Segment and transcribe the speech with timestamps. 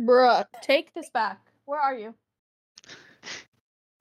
[0.00, 1.40] Bruh, take this back.
[1.66, 2.14] Where are you?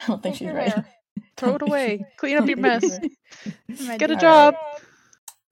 [0.02, 0.72] I don't think Take she's your ready.
[0.72, 0.86] hair.
[1.38, 2.06] Throw it away.
[2.18, 3.00] Clean up your mess.
[3.68, 4.16] Get a dear.
[4.18, 4.56] job.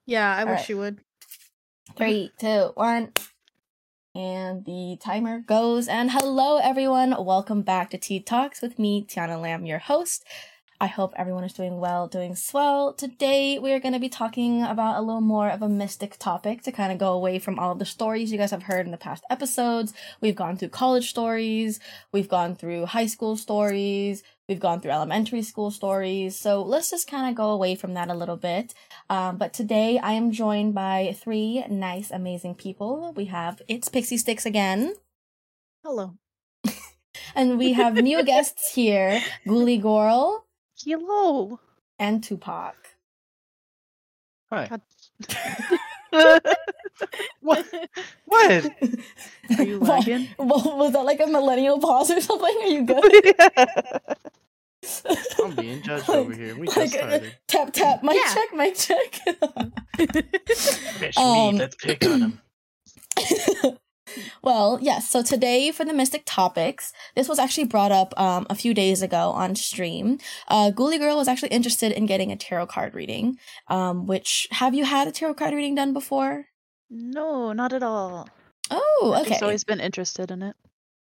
[0.06, 0.70] Yeah, I wish Alright.
[0.70, 1.00] you would.
[1.98, 3.12] Three, two, one.
[4.16, 5.88] And the timer goes.
[5.88, 7.14] And hello, everyone.
[7.24, 10.24] Welcome back to Tea Talks with me, Tiana Lamb, your host.
[10.80, 12.94] I hope everyone is doing well, doing swell.
[12.94, 16.62] Today, we are going to be talking about a little more of a mystic topic
[16.64, 18.92] to kind of go away from all of the stories you guys have heard in
[18.92, 19.92] the past episodes.
[20.22, 21.80] We've gone through college stories,
[22.12, 26.40] we've gone through high school stories, we've gone through elementary school stories.
[26.40, 28.76] So let's just kind of go away from that a little bit.
[29.10, 33.14] Um, but today I am joined by three nice, amazing people.
[33.16, 34.94] We have It's Pixie Sticks again,
[35.84, 36.18] Hello.
[37.36, 40.44] and we have new guests here, Ghoulie Gorl
[40.84, 41.60] Hello.
[42.00, 42.74] and Twopoch.
[44.52, 44.70] Hi.
[47.42, 47.66] What?
[48.26, 48.72] What?
[49.58, 50.30] Are you Well, lagging?
[50.40, 52.58] well, was that like a millennial pause or something?
[52.64, 53.36] Are you good?
[55.44, 56.56] I'm being judged over here.
[56.58, 57.36] We Like, uh, started.
[57.48, 58.34] tap tap, mic Yeah.
[58.34, 59.22] check, mic check.
[61.00, 61.60] Fish um, me.
[61.60, 62.42] Let's pick on him.
[64.42, 65.10] well, yes.
[65.10, 69.02] So today for the mystic topics, this was actually brought up um, a few days
[69.02, 70.20] ago on stream.
[70.48, 73.38] Uh, Ghoulie Girl was actually interested in getting a tarot card reading.
[73.68, 76.46] Um, which have you had a tarot card reading done before?
[76.90, 78.30] no, not at all.
[78.72, 79.32] Oh, I've okay.
[79.32, 80.56] just always been interested in it.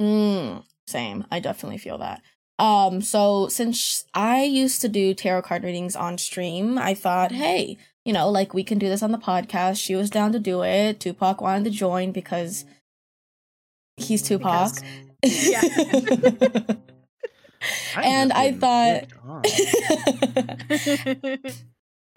[0.00, 1.24] Mm, same.
[1.30, 2.22] I definitely feel that.
[2.58, 7.76] Um, so since I used to do tarot card readings on stream, I thought, hey,
[8.04, 9.82] you know, like we can do this on the podcast.
[9.82, 11.00] She was down to do it.
[11.00, 12.64] Twopoch wanted to join because
[14.02, 14.82] he's Twopoch.
[15.24, 15.62] Yeah.
[17.96, 19.04] and I thought-
[19.44, 20.36] getting
[21.36, 21.64] picked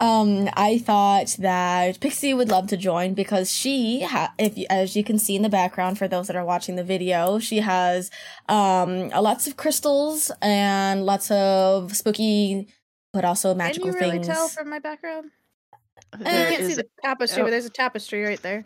[0.00, 4.96] um, I thought that Pixie would love to join because she, ha- if you, as
[4.96, 8.10] you can see in the background for those that are watching the video, she has
[8.48, 12.68] um lots of crystals and lots of spooky,
[13.12, 14.36] but also magical Can magical you really things.
[14.36, 15.30] tell from my background?
[16.18, 17.44] There you can't see is the tapestry, oh.
[17.46, 18.64] but there's a tapestry right there.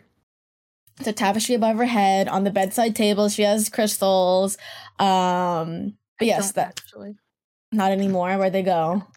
[0.99, 2.27] It's a tapestry above her head.
[2.27, 4.57] On the bedside table, she has crystals.
[4.99, 7.15] Um, but I yes, that actually
[7.71, 8.37] not anymore.
[8.37, 9.07] Where'd they go?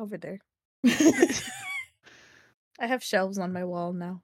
[0.00, 0.40] over there.
[2.80, 4.22] I have shelves on my wall now.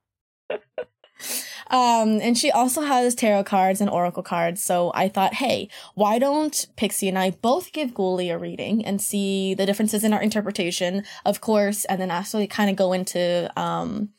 [1.69, 4.63] Um, and she also has tarot cards and oracle cards.
[4.63, 9.03] So I thought, hey, why don't Pixie and I both give Ghoulie a reading and
[9.03, 13.51] see the differences in our interpretation, of course, and then actually kind of go into
[13.61, 14.11] um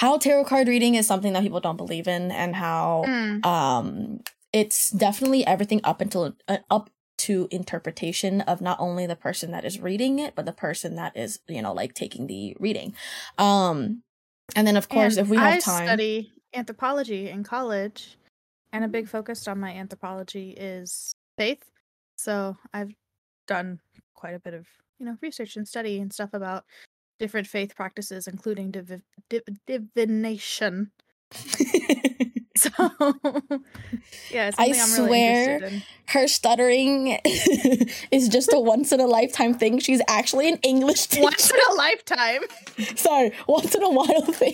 [0.00, 3.44] how tarot card reading is something that people don't believe in and how Mm.
[3.44, 6.88] um it's definitely everything up until uh, up
[7.18, 11.14] to interpretation of not only the person that is reading it but the person that
[11.14, 12.94] is you know like taking the reading
[13.36, 14.02] um
[14.56, 18.16] and then of course And if we have I time study anthropology in college,
[18.72, 21.64] and a big focus on my anthropology is faith.
[22.16, 22.94] So I've
[23.46, 23.80] done
[24.14, 24.66] quite a bit of
[24.98, 26.64] you know research and study and stuff about
[27.20, 30.90] different faith practices, including divi- div- divination.
[32.56, 32.68] So
[34.30, 35.82] yeah, I something I'm really swear- interested in.
[36.08, 37.18] her stuttering
[38.10, 41.56] is just a once in a lifetime thing she's actually an english teacher Once in
[41.70, 42.40] a lifetime.
[42.96, 44.52] sorry once in a while thing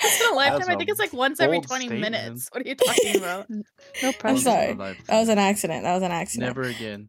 [0.00, 0.70] Once in a lifetime.
[0.70, 2.12] I think it's like once every 20 statement.
[2.12, 2.48] minutes.
[2.52, 3.46] What are you talking about?
[3.50, 7.08] no i'm sorry that was an accident that was an accident Never again.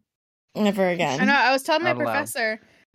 [0.55, 1.33] never again I know.
[1.33, 2.29] I was telling my Not allowed.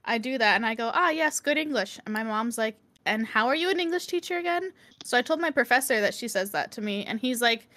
[0.09, 3.27] I do that, and I go, "Ah, yes, good English." And my mom's like, "And
[3.27, 4.73] how are you an English teacher again?"
[5.05, 7.69] So I told my professor that she says that to me, and he's like,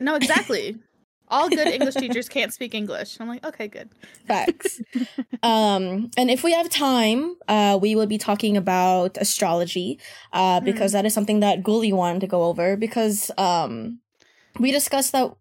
[0.00, 0.78] "No, exactly.
[1.30, 3.90] All good English teachers can't speak English." I'm like, "Okay, good."
[4.26, 4.80] facts
[5.42, 9.98] um and if we have time uh we will be talking about astrology
[10.34, 14.00] uh because that is something that Ghoulie wanted to go over because um
[14.60, 15.34] we discussed that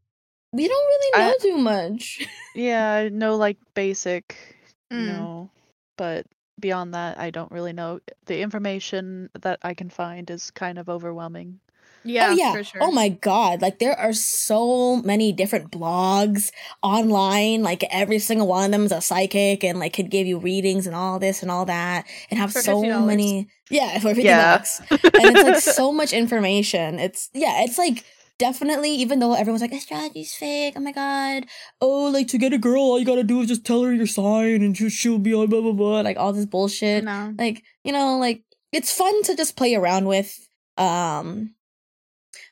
[0.53, 2.27] we don't really know I- too much
[2.57, 4.56] Yeah, I know like basic,
[4.91, 5.05] Mm.
[5.07, 5.49] know,
[5.97, 6.25] but
[6.59, 7.99] beyond that, I don't really know.
[8.25, 11.59] The information that I can find is kind of overwhelming.
[12.03, 12.81] Yeah, oh yeah for sure.
[12.81, 16.51] oh my god like there are so many different blogs
[16.81, 20.37] online like every single one of them is a psychic and like could give you
[20.39, 23.05] readings and all this and all that and have For so $50.
[23.07, 24.57] many yeah for 50 Yeah.
[24.57, 28.05] bucks and it's like so much information it's yeah it's like
[28.39, 31.45] definitely even though everyone's like astrology's fake oh my god.
[31.81, 34.07] Oh like to get a girl all you gotta do is just tell her your
[34.07, 37.03] sign and she'll, she'll be all blah blah blah like all this bullshit.
[37.03, 37.33] No.
[37.37, 40.47] like you know like it's fun to just play around with
[40.77, 41.53] um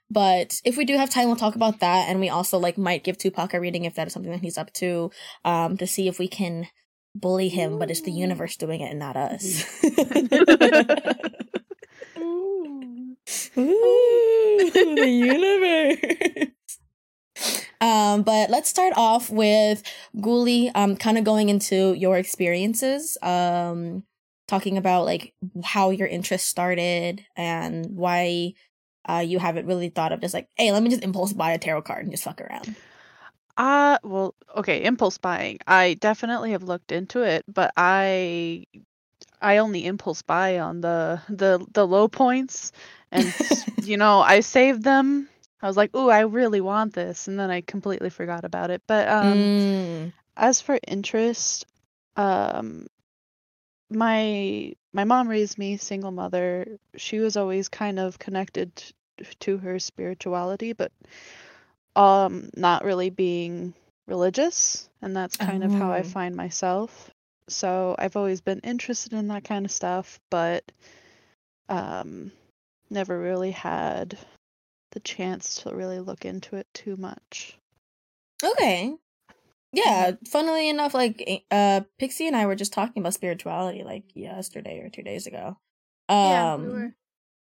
[0.10, 3.04] but if we do have time we'll talk about that and we also like might
[3.04, 5.12] give Twopoch a reading if that is something that he's up to
[5.44, 6.68] um to see if we can
[7.14, 9.64] bully him but it's the universe doing it and not us
[12.66, 13.16] Ooh.
[14.72, 16.48] the universe.
[17.82, 19.84] Um, but let's start off with
[20.16, 24.04] Ghoulie, um, kind of going into your experiences, um,
[24.48, 25.34] talking about like
[25.64, 28.54] how your interest started and why
[29.08, 31.60] uh you haven't really thought of just like, hey, let me just impulse buy a
[31.60, 32.76] tarot card and just fuck around.
[33.58, 35.60] Uh, well, okay, impulse buying.
[35.68, 38.66] I definitely have looked into it, but I
[39.42, 42.72] I only impulse buy on the the the low points
[43.12, 43.34] and
[43.82, 45.30] you know, I saved them.
[45.62, 48.82] I was like, "Ooh, I really want this." And then I completely forgot about it.
[48.88, 50.14] But um Mm.
[50.38, 51.66] as for interest,
[52.18, 52.88] um
[53.90, 56.80] my my mom raised me single mother.
[56.98, 58.72] She was always kind of connected
[59.42, 60.92] to her spirituality, but
[61.96, 63.74] um not really being
[64.08, 66.04] religious, and that's kind of how I Oh.
[66.04, 67.10] find myself.
[67.48, 70.72] So I've always been interested in that kind of stuff, but
[71.70, 72.32] um
[72.90, 74.18] never really had
[74.92, 77.58] the chance to really look into it too much.
[78.44, 78.96] Okay.
[79.74, 84.04] Yeah, funnily enough, like eh, uh Pixie and I were just talking about spirituality like
[84.16, 85.58] yesterday or two days ago.
[86.10, 86.96] Um Yeah, we were.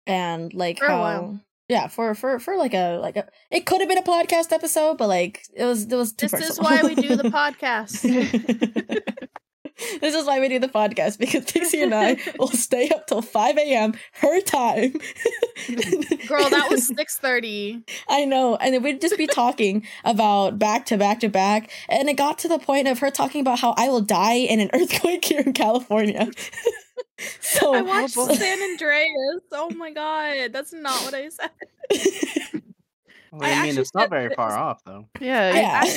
[0.05, 1.39] and like For how
[1.69, 4.97] yeah, for for for like a like a it could have been a podcast episode,
[4.97, 8.03] but like it was it was too This is why we do the podcast.
[10.01, 13.21] this is why we do the podcast because Pixie and I will stay up till
[13.21, 13.94] 5 a.m.
[14.13, 14.91] her time.
[16.27, 17.83] Girl, that was six thirty.
[18.09, 18.56] I know.
[18.56, 21.69] And then we'd just be talking about back to back to back.
[21.89, 24.59] And it got to the point of her talking about how I will die in
[24.59, 26.29] an earthquake here in California.
[27.41, 28.33] so I watched boy.
[28.33, 29.41] San Andreas.
[29.51, 31.50] Oh my god, that's not what I said.
[33.31, 35.07] Well, I I, mean, it's not said very it far was- off, though.
[35.19, 35.53] Yeah,
[35.83, 35.94] yeah.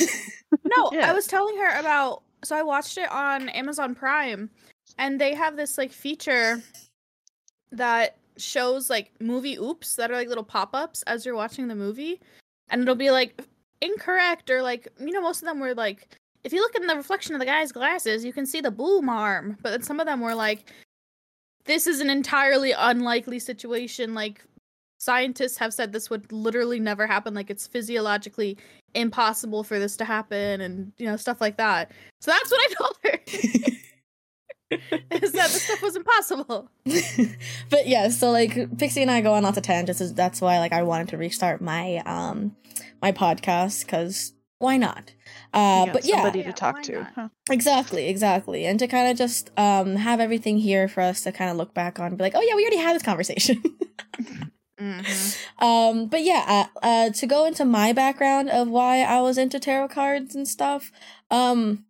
[0.65, 1.09] No, Yeah.
[1.09, 2.23] I was telling her about.
[2.43, 4.49] So I watched it on Amazon Prime,
[4.97, 6.61] and they have this like feature
[7.71, 11.75] that shows like movie oops that are like little pop ups as you're watching the
[11.75, 12.19] movie,
[12.69, 13.41] and it'll be like
[13.81, 16.07] incorrect or like you know most of them were like
[16.43, 19.09] if you look in the reflection of the guy's glasses you can see the boom
[19.09, 20.71] arm, but then some of them were like
[21.65, 24.43] this is an entirely unlikely situation like
[25.01, 28.55] scientists have said this would literally never happen like it's physiologically
[28.93, 32.73] impossible for this to happen and you know stuff like that so that's what i
[32.75, 33.19] told her
[35.11, 36.69] is that this stuff was impossible
[37.69, 39.99] but yeah, so like Pixie and I go on lots of tangents.
[40.01, 42.55] is- That's why like I wanted to restart my um
[43.01, 45.13] my podcast because why not?
[45.53, 47.07] Uh, You got but yeah, somebody to talk why to.
[47.15, 47.29] huh?
[47.49, 48.65] Exactly, exactly.
[48.65, 51.73] And to kind of just um have everything here for us to kind of look
[51.73, 53.61] back on and be like, oh yeah, we already had this conversation.
[54.81, 55.63] mm-hmm.
[55.65, 59.59] um but yeah, uh, uh to go into my background of why I was into
[59.59, 60.91] tarot cards and stuff.
[61.29, 61.85] Um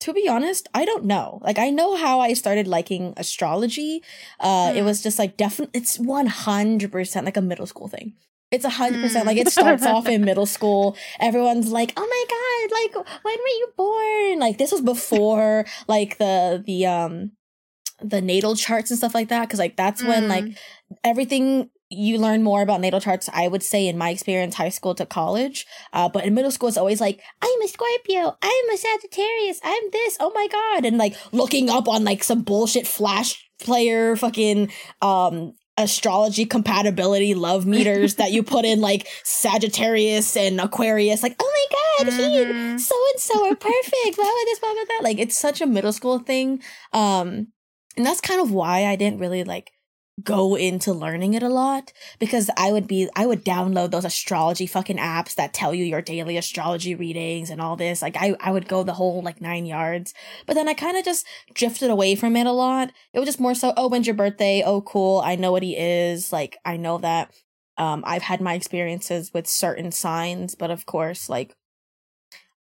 [0.00, 1.38] to be honest, I don't know.
[1.42, 4.02] Like I know how I started liking astrology.
[4.40, 4.84] Uh it Mm.
[4.84, 8.12] was just like definitely it's 100% like a middle school thing.
[8.50, 9.28] It's a hundred percent Mm.
[9.28, 10.96] like it starts off in middle school.
[11.18, 12.64] Everyone's like, "Oh my god!
[12.80, 12.94] Like,
[13.24, 17.32] when were you born?" Like this was before like the the um
[18.00, 19.42] the natal charts and stuff like that.
[19.48, 20.56] Because like that's when like Mm.
[21.02, 23.28] everything you learn more about natal charts.
[23.32, 25.66] I would say in my experience, high school to college.
[25.92, 28.36] Uh, but in middle school, it's always like, "I'm a Scorpio.
[28.42, 29.60] I'm a Sagittarius.
[29.64, 30.16] I'm this.
[30.20, 34.70] Oh my god!" And like looking up on like some bullshit flash player fucking
[35.00, 41.22] um astrology compatibility love meters that you put in like Sagittarius and Aquarius.
[41.22, 42.80] Like, oh my god, he Mhm.
[42.80, 44.16] so and so are perfect.
[44.16, 45.00] Blah blah this, blah blah that.
[45.02, 46.62] Like, it's such a middle school thing.
[46.92, 47.48] Um,
[47.96, 49.70] and that's kind of why I didn't really like
[50.22, 54.66] go into learning it a lot because I would be I would download those astrology
[54.66, 58.00] fucking apps that tell you your daily astrology readings and all this.
[58.00, 60.14] Like I I would go the whole like 9 yards.
[60.46, 62.92] But then I kind of just drifted away from it a lot.
[63.12, 64.62] It was just more so, oh, when's your birthday?
[64.64, 65.20] Oh, cool.
[65.24, 66.32] I know what he is.
[66.32, 67.32] Like I know that
[67.76, 71.56] um I've had my experiences with certain signs, but of course like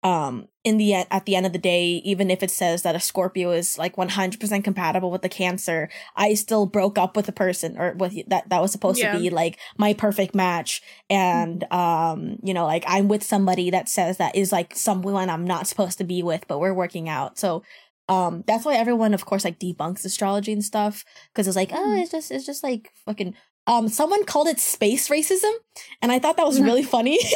[0.02, 2.94] um in the end at the end of the day even if it says that
[2.94, 7.32] a scorpio is like 100% compatible with the cancer i still broke up with a
[7.32, 9.12] person or with that that was supposed Yeah.
[9.12, 10.80] to be like my perfect match.
[11.10, 15.44] And um you know like i'm with somebody that says that is like someone i'm
[15.44, 17.38] not supposed to be with but we're working out.
[17.38, 17.64] So
[18.08, 21.76] um that's why everyone of course like debunks astrology and stuff because it's like oh
[21.96, 22.02] Mhm.
[22.02, 23.34] it's just it's just like fucking
[23.66, 25.52] um someone called it space racism
[26.00, 27.18] and i thought that was really funny.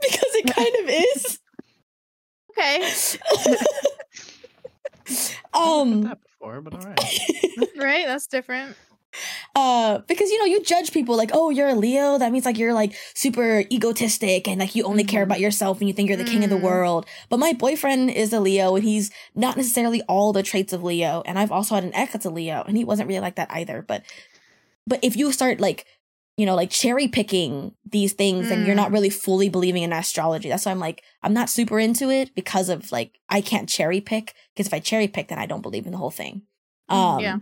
[0.00, 1.38] Because it kind of is
[2.58, 2.92] okay
[5.54, 6.98] um that before, but all right.
[7.78, 8.76] right that's different
[9.54, 12.58] uh because you know you judge people like oh you're a leo that means like
[12.58, 15.26] you're like super egotistic and like you only care Mhm.
[15.26, 16.62] about yourself and you think you're the king of the Mm.
[16.62, 20.82] world but my boyfriend is a leo and he's not necessarily all the traits of
[20.82, 23.36] leo and i've also had an ex that's a leo and he wasn't really like
[23.36, 24.02] that either but
[24.86, 25.86] but if you start like
[26.36, 30.50] you know, like cherry picking these things and you're not really fully believing in astrology.
[30.50, 34.02] That's why I'm like, I'm not super into it because of like, I can't cherry
[34.02, 34.34] pick.
[34.54, 36.42] Because if I cherry pick, then I don't believe in the whole thing.
[36.90, 37.38] Um, yeah.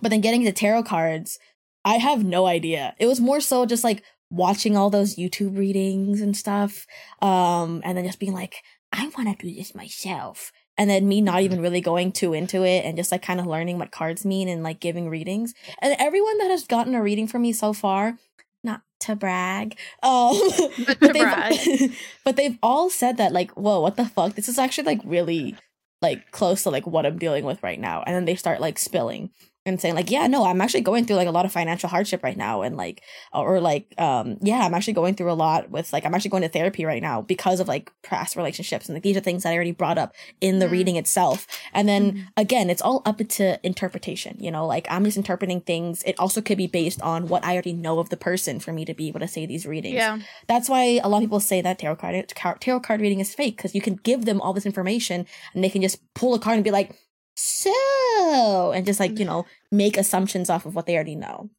[0.00, 1.38] But then getting into tarot cards,
[1.84, 2.94] I have no idea.
[2.98, 6.86] It was more so just like watching all those YouTube readings and stuff.
[7.20, 8.56] Um, and then just being like,
[8.90, 10.50] I want to do this myself.
[10.78, 13.46] And then me not even really going too into it and just like kind of
[13.46, 15.52] learning what cards mean and like giving readings.
[15.80, 18.18] And everyone that has gotten a reading from me so far,
[18.64, 20.34] not to brag, um,
[20.86, 24.34] But to they've, but they've all said that like, whoa, what the fuck?
[24.34, 25.56] This is actually like really
[26.00, 28.02] like close to like what I'm dealing with right now.
[28.02, 29.30] And then they start like spilling
[29.64, 32.22] and saying like, yeah, no, I'm actually going through like a lot of financial hardship
[32.24, 32.62] right now.
[32.62, 33.02] And like,
[33.32, 36.42] or like, um, yeah, I'm actually going through a lot with like, I'm actually going
[36.42, 38.88] to therapy right now because of like past relationships.
[38.88, 40.70] And like, these are things that I already brought up in the Mm.
[40.72, 41.46] reading itself.
[41.72, 42.26] And then Mhm.
[42.36, 46.02] again, it's all up to interpretation, you know, like I'm just interpreting things.
[46.04, 48.84] It also could be based on what I already know of the person for me
[48.84, 50.18] to be able to say these readings Yeah.
[50.48, 53.56] that's why a lot of people say that tarot card tarot card reading is fake
[53.56, 56.56] because you can give them all this information and they can just pull a card
[56.56, 56.94] and be like
[57.34, 61.50] so and just like you know make assumptions off of what they already know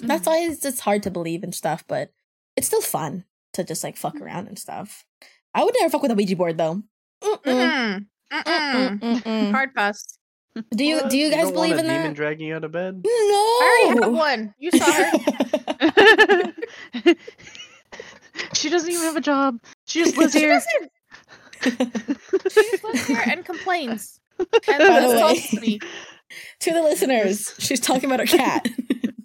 [0.00, 0.30] that's mm-hmm.
[0.30, 2.10] why it's just hard to believe and stuff but
[2.56, 4.24] it's still fun to just like fuck mm-hmm.
[4.24, 5.04] around and stuff
[5.54, 6.82] i would never fuck with a ouija board though
[7.22, 8.06] Mm-mm.
[8.32, 8.98] Mm-mm.
[9.00, 9.50] Mm-mm.
[9.50, 10.18] Hard pass.
[10.74, 11.10] do you What?
[11.10, 13.02] do you guys don't believe want in a demon that dragging you out of bed?
[13.04, 14.54] no I already have one.
[14.58, 15.12] You saw her.
[18.54, 19.60] she doesn't even have a job.
[19.86, 20.48] She just lives here.
[20.48, 20.92] doesn't.
[22.52, 24.20] She just lives here and complains.
[24.38, 25.78] And By the way.
[26.60, 28.66] to the listeners she's talking about her cat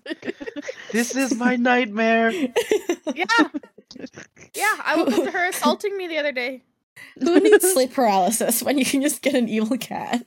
[0.91, 2.31] This is my nightmare.
[2.31, 3.25] Yeah.
[4.53, 4.75] Yeah.
[4.83, 6.63] I woke up to her assaulting me the other day.
[7.19, 10.23] who needs sleep paralysis when you can just get an evil cat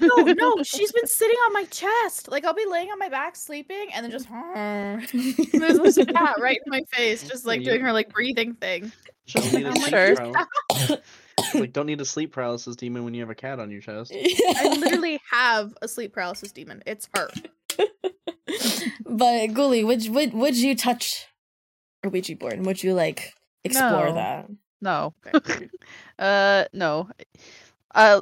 [0.00, 2.28] No, no, she's been sitting on my chest.
[2.28, 4.28] Like I'll be laying on my back sleeping and then just
[5.52, 8.92] there's this cat right in my face, just like doing her like breathing thing.
[9.28, 10.98] Don't need a I'm sleep sure.
[11.52, 13.80] Paral- like don't need a sleep paralysis demon when you have a cat on your
[13.80, 14.12] chest.
[14.14, 16.82] I literally have a sleep paralysis demon.
[16.86, 17.28] It's her.
[19.04, 21.26] but Ghoulie, would would would you touch
[22.04, 22.64] a Ouija board?
[22.64, 23.34] Would you like
[23.64, 24.14] explore No.
[24.14, 24.48] that?
[24.80, 25.14] No.
[26.18, 27.08] uh, no.
[27.94, 28.20] Uh,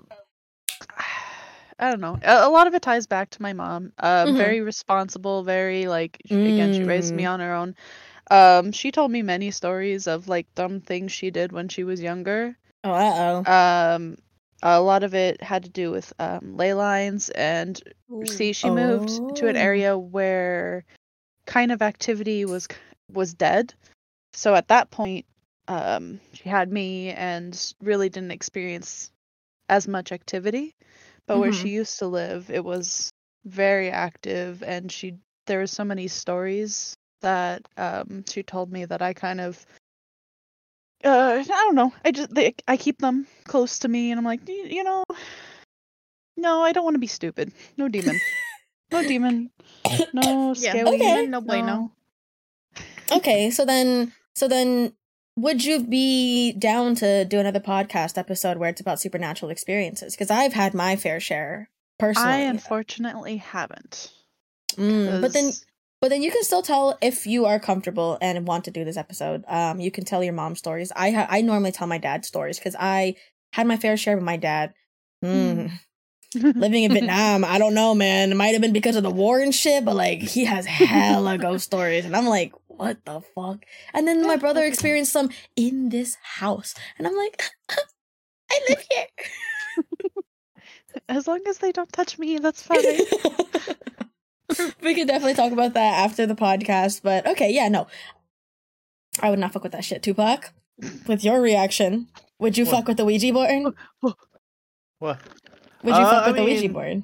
[1.78, 2.18] I don't know.
[2.22, 3.92] A, a lot of it ties back to my mom.
[3.98, 4.36] Uh, Mhm.
[4.36, 5.42] very responsible.
[5.42, 7.30] Very like sh- again, she raised me Mm.
[7.30, 7.74] on her own.
[8.30, 12.00] Um, she told me many stories of like dumb things she did when she was
[12.00, 12.56] younger.
[12.84, 13.52] Oh, uh oh.
[13.52, 14.18] Um,
[14.62, 17.80] a lot of it had to do with um ley lines and
[18.24, 19.60] see she moved to an Oh.
[19.60, 20.84] area where
[21.46, 22.68] kind of activity was
[23.12, 23.74] was dead
[24.32, 25.26] so at that point
[25.68, 29.10] um she had me and really didn't experience
[29.68, 30.74] as much activity
[31.26, 33.10] but where she used to live it was
[33.44, 35.14] very active and she
[35.46, 39.64] there were so many stories that um she told me that I kind of
[41.04, 44.24] uh I don't know I just they, I keep them close to me and I'm
[44.24, 45.04] like you know
[46.36, 48.20] no I don't want to be stupid no demon
[48.92, 49.50] no demon
[50.12, 50.98] no Yeah, scary Okay.
[51.16, 51.92] demon, no bueno.
[53.12, 54.94] Okay, so then so then
[55.36, 60.14] would you be down to do another podcast episode where it's about supernatural experiences?
[60.14, 61.68] Because I've had my fair share
[61.98, 62.32] personally.
[62.32, 64.12] I unfortunately haven't.
[64.76, 65.64] Mm, but then 'cause-
[66.04, 68.98] But then you can still tell if you are comfortable and want to do this
[68.98, 69.42] episode.
[69.48, 70.92] Um, you can tell your mom stories.
[70.94, 73.14] I ha- I normally tell my dad stories because I
[73.54, 74.74] had my fair share with my dad.
[75.22, 75.68] Hmm.
[76.34, 78.32] Living in Vietnam, I don't know, man.
[78.32, 81.38] It might have been because of the war and shit, but like he has hella
[81.46, 83.64] ghost stories, and I'm like, what the fuck?
[83.94, 87.42] And then my brother experienced some in this house, and I'm like,
[88.50, 89.06] I live here.
[91.08, 92.84] as long as they don't touch me, that's fine.
[94.82, 97.00] we could definitely talk about that after the podcast.
[97.02, 97.86] But okay, yeah, no.
[99.20, 100.50] I would not fuck with that shit, Twopoch.
[101.06, 102.08] With your reaction,
[102.40, 102.74] would you What?
[102.74, 103.74] fuck with the Ouija board?
[104.98, 105.20] What?
[105.82, 107.02] Would you Uh, fuck I with the Ouija board?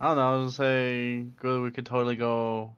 [0.00, 0.22] I don't know.
[0.22, 1.62] I was gonna say, good.
[1.62, 2.74] We could totally go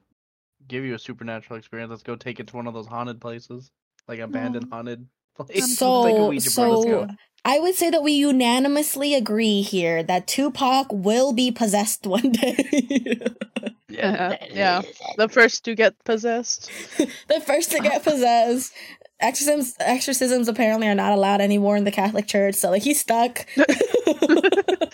[0.69, 1.91] give you a supernatural experience.
[1.91, 3.71] Let's go take it to one of those haunted places,
[4.09, 5.07] like abandoned haunted.
[5.37, 5.79] Place.
[5.79, 6.69] So- like a Ouija board.
[6.71, 7.09] Let's so- go.
[7.43, 13.23] I would say that we unanimously agree here that Twopoch will be possessed one day.
[13.91, 14.83] yeah, yeah.
[15.17, 16.71] The first to get possessed.
[16.99, 18.73] the first to get possessed.
[19.21, 23.47] Exorcisms, exorcisms apparently are not allowed anymore in the Catholic Church, so like he's stuck.
[23.57, 24.91] the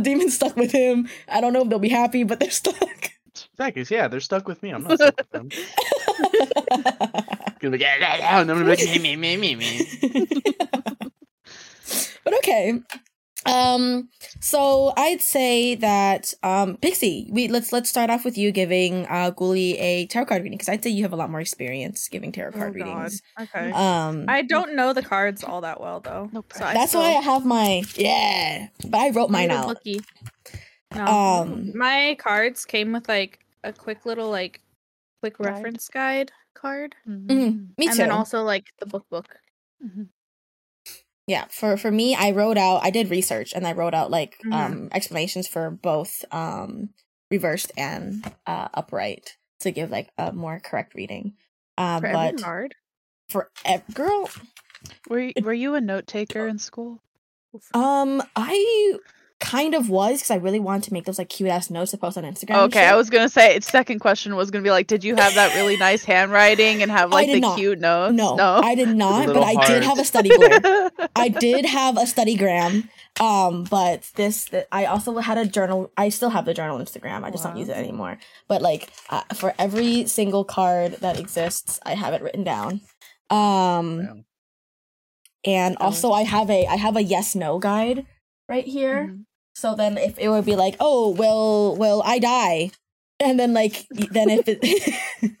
[0.00, 1.08] demon's stuck with him.
[1.28, 3.10] I don't know if they'll be happy, but they're stuck.
[3.54, 3.84] Exactly.
[3.90, 4.70] Yeah, they're stuck with me.
[4.70, 5.48] I'm not stuck with them.
[7.58, 10.26] Gonna be, yeah, yeah, yeah, and I'm gonna be like, me, me, me, me, me.
[12.24, 12.80] but okay.
[13.46, 14.08] Um
[14.40, 19.30] So I'd say that um Pixie, we let's let's start off with you giving uh
[19.32, 22.32] Ghoulie a tarot card reading because I'd say you have a lot more experience giving
[22.32, 22.94] tarot card Oh, God.
[23.02, 23.22] readings.
[23.40, 23.70] Okay.
[23.72, 26.28] Um I don't know the cards all that well though.
[26.32, 29.66] No so I that's why I have my yeah, but I wrote mine out.
[29.68, 30.00] bookie.
[30.94, 31.04] No.
[31.06, 34.60] Um, my cards came with like a quick little like
[35.20, 35.46] quick Guide.
[35.54, 36.96] reference guide card.
[37.08, 37.96] Mhm, Me and too.
[37.96, 39.36] then also like the book book.
[39.84, 40.08] Mhm.
[41.30, 42.82] Yeah, for for me, I wrote out.
[42.82, 44.52] I did research and I wrote out like Mhm.
[44.52, 46.90] um explanations for both um
[47.30, 51.34] reversed and uh upright to give like a more correct reading.
[51.78, 52.74] Uh, For but card.
[53.28, 54.28] for ev- girl,
[55.08, 56.98] Were you, were you a note taker in school?
[57.74, 58.98] Um, I
[59.40, 61.96] kind of was because I really wanted to make those like cute ass notes to
[61.96, 62.56] post on Instagram.
[62.66, 65.34] Okay, I was gonna say its second question was gonna be like, did you have
[65.34, 67.56] that really nice handwriting and have like the not.
[67.58, 68.14] cute notes?
[68.14, 68.60] no, no.
[68.62, 70.64] I did not, but little I did have a study board.
[71.16, 72.88] I did have a study gram.
[73.18, 75.90] Um, but this, th- I also had a journal.
[75.96, 77.24] I still have the journal Instagram.
[77.24, 78.18] I just don't use it anymore.
[78.46, 82.82] But like uh, for every single card that exists, I have it written down.
[83.30, 84.24] Um, Damn.
[85.44, 88.06] and also I have a I have a yes no guide
[88.48, 89.08] right here.
[89.10, 89.24] Mhm.
[89.60, 92.70] So then if it would be like, oh, will will I die?
[93.20, 94.60] And then like then if it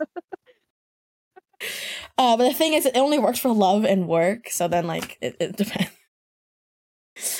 [2.18, 5.18] Uh but the thing is it only works for love and work, so then like
[5.20, 5.90] it, it depends.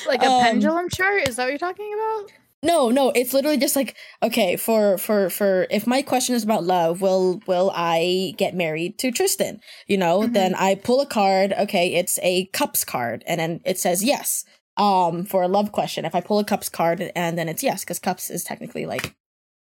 [0.06, 1.28] Like a Um, pendulum chart?
[1.28, 2.32] Is that what you're talking about?
[2.62, 6.64] No, no, it's literally just like okay, for for for if my question is about
[6.64, 9.60] love, will will I get married to Tristan?
[9.86, 10.32] You know, Mhm.
[10.34, 14.44] then I pull a card, okay, it's a cups card and then it says yes.
[14.80, 17.84] Um for a love question, if I pull a cups card and then it's yes
[17.84, 19.14] cuz cups is technically like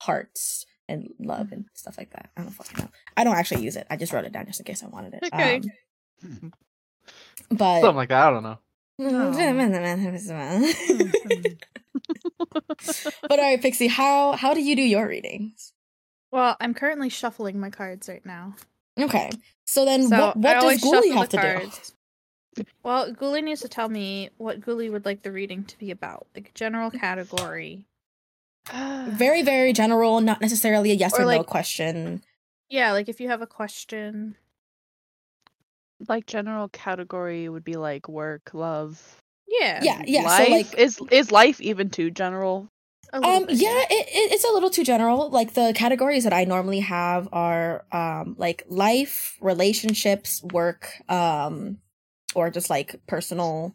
[0.03, 2.31] hearts and love and stuff like that.
[2.37, 2.91] I don't fucking know.
[3.17, 3.87] I don't actually use it.
[3.91, 5.25] I just wrote it down just in case I wanted it.
[5.33, 5.61] Okay.
[6.25, 6.53] Um,
[7.51, 8.27] but Something like that.
[8.27, 8.59] I don't know.
[13.23, 15.73] but all right, Pixie, how how do you do your readings?
[16.31, 18.55] Well, I'm currently shuffling my cards right now.
[18.99, 19.31] Okay.
[19.65, 21.95] So then So what, what does always Ghoulie have to cards.
[22.83, 26.27] Well, Ghoulie needs to tell me what Ghoulie would like the reading to be about,
[26.35, 27.87] like general category.
[28.73, 32.23] Very, very general, not necessarily a yes Or or, no question.
[32.69, 34.37] Yeah, like if you have a question.
[36.09, 39.21] like general category would be like work, love.
[39.49, 39.81] Yeah.
[39.83, 40.25] Yeah, yeah.
[40.25, 42.69] life So like is is life even too general?
[43.13, 45.29] um bit, yeah, it, it, it's a little too general.
[45.31, 51.79] Like the categories that I normally have are um like life, relationships, work, um
[52.37, 53.75] or just like personal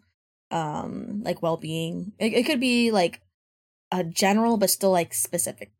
[0.52, 2.14] um like well-being.
[2.20, 3.22] It, it could be like
[3.92, 5.72] a general but still like specific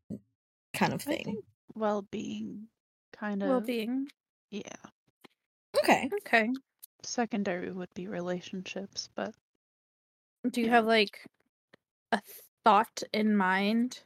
[0.74, 1.26] kind of I thing.
[1.26, 2.70] think well-being
[3.14, 3.50] kind of.
[3.50, 4.10] Well-being.
[4.52, 4.76] Yeah.
[5.78, 6.10] Okay.
[6.20, 6.50] Okay.
[7.04, 9.34] Secondary would be relationships, but
[10.50, 10.74] Do you Yeah.
[10.74, 11.26] have like
[12.12, 12.22] a
[12.66, 14.04] thought in mind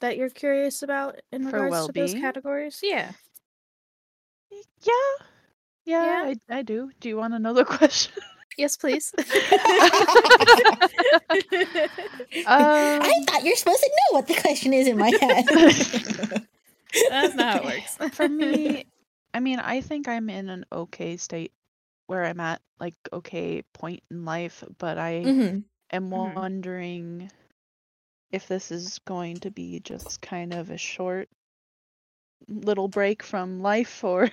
[0.00, 2.80] that you're curious about in For regards to those categories?
[2.82, 3.12] Yeah.
[4.82, 5.26] yeah.
[5.86, 6.22] Yeah, Yeah?
[6.22, 6.92] I, I do.
[7.00, 8.12] Do you want another question?
[8.58, 9.12] Yes, please.
[9.18, 9.58] I
[12.44, 15.50] Um, thought you're supposed to know what the question is in my head.
[17.08, 17.98] That's not how it works.
[18.10, 18.84] For me,
[19.34, 21.52] I mean, I think I'm in an okay state
[22.06, 25.64] where I'm at, like, okay point in life, but I Mhm.
[25.92, 26.34] am Mhm.
[26.34, 27.30] wondering
[28.32, 31.28] if this is going to be just kind of a short
[32.48, 34.28] little break from life or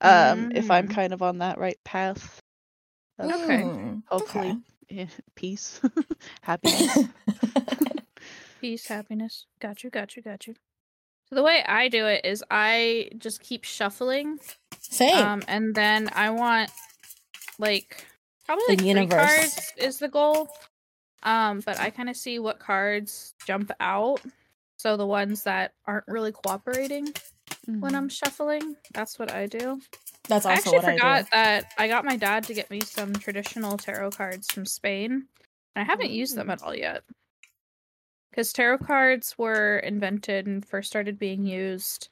[0.00, 0.94] um if I'm Mm.
[0.94, 2.40] kind of on that right path.
[3.20, 3.62] Okay.
[3.62, 4.58] Mm, Hopefully
[4.90, 5.80] eh, peace,
[6.42, 6.98] happiness.
[8.60, 9.46] Peace, happiness.
[9.60, 10.54] Got you, got you, got you.
[11.28, 14.38] So the way I do it is I just keep shuffling,
[14.80, 15.18] Same.
[15.18, 16.70] um, and then I want
[17.58, 18.06] like
[18.46, 19.18] probably The like three universe.
[19.18, 20.48] cards is the goal.
[21.22, 24.20] Um, but I kind of see what cards jump out.
[24.76, 27.14] So the ones that aren't really cooperating
[27.66, 29.80] when I'm shuffling, that's what I do.
[30.28, 31.28] That's I actually what I forgot do.
[31.32, 35.26] that I got my dad to get me some traditional tarot cards from Spain.
[35.76, 37.02] And I haven't used them at all yet.
[38.30, 42.08] Because tarot cards were invented and first started being used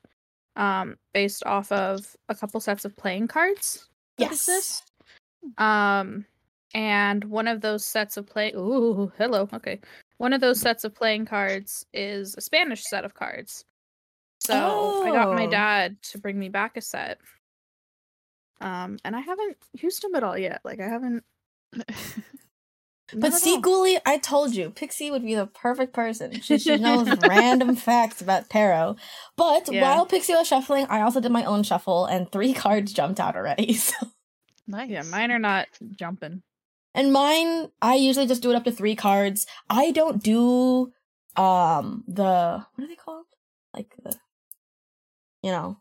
[0.57, 3.89] um, based off of a couple sets of playing cards.
[4.19, 4.33] Yes.
[4.49, 4.93] exist.
[5.59, 6.27] Um,
[6.75, 8.53] and one of those sets of play.
[8.53, 9.49] Ooh, hello.
[9.53, 9.81] Okay.
[10.19, 13.65] One of those sets of playing cards is a Spanish set of cards.
[14.47, 14.55] So
[15.05, 15.51] I got my Oh.
[15.51, 17.19] dad to bring me back a set.
[18.61, 20.61] Um, and I haven't used them at all yet.
[20.65, 21.25] Like I haven't.
[23.15, 23.63] But not see, all.
[23.63, 26.41] Ghoulie, I told you, Pixie would be the perfect person.
[26.41, 28.97] She, she knows random facts about tarot.
[29.37, 29.83] But Yeah.
[29.83, 33.37] while Pixie was shuffling, I also did my own shuffle, and three cards jumped out
[33.37, 33.75] already.
[33.75, 33.95] So
[34.67, 34.89] nice.
[34.91, 36.43] Yeah, mine are not jumping.
[36.95, 39.47] And mine, I usually just do it up to three cards.
[39.69, 40.93] I don't do
[41.37, 43.27] um the what are they called?
[43.75, 44.15] Like the
[45.43, 45.79] you know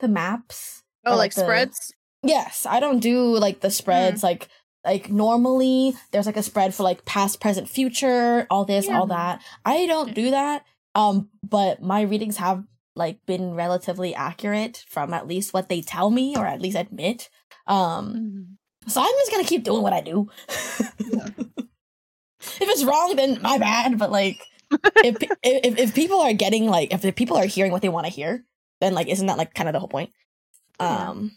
[0.00, 0.82] the maps.
[1.04, 1.92] Oh, Or like the- spreads?
[2.22, 4.48] Yes, I don't do like the spreads like
[4.84, 9.42] like normally there's like a spread for like past, present, future, all this, all that.
[9.64, 10.64] I don't do that.
[10.94, 12.64] Um but my readings have
[12.96, 17.28] like been relatively accurate from at least what they tell me or at least admit.
[17.66, 18.14] Um
[18.86, 18.90] Mhm.
[18.90, 20.28] so I'm just to keep doing what I do.
[22.40, 24.40] if it's wrong then my bad, but like
[25.04, 28.06] if, if if people are getting like if the people are hearing what they want
[28.06, 28.44] to hear,
[28.80, 30.10] then like isn't that like kind of the whole point?
[30.80, 31.10] Yeah.
[31.10, 31.32] Um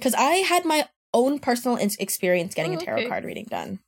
[0.00, 3.08] cuz I had my own personal in- experience getting Oh, a tarot okay.
[3.08, 3.80] card reading done.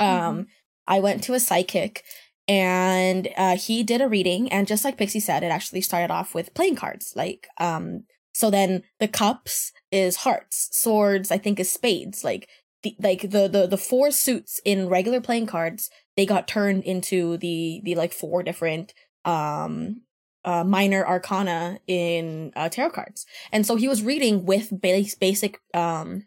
[0.00, 0.46] Um
[0.86, 2.04] I went to a psychic
[2.46, 6.34] and uh he did a reading and just like Pixie said it actually started off
[6.34, 11.70] with playing cards like um so then the cups is hearts, swords I think is
[11.70, 12.48] spades like
[12.82, 17.36] the like the the the four suits in regular playing cards they got turned into
[17.38, 18.92] the the like four different
[19.24, 20.02] um
[20.44, 23.26] uh minor arcana in uh, tarot cards.
[23.52, 26.26] And so he was reading with base, basic um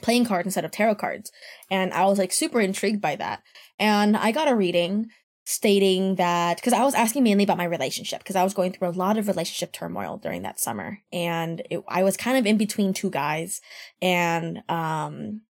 [0.00, 1.30] playing cards instead of tarot cards.
[1.70, 3.42] And i was like super intrigued by that.
[3.78, 5.08] And i got a reading
[5.44, 8.88] stating that because i was asking mainly about my relationship because i was going through
[8.88, 10.98] a lot of relationship turmoil during that summer.
[11.12, 13.60] And it, i was kind of in between two guys.
[14.00, 15.42] And um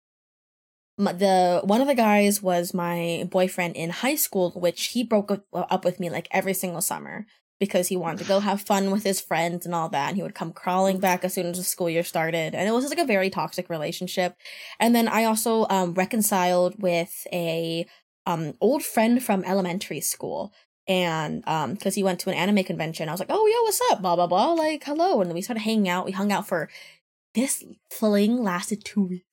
[0.98, 5.45] the one of the guys was my boyfriend in high school which he broke up,
[5.54, 7.26] up with me like every single summer
[7.60, 10.24] because he wanted to go have fun with his friends and all that and he
[10.24, 12.95] would come crawling back as soon as the school year started and it was just
[12.95, 14.36] like a very toxic relationship.
[14.80, 17.86] And then i also um reconciled with a
[18.26, 20.54] um old friend from elementary school
[20.88, 23.10] and um because he went to an anime convention.
[23.10, 24.02] I was like oh yeah what's up?
[24.02, 25.22] Blah blah blah like hello.
[25.22, 26.06] And then we started hanging out.
[26.06, 26.69] We hung out for
[27.36, 29.29] this fling lasted two weeks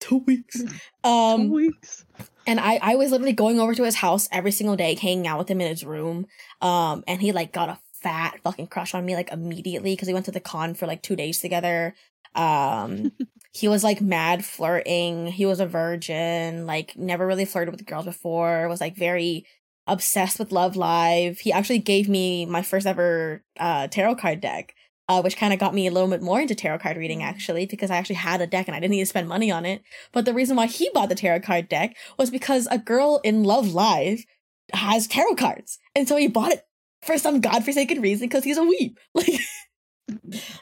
[0.00, 0.62] two weeks
[1.04, 2.04] um Two weeks.
[2.46, 5.38] and I, I was literally going over to his house every single day, hanging out
[5.38, 6.26] with him in his room.
[6.60, 10.14] Um, and he like got a fat fucking crush on me like immediately because we
[10.14, 11.94] went to the con for like two days together.
[12.34, 13.12] Um,
[13.52, 15.26] he was like mad flirting.
[15.28, 18.68] He was a virgin, like never really flirted with girls before.
[18.68, 19.44] Was like very
[19.86, 21.40] obsessed with Love Live.
[21.40, 24.74] He actually gave me my first ever uh tarot card deck.
[25.10, 27.66] Uh, which kind of got me a little bit more into tarot card reading actually
[27.66, 29.82] because I actually had a deck and I didn't need to spend money on it.
[30.12, 33.42] But the reason why he bought the tarot card deck was because a girl in
[33.42, 34.24] Love Live
[34.72, 35.80] has tarot cards.
[35.96, 36.62] And so he bought it
[37.02, 38.94] for some godforsaken reason because he's a weeb.
[39.14, 39.40] Like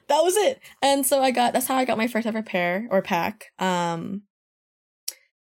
[0.09, 0.61] that was it.
[0.81, 3.49] And so I got that's how I got my first ever pair or pack.
[3.59, 4.23] Um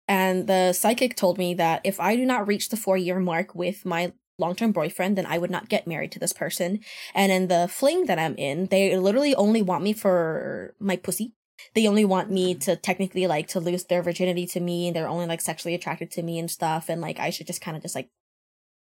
[0.08, 3.54] and the psychic told me that if I do not reach the 4 year mark
[3.54, 6.80] with my long-term boyfriend then I would not get married to this person.
[7.14, 11.34] And in the fling that I'm in, they literally only want me for my pussy.
[11.74, 12.60] They only want me mm-hmm.
[12.60, 16.12] to technically like to lose their virginity to me and they're only like sexually attracted
[16.12, 18.10] to me and stuff and like i should just kind of just like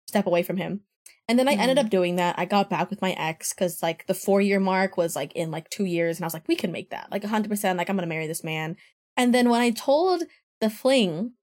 [0.07, 0.81] step away from him.
[1.27, 1.85] And then i ended mm-hmm.
[1.85, 2.37] up doing that.
[2.37, 5.51] I got back with my ex because like the four year mark was like in
[5.51, 7.11] like two years and i was like we can make that.
[7.11, 8.77] Like 100% like i'm gonna marry this man.
[9.17, 10.23] And then when i told
[10.61, 11.33] the fling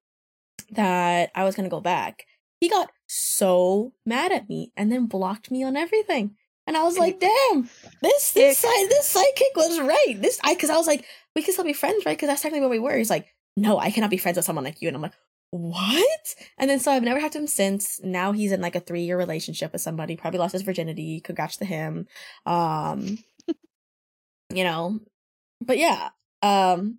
[0.71, 2.25] that i was gonna go back
[2.61, 6.37] he got so mad at me and then blocked me on everything
[6.71, 7.69] and I was like, "Damn,
[8.01, 10.15] this this side this sidekick was right.
[10.17, 12.17] This I because I was like, we can still be friends, right?
[12.17, 14.65] Because that's technically what we were." He's like, "No, I cannot be friends with someone
[14.65, 15.15] like you." And I'm like,
[15.51, 18.01] "What?" And then so I've never had him since.
[18.05, 20.17] Now he's in like a three year relationship with somebody.
[20.17, 21.21] Probably lost his virginity.
[21.21, 22.07] Congrats to him.
[22.47, 23.19] Um,
[24.55, 25.01] you know,
[25.61, 26.11] but yeah,
[26.43, 26.99] um,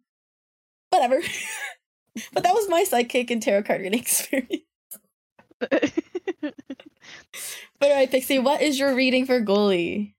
[0.89, 1.21] whatever.
[2.33, 4.63] but that was my sidekick and tarot card reading experience.
[7.79, 10.13] But all right, Pixie, what is your reading for Ghoulie?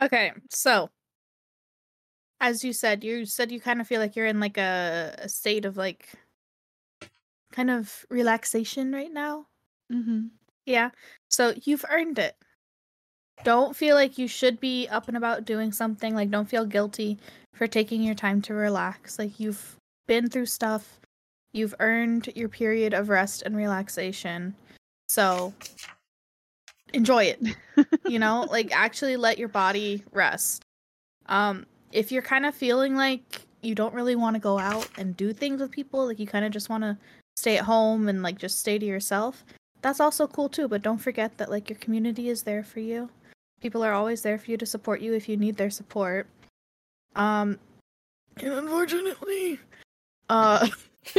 [0.00, 0.90] Okay, so
[2.40, 5.28] as you said, you said you kind of feel like you're in like a, a
[5.28, 6.10] state of like
[7.52, 9.46] kind of relaxation right now.
[9.92, 10.26] mm-hmm.
[10.66, 10.90] Yeah.
[11.28, 12.36] So you've earned it.
[13.44, 16.14] Don't feel like you should be up and about doing something.
[16.14, 17.18] Like, don't feel guilty
[17.52, 19.18] for taking your time to relax.
[19.18, 19.76] Like, you've
[20.06, 21.00] been through stuff.
[21.56, 24.54] You've earned your period of rest and relaxation.
[25.08, 25.54] So
[26.92, 27.40] enjoy it.
[28.06, 30.62] you know, like actually let your body rest.
[31.26, 35.16] Um, if you're kind of feeling like you don't really want to go out and
[35.16, 36.98] do things with people, like you kind of just want to
[37.36, 39.42] stay at home and like just stay to yourself,
[39.80, 40.68] that's also cool too.
[40.68, 43.08] But don't forget that like your community is there for you.
[43.62, 46.26] People are always there for you to support you if you need their support.
[47.14, 47.58] Um,
[48.36, 49.58] and unfortunately,
[50.28, 50.68] uh,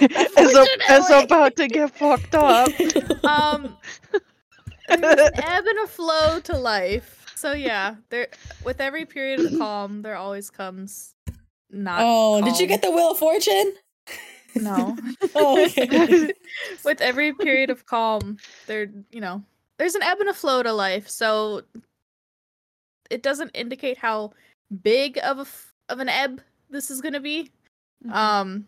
[0.00, 2.68] it's, a, it's about to get fucked up.
[3.24, 3.76] um,
[4.88, 7.26] there's an ebb and a flow to life.
[7.34, 8.28] So yeah, there
[8.64, 11.14] with every period of calm, there always comes
[11.70, 12.00] not.
[12.02, 13.74] oh, did you get the Wheel of Fortune?
[14.54, 14.96] No.
[15.34, 16.32] Oh, okay.
[16.84, 19.42] With every period of calm, there, you know,
[19.76, 21.08] there's an ebb and a flow to life.
[21.08, 21.62] So
[23.10, 24.32] it doesn't indicate how
[24.82, 27.50] big of a f- of an ebb this is going to be.
[28.06, 28.12] Mhm.
[28.12, 28.66] Um,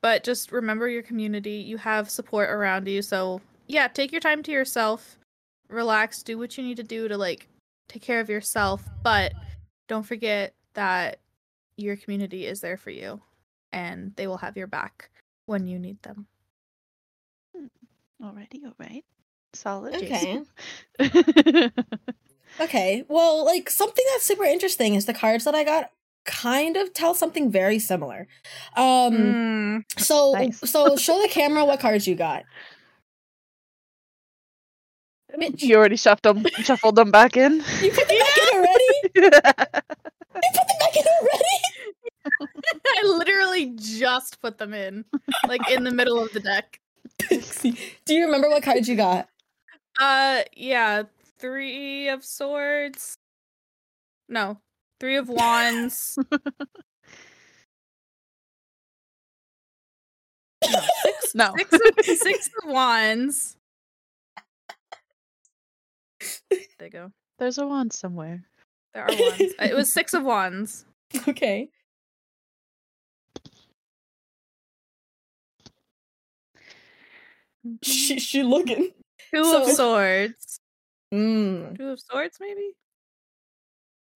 [0.00, 1.56] but just remember your community.
[1.56, 3.02] You have support around you.
[3.02, 5.18] So yeah, take your time to yourself,
[5.68, 7.48] relax, do what you need to do to like
[7.88, 8.82] take care of yourself.
[9.02, 9.32] But
[9.88, 11.20] don't forget that
[11.76, 13.20] your community is there for you,
[13.72, 15.10] and they will have your back
[15.46, 16.26] when you need them.
[18.22, 19.04] Alrighty, alright.
[19.52, 19.94] Solid.
[19.94, 20.40] Okay.
[22.60, 23.04] Okay.
[23.08, 25.90] Well, like something that's super interesting is the cards that I got
[26.26, 28.26] kind of tell something very similar.
[28.76, 30.70] Um Mm, so Nice.
[30.70, 32.44] so show the camera what cards you got.
[35.36, 37.52] Mitch, you already shuffled them, shuffled them back in.
[37.82, 38.84] you put them back in already?
[39.14, 41.56] You put them back in already?
[42.88, 45.04] I literally just put them in,
[45.46, 46.80] like in the middle of the deck.
[47.28, 49.28] Do you remember what cards you got?
[49.98, 51.04] Uh, yeah,
[51.38, 53.16] three of swords.
[54.28, 54.58] No,
[55.00, 56.18] three of wands.
[60.64, 61.54] no, six, no.
[61.56, 63.56] six, of, six of wands.
[66.50, 67.12] There you go.
[67.38, 68.42] There's a wand somewhere.
[68.94, 69.54] There are wands.
[69.60, 70.84] Uh, It was six of wands.
[71.28, 71.68] Okay.
[77.82, 78.92] She she looking.
[79.34, 80.60] Two So- of swords.
[81.14, 81.76] Mm.
[81.76, 82.72] Two of swords, maybe.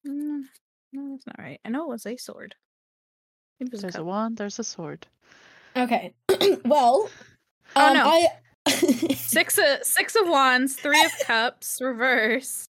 [0.07, 0.43] Mm,
[0.93, 1.61] no, that's not right.
[1.65, 2.55] I know it was a sword.
[3.61, 4.07] It was There's a cup.
[4.07, 5.07] wand, there's a sword.
[5.77, 6.15] Okay.
[6.65, 7.09] well,
[7.77, 8.05] Oh, um, no.
[8.07, 8.27] I
[9.15, 12.67] Six of six of wands, three of cups, reverse,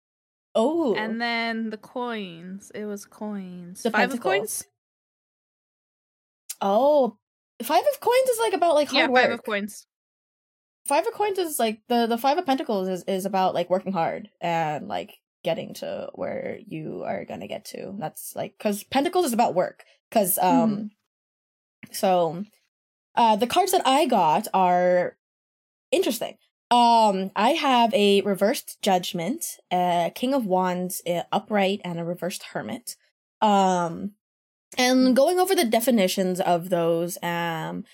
[0.55, 0.95] Oh.
[0.95, 2.71] and then the coins.
[2.73, 3.83] It was coins.
[3.83, 4.63] The Five of coins.
[6.61, 7.17] Oh,
[7.61, 9.23] five of coins is like about like hard Yeah, work.
[9.23, 9.85] five of coins.
[10.87, 13.91] Five of coins is like the the five of pentacles is is about like working
[13.91, 17.95] hard and like getting to where you are gonna get to.
[17.97, 19.85] That's like because pentacles is about work.
[20.09, 20.91] Because um,
[21.91, 22.43] so
[23.15, 25.15] uh, the cards that I got are
[25.91, 26.37] interesting.
[26.71, 32.43] Um, I have a reversed judgment, a king of wands, uh, upright, and a reversed
[32.53, 32.95] hermit.
[33.41, 34.11] Um,
[34.77, 37.85] and going over the definitions of those, um,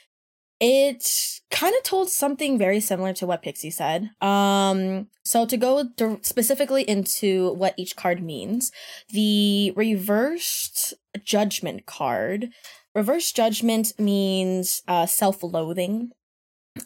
[0.61, 4.11] it kind of told something very similar to what Pixie said.
[4.21, 5.89] Um, so to go
[6.21, 8.71] specifically into what each card means,
[9.09, 10.93] the reversed
[11.23, 12.49] judgment card,
[12.93, 16.11] reverse judgment means uh, self-loathing.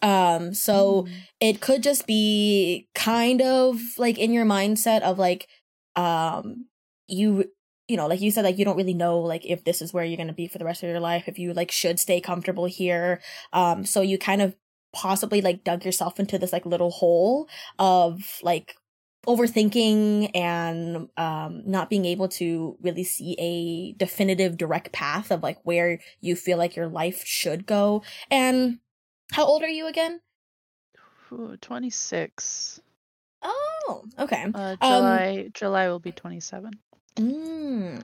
[0.01, 1.05] Um, so
[1.39, 5.47] it could just be kind of like in your mindset of like
[5.95, 6.65] um
[7.07, 7.45] you
[7.87, 10.03] you know like you said like you don't really know like if this is where
[10.03, 12.19] you're going to be for the rest of your life if you like should stay
[12.19, 13.21] comfortable here
[13.53, 14.55] um so you kind of
[14.93, 18.75] possibly like dug yourself into this like little hole of like
[19.27, 25.57] overthinking and um not being able to really see a definitive direct path of like
[25.63, 28.79] where you feel like your life should go and
[29.31, 30.21] how old are you again
[31.61, 32.79] 26.
[33.41, 36.71] oh okay Uh, Um, July July will be 27.
[37.15, 38.03] Mm.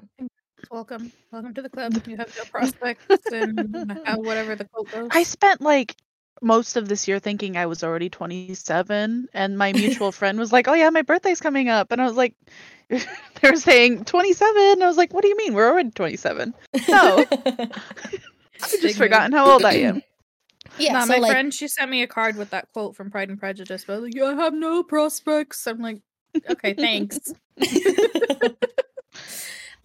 [0.69, 2.01] Welcome, welcome to the club.
[2.07, 5.09] You have no prospects and uh, whatever the quote goes.
[5.11, 5.95] I spent like
[6.41, 10.67] most of this year thinking I was already 27 and my mutual friend was like,
[10.67, 12.35] "Oh yeah, my birthday's coming up." And I was like
[12.89, 14.55] they were saying 27.
[14.55, 15.53] And I was like, "What do you mean?
[15.53, 16.53] We're already 27."
[16.89, 17.25] No.
[18.63, 18.95] I've just mood.
[18.95, 20.01] forgotten how old I am.
[20.77, 23.11] yeah Nah, so my like friend, she sent me a card with that quote from
[23.11, 25.65] Pride and Prejudice, but like, I have no prospects.
[25.67, 26.01] I'm like,
[26.49, 27.19] okay, thanks.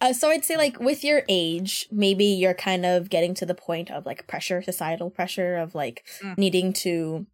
[0.01, 3.55] Uh, so I'd say like with your age, maybe you're kind of getting to the
[3.55, 6.37] point of like pressure, societal pressure of like Mm.
[6.37, 7.25] needing to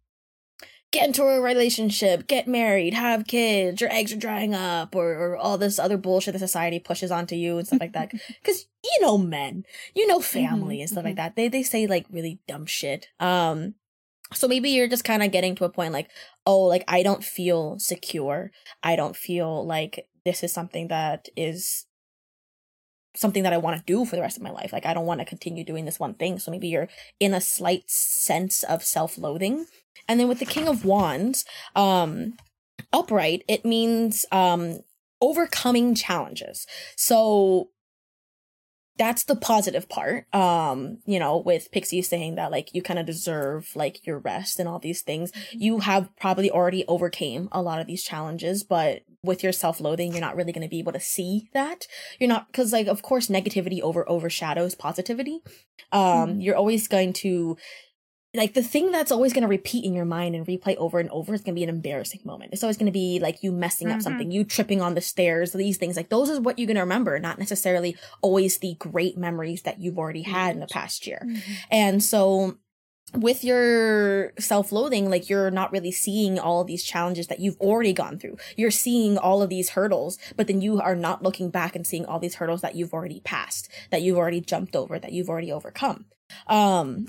[0.92, 5.36] get into a relationship, get married, have kids, your eggs are drying up, or, or
[5.36, 8.12] all this other bullshit that society pushes onto you and stuff like that.
[8.40, 11.34] Because you know men, you know family and stuff like that.
[11.36, 13.08] They they say like really dumb shit.
[13.18, 13.74] Um,
[14.32, 16.10] so maybe you're just kind of getting to a point like,
[16.46, 18.52] oh, like I don't feel secure.
[18.82, 21.86] I don't feel like this is something that is
[23.16, 24.72] something that I want to do for the rest of my life.
[24.72, 26.38] Like I don't want to continue doing this one thing.
[26.38, 26.88] So maybe you're
[27.20, 29.66] in a slight sense of self-loathing.
[30.08, 32.34] And then with the King of Wands, um
[32.92, 34.80] upright, it means um
[35.20, 36.66] overcoming challenges.
[36.96, 37.70] So
[38.96, 40.32] that's the positive part.
[40.34, 44.60] Um, you know, with Pixie saying that like you kind of deserve like your rest
[44.60, 45.32] and all these things.
[45.52, 50.20] You have probably already overcame a lot of these challenges, but with your self-loathing, you're
[50.20, 51.86] not really going to be able to see that.
[52.20, 55.40] You're not cuz like of course negativity over overshadows positivity.
[55.90, 56.44] Um, Mhm.
[56.44, 57.56] you're always going to
[58.34, 61.08] like the thing that's always going to repeat in your mind and replay over and
[61.10, 62.52] over is going to be an embarrassing moment.
[62.52, 64.02] It's always going to be like you messing up Mhm.
[64.02, 65.96] something, you tripping on the stairs, these things.
[65.96, 69.80] Like those is what you're going to remember, not necessarily always the great memories that
[69.80, 71.26] you've already had in the past year.
[71.70, 72.58] And so
[73.14, 77.92] with your self-loathing, like you're not really seeing all of these challenges that you've already
[77.92, 78.36] gone through.
[78.56, 82.04] You're seeing all of these hurdles, but then you are not looking back and seeing
[82.04, 85.52] all these hurdles that you've already passed, that you've already jumped over, that you've already
[85.52, 86.06] overcome.
[86.48, 87.06] Um,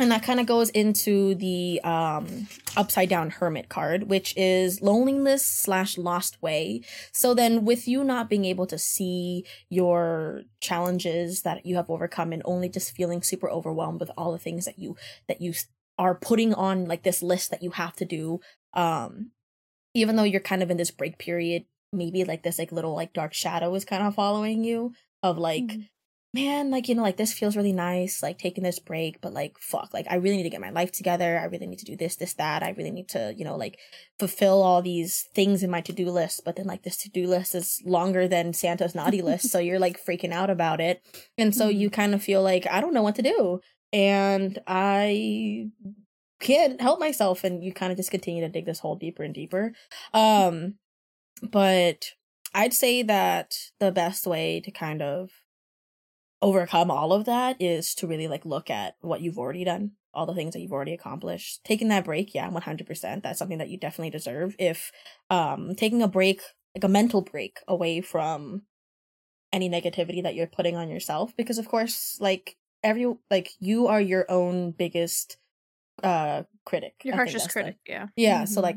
[0.00, 5.44] and that kind of goes into the um upside down hermit card which is loneliness
[5.44, 6.80] slash lost way.
[7.12, 12.32] So then with you not being able to see your challenges that you have overcome
[12.32, 14.96] and only just feeling super overwhelmed with all the things that you
[15.28, 15.52] that you
[15.98, 18.40] are putting on like this list that you have to do
[18.72, 19.30] um
[19.92, 23.12] even though you're kind of in this break period maybe like this like little like
[23.12, 25.72] dark shadow is kind of following you of like
[26.32, 29.58] man, like, you know, like this feels really nice, like taking this break, but like,
[29.58, 31.38] fuck, like, I really need to get my life together.
[31.38, 32.62] I really need to do this, this, that.
[32.62, 33.78] I really need to, you know, like
[34.18, 36.42] fulfill all these things in my to do list.
[36.44, 39.48] But then, like, this to do list is longer than Santa's naughty list.
[39.50, 41.02] So you're like freaking out about it.
[41.36, 43.60] And so you kind of feel like, I don't know what to do.
[43.92, 45.70] And I
[46.38, 47.42] can't help myself.
[47.42, 49.72] And you kind of just continue to dig this hole deeper and deeper.
[50.14, 50.74] Um,
[51.42, 52.12] but
[52.54, 55.30] I'd say that the best way to kind of
[56.42, 60.26] overcome all of that is to really like look at what you've already done all
[60.26, 61.62] the things that you've already accomplished.
[61.64, 64.56] Taking that break yeah 100% that's something that you definitely deserve.
[64.58, 64.90] If
[65.28, 66.40] um taking a break
[66.74, 68.62] like a mental break away from
[69.52, 74.00] any negativity that you're putting on yourself because of course like every like you are
[74.00, 75.36] your own biggest
[76.02, 78.06] uh critic Your I harshest that's the- critic, yeah.
[78.16, 78.76] yeah so like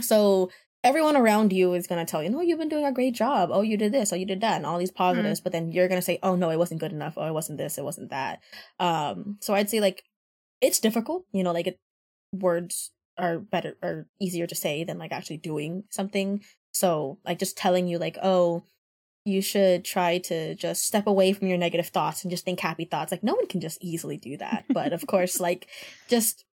[0.00, 0.50] so
[0.84, 3.50] everyone around you is going to tell you no you've been doing a great job.
[3.52, 4.12] Oh you did this.
[4.12, 5.40] Oh you did that and all these positives.
[5.40, 7.14] But then you're going to say oh no it wasn't good enough.
[7.16, 7.78] Oh it wasn't this.
[7.78, 8.40] It wasn't that.
[8.78, 10.04] Um so i'd say like
[10.60, 11.78] it's difficult you know like it
[12.32, 16.42] words are better or easier to say than like actually doing something.
[16.72, 18.64] So like just telling you like oh
[19.24, 22.84] you should try to just step away from your negative thoughts and just think happy
[22.84, 23.10] thoughts.
[23.10, 24.64] Like no one can just easily do that.
[24.72, 25.66] But of course like
[26.08, 26.44] just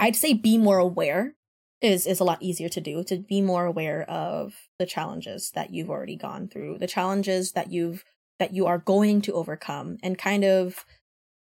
[0.00, 1.34] i'd say be more aware
[1.82, 5.70] is is a lot easier to do to be more aware of the challenges that
[5.70, 8.04] you've already gone through the challenges that you've
[8.38, 10.84] that you are going to overcome and kind of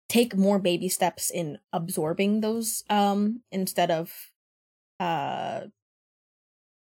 [0.08, 4.30] take more baby steps in absorbing those um instead of
[5.00, 5.62] uh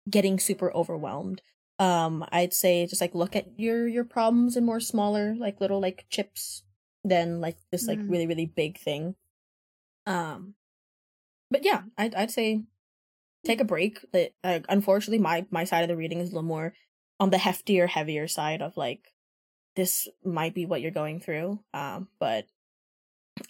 [0.10, 1.42] getting super overwhelmed
[1.80, 5.80] um i'd say just like look at your your problems in more smaller like little
[5.82, 6.64] like chips
[7.04, 8.10] than like this like Mm.
[8.10, 9.16] really really big thing
[10.06, 10.56] um
[11.52, 12.64] but yeah i'd, I'd say
[13.46, 16.48] take a break that uh, unfortunately my my side of the reading is a little
[16.48, 16.74] more
[17.20, 19.14] on the heftier heavier side of like
[19.76, 22.46] this might be what you're going through um but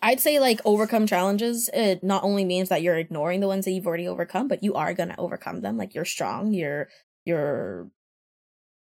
[0.01, 3.71] i'd say like overcome challenges it not only means that you're ignoring the ones that
[3.71, 6.89] you've already overcome but you are gonna overcome them like you're strong you're
[7.25, 7.89] you're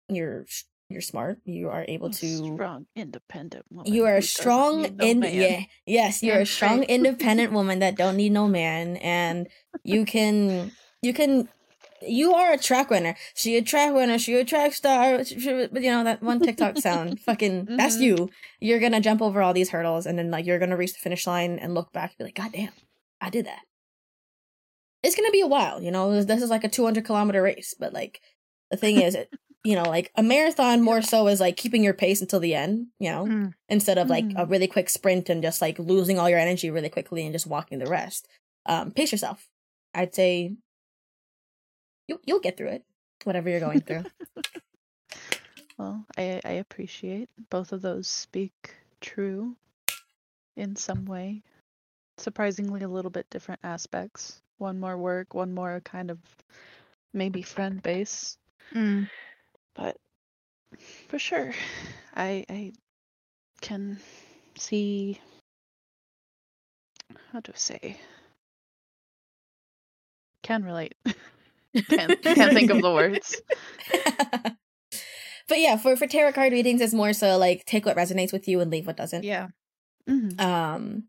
[0.09, 0.45] you're
[0.89, 3.91] you're smart you are able to strong, independent woman.
[3.91, 8.17] you are a strong no in yeah yes you're a strong independent woman that don't
[8.17, 9.47] need no man and
[9.83, 11.49] you can you can
[12.01, 13.15] you are a track winner.
[13.35, 14.17] she a track winner.
[14.17, 17.97] she a track star she- she- but you know that one tiktok sound fucking that's
[17.97, 18.01] Mhm.
[18.01, 20.99] you you're gonna jump over all these hurdles and then like you're gonna reach the
[20.99, 22.71] finish line and look back and be like god damn
[23.21, 23.61] i did that
[25.03, 27.93] it's gonna be a while you know this is like a 200 kilometer race but
[27.93, 28.21] like
[28.71, 29.29] the thing is it
[29.65, 32.87] you know like a marathon more so is like keeping your pace until the end
[32.99, 33.53] you know Mm.
[33.67, 34.49] instead of like a Mm.
[34.49, 37.79] really quick sprint and just like losing all your energy really quickly and just walking
[37.79, 38.25] the rest.
[38.65, 39.47] Um, pace yourself.
[39.93, 40.55] I'd say
[42.09, 42.83] you you'll get through it,
[43.23, 44.05] whatever you're going through.
[45.77, 49.55] Well, I I appreciate both of those speak true
[50.57, 51.41] in some way.
[52.17, 54.41] Surprisingly, a little bit different aspects.
[54.57, 56.19] One more work, one more kind of
[57.13, 58.37] maybe friend base,
[58.75, 59.09] Mm.
[59.73, 59.97] but
[61.07, 61.53] for sure,
[62.15, 62.73] I I
[63.61, 63.99] can
[64.57, 65.19] see
[67.31, 67.97] how to say
[70.43, 70.95] can relate.
[71.75, 73.41] can't can't think of the words.
[75.47, 78.47] but yeah, for for tarot card readings, it's more so like take what resonates with
[78.47, 79.23] you and leave what doesn't.
[79.23, 79.47] Yeah.
[80.07, 80.39] Mhm.
[80.39, 81.03] Um,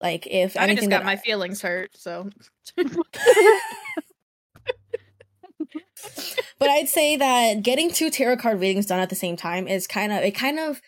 [0.00, 2.30] like if I just got my feelings hurt, so
[6.58, 9.86] but I'd say that getting two tarot card readings done at the same time is
[9.86, 10.80] kind of it kind of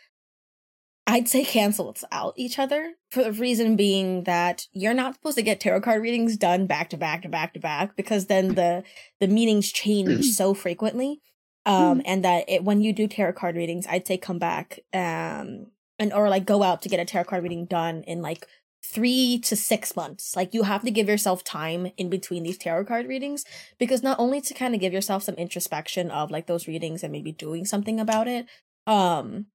[1.06, 5.42] I'd say cancels out each other for the reason being that you're not supposed to
[5.42, 8.84] get tarot card readings done back to back to back to back because then the
[9.20, 11.20] the meanings change so frequently.
[11.66, 15.66] Um and that it when you do tarot card readings, I'd say come back um
[15.98, 18.46] and or like go out to get a tarot card reading done in like
[18.84, 20.36] three to six months.
[20.36, 23.44] Like you have to give yourself time in between these tarot card readings
[23.78, 27.12] because not only to kind of give yourself some introspection of like those readings and
[27.12, 28.46] maybe doing something about it,
[28.86, 29.46] um,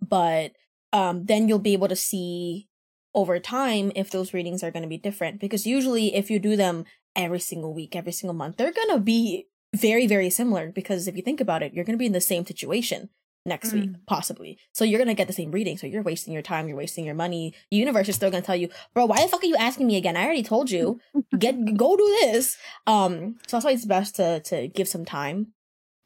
[0.00, 0.52] but
[0.92, 2.68] um, then you'll be able to see
[3.14, 6.56] over time if those readings are going to be different because usually if you do
[6.56, 6.84] them
[7.16, 11.16] every single week, every single month, they're going to be very, very similar because if
[11.16, 13.08] you think about it, you're going to be in the same situation
[13.46, 14.58] next week, possibly.
[14.72, 15.78] So you're going to get the same reading.
[15.78, 17.54] So you're wasting your time, you're wasting your money.
[17.70, 19.86] The universe is still going to tell you, bro, why the fuck are you asking
[19.86, 20.16] me again?
[20.16, 21.00] I already told you,
[21.38, 22.56] get, go do this.
[22.86, 25.48] Um, so that's why it's best to, to give some time.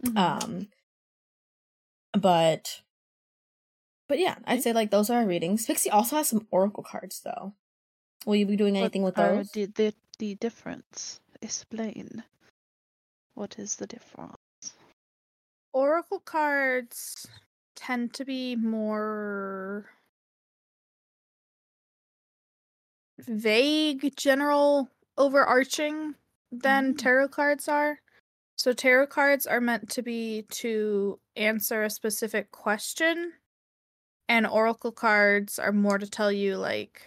[0.04, 0.16] Mhm.
[0.16, 0.68] Um,
[2.12, 2.82] but,
[4.08, 5.66] but yeah, I'd say like those are our readings.
[5.66, 7.54] Pixie also has some oracle cards though.
[8.26, 9.50] Will you be doing anything with What are those?
[9.50, 11.20] The, the, the difference.
[11.42, 12.22] Explain.
[13.34, 14.36] What is the difference?
[15.72, 17.26] Oracle cards
[17.74, 19.86] tend to be more
[23.18, 24.88] vague, general,
[25.18, 26.14] overarching
[26.52, 26.98] than Mm.
[26.98, 28.00] tarot cards are.
[28.56, 33.32] So tarot cards are meant to be to answer a specific question,
[34.28, 37.02] and oracle cards are more to tell you like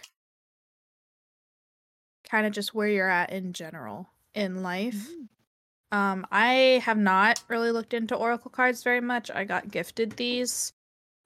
[2.28, 5.08] kind of just where you're at in general in life.
[5.10, 5.96] Mm.
[5.96, 9.30] Um, I have not really looked into oracle cards very much.
[9.30, 10.72] I got gifted these.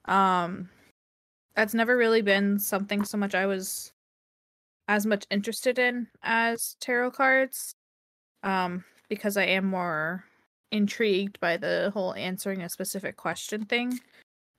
[0.04, 0.68] Um,
[1.56, 3.92] that's never really been something so much I was
[4.88, 7.74] as much interested in as tarot cards.
[8.44, 10.24] Um, because I am more
[10.70, 14.00] intrigued by the whole answering a specific question thing.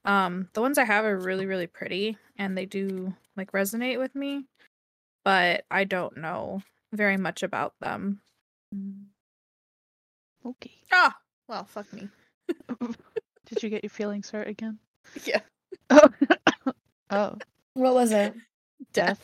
[0.05, 4.15] Um, the ones I have are really, really pretty and they do like resonate with
[4.15, 4.45] me,
[5.23, 8.21] but I don't know very much about them.
[8.75, 9.05] Mm.
[10.45, 10.71] Okay.
[10.91, 11.15] Ah,
[11.47, 12.09] well, fuck me.
[13.45, 14.79] Did you get your feelings hurt again?
[15.25, 15.41] Yeah.
[15.89, 16.09] Oh.
[17.09, 17.37] oh.
[17.73, 18.33] What was it?
[18.93, 19.21] Death.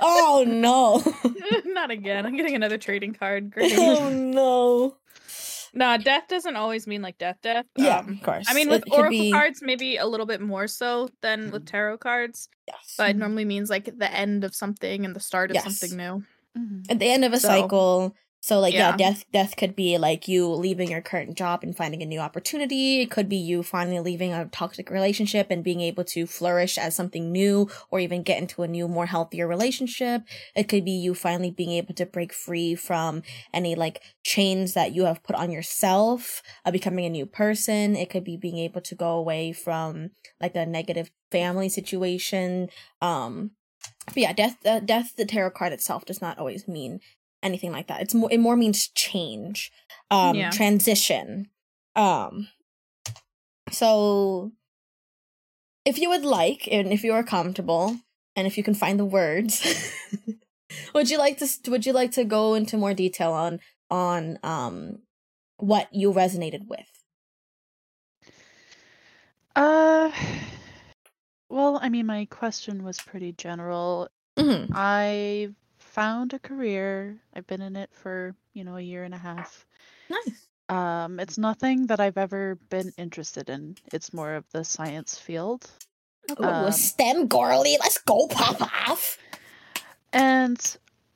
[0.00, 1.02] oh no.
[1.66, 2.24] Not again.
[2.24, 3.50] I'm getting another trading card.
[3.50, 3.74] Great.
[3.76, 4.96] oh no.
[5.76, 7.66] Nah, death doesn't always mean like death, death.
[7.76, 8.46] Yeah, Um, of course.
[8.48, 11.66] I mean, with could oracle be- cards, maybe a little bit more so than with
[11.66, 12.94] tarot cards, Yes.
[12.98, 13.20] but it Mhm.
[13.20, 15.64] normally means like the end of something and the start of Yes.
[15.64, 16.24] something new.
[16.58, 16.86] Mhm.
[16.90, 18.16] at the end of a So- cycle
[18.46, 18.90] so like yeah.
[18.90, 18.96] Yeah.
[18.96, 23.00] death death could be like you leaving your current job and finding a new opportunity
[23.00, 26.94] it could be you finally leaving a toxic relationship and being able to flourish as
[26.94, 30.22] something new or even get into a new more healthier relationship
[30.54, 33.20] it could be you finally being able to break free from
[33.52, 38.08] any like chains that you have put on yourself uh, becoming a new person it
[38.08, 42.68] could be being able to go away from like a negative family situation
[43.02, 43.50] um
[44.06, 47.00] but yeah, death, uh, death, the tarot card itself does not always mean
[47.42, 48.00] anything like that.
[48.02, 49.70] It's more, it more means change,
[50.10, 50.50] um, Yeah.
[50.50, 51.48] transition.
[51.94, 52.48] Um,
[53.70, 54.52] so
[55.84, 57.98] if you would like, and if you are comfortable,
[58.34, 59.64] and if you can find the words,
[60.94, 63.60] would you like to, would you like to go into more detail on,
[63.90, 64.98] on, um,
[65.58, 66.86] what you resonated with?
[69.54, 70.10] Uh,
[71.48, 74.08] well, I mean, my question was pretty general.
[74.36, 74.72] Mm-hmm.
[74.74, 75.48] I
[75.96, 77.16] found a career.
[77.34, 79.64] I've been in it for, you know, a year and a half.
[80.10, 80.46] Nice.
[80.68, 83.76] Um, it's nothing that I've ever been interested in.
[83.94, 85.70] It's more of the science field.
[86.32, 87.78] Ooh, Um, STEM girly.
[87.80, 89.16] Let's go pop off.
[90.12, 90.60] And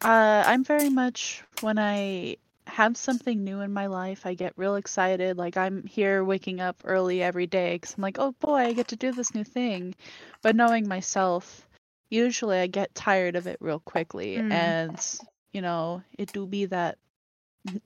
[0.01, 4.77] uh, I'm very much when I have something new in my life, I get real
[4.77, 5.37] excited.
[5.37, 8.89] Like I'm here waking up early every day because I'm like, oh boy, I get
[8.89, 9.95] to do this new thing.
[10.41, 11.67] But knowing myself,
[12.11, 14.53] usually I get tired of it real quickly, Mm.
[14.53, 15.21] and
[15.53, 16.99] you know, it do be that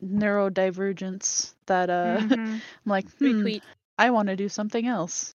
[0.02, 2.30] neurodivergence that uh, Mhm.
[2.62, 3.46] I'm like, hmm,
[3.98, 5.34] I want to do something else.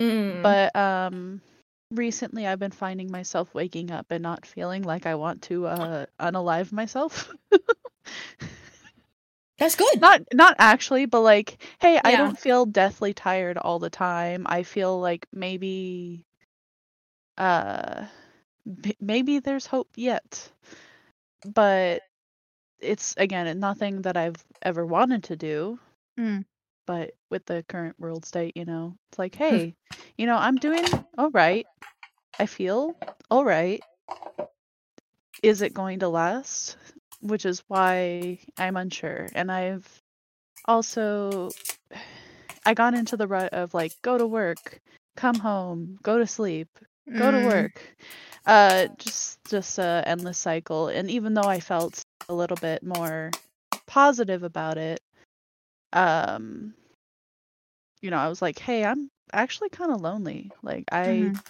[0.00, 0.42] Mm.
[0.42, 1.40] But um
[1.92, 6.06] recently I've been finding myself waking up and not feeling like I want to uh
[6.20, 7.30] unalive myself.
[9.58, 10.00] That's good.
[10.00, 14.46] not not actually, but like, hey, I don't feel deathly tired all the time.
[14.48, 16.24] I feel like maybe
[17.38, 18.06] uh
[19.00, 20.50] maybe there's hope yet.
[21.46, 22.02] But
[22.80, 25.78] it's again nothing that I've ever wanted to do.
[26.18, 26.44] Mm.
[26.86, 29.74] But with the current world state, you know, it's like, hey,
[30.16, 30.84] you know, I'm doing
[31.16, 31.66] all right.
[32.38, 32.96] I feel
[33.30, 33.82] all right.
[35.42, 36.76] Is it going to last?
[37.20, 39.28] Which is why I'm unsure.
[39.34, 39.86] And I've
[40.66, 41.50] also
[42.66, 44.80] I got into the rut of like go to work,
[45.16, 46.68] come home, go to sleep,
[47.14, 47.40] go to Mm.
[47.40, 47.82] work.
[48.46, 50.88] Uh just just a endless cycle.
[50.88, 53.36] And even though I felt a little bit more
[53.86, 55.00] positive about it,
[55.92, 56.74] um
[58.00, 60.52] you know, I was like, "Hey, I'm actually kind of lonely.
[60.62, 61.42] Like I Mhm.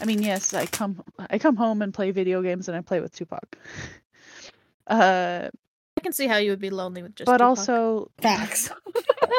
[0.00, 3.00] I mean, yes, I come I come home and play video games and I play
[3.00, 3.54] with Twopoch.
[4.86, 5.48] Uh,
[6.04, 7.26] can see how you would be lonely with just.
[7.26, 7.44] but Twopoch.
[7.44, 8.70] also Facts.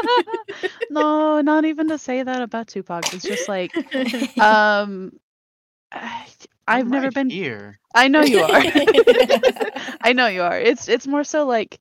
[0.89, 3.13] no, not even to say that about Twopoch.
[3.13, 3.71] It's just like
[4.39, 5.13] um
[5.91, 6.25] I,
[6.67, 7.79] I've I'm never right been here.
[7.93, 8.63] I know you are.
[10.01, 10.59] I know you are.
[10.59, 11.79] It's it's more so like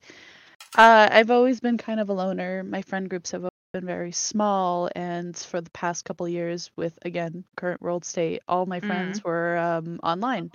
[0.77, 2.63] uh I've always been kind of a loner.
[2.63, 7.43] My friend groups have been very small and for the past couple years with again
[7.57, 10.51] current world state all my friends were um online.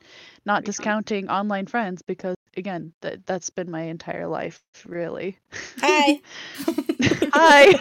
[0.47, 5.39] Not discounting online friends because again that that's been my entire life really.
[5.81, 6.21] Hi.
[7.33, 7.75] Hi.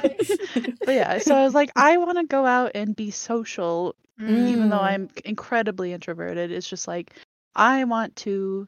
[0.86, 4.70] but yeah, so I was like I want to go out and be social even
[4.70, 4.84] though Mm.
[4.84, 7.14] I'm incredibly introverted, it's just like
[7.56, 8.68] I want to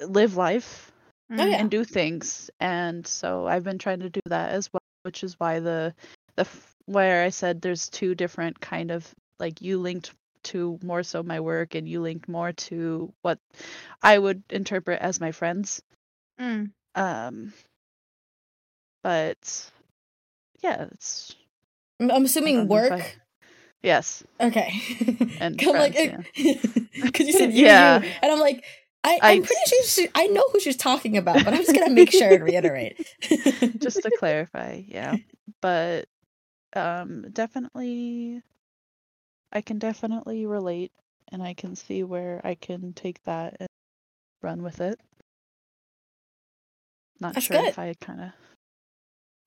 [0.00, 0.92] live life
[1.30, 1.56] Oh, yeah.
[1.56, 5.34] and do things, and so I've been trying to do that as well, which is
[5.40, 5.92] why the
[6.36, 6.46] the
[6.84, 9.10] where I said there's two different kind of
[9.40, 10.12] like you linked
[10.44, 13.38] to more so my work and you linked more to what
[14.02, 15.82] I would interpret as my friends.
[16.40, 16.70] Mm.
[16.94, 17.52] Um,
[19.02, 19.70] but
[20.62, 21.34] yeah, it's
[22.00, 23.18] I'm assuming if I- work.
[23.82, 24.72] yes, Okay.
[25.40, 26.26] And 'Cause I'm like, friends,
[27.02, 28.02] because you said you, Yeah.
[28.02, 28.64] you, and I'm like,
[29.04, 31.74] I, I- I'm pretty sure she, I know who she's talking about, but I'm just
[31.74, 32.96] gonna make sure and reiterate.
[33.78, 35.16] just to clarify, yeah.
[35.60, 36.06] But
[36.74, 38.42] um definitely
[39.52, 40.92] I can definitely relate
[41.32, 43.68] and I can see where I can take that and
[44.42, 45.00] run with it.
[47.20, 47.68] Not That's sure good.
[47.68, 48.30] if I kind of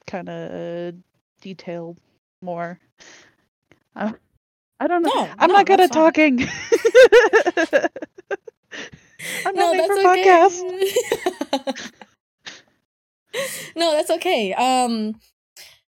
[0.08, 0.96] kind of
[1.42, 1.96] detail
[2.42, 2.80] more.
[3.96, 4.14] Uh,
[4.80, 5.12] I don't know.
[5.14, 6.04] No, I'm no, not good at fine.
[6.04, 6.42] talking.
[9.46, 10.50] I'm not made for okay.
[13.76, 14.54] no, that's okay.
[14.54, 15.20] Um,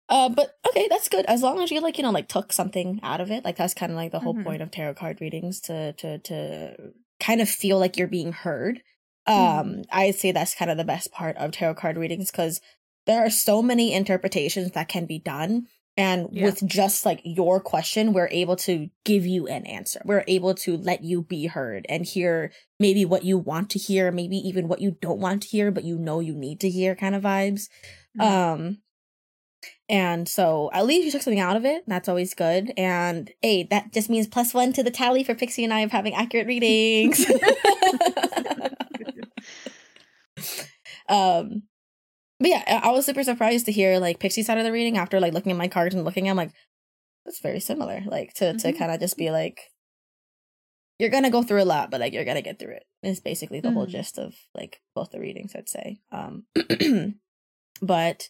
[0.09, 1.25] uh, but okay, that's good.
[1.27, 3.75] As long as you like, you know, like took something out of it, like that's
[3.75, 4.45] kind of like the whole Mhm.
[4.45, 6.77] point of tarot card readings to to to
[7.21, 8.83] kind of feel like you're being heard.
[9.29, 9.59] Mm-hmm.
[9.79, 12.61] Um, I'd say that's kind of the best part of tarot card readings because
[13.07, 15.67] there are so many interpretations that can be done.
[15.99, 16.45] And Yeah.
[16.45, 20.03] with just like your question, we're able to give you an answer.
[20.05, 24.13] We're able to let you be heard and hear maybe what you want to hear,
[24.13, 26.95] maybe even what you don't want to hear, but you know you need to hear
[26.95, 27.69] kind of vibes.
[28.19, 28.23] Mhm.
[28.25, 28.79] Um,
[29.89, 31.85] and so at least you took something out of it.
[31.87, 32.73] That's always good.
[32.77, 35.91] And hey, that just means plus one to the tally for Pixie and I of
[35.93, 37.25] having accurate readings.
[41.09, 41.63] um,
[42.39, 45.21] but yeah, I was super surprised to hear like Pixie's side of the reading after
[45.21, 46.29] like looking at my cards and looking.
[46.29, 46.53] I'm like,
[47.25, 48.03] that's very similar.
[48.07, 48.79] Like to to Mhm.
[48.79, 49.61] kind of just be like,
[50.99, 52.85] you're gonna go through a lot, but like you're gonna get through it.
[53.03, 53.09] it.
[53.09, 53.91] Is basically the whole Mhm.
[53.91, 55.55] gist of like both the readings.
[55.55, 55.99] I'd say.
[56.13, 56.47] Um,
[57.83, 58.29] but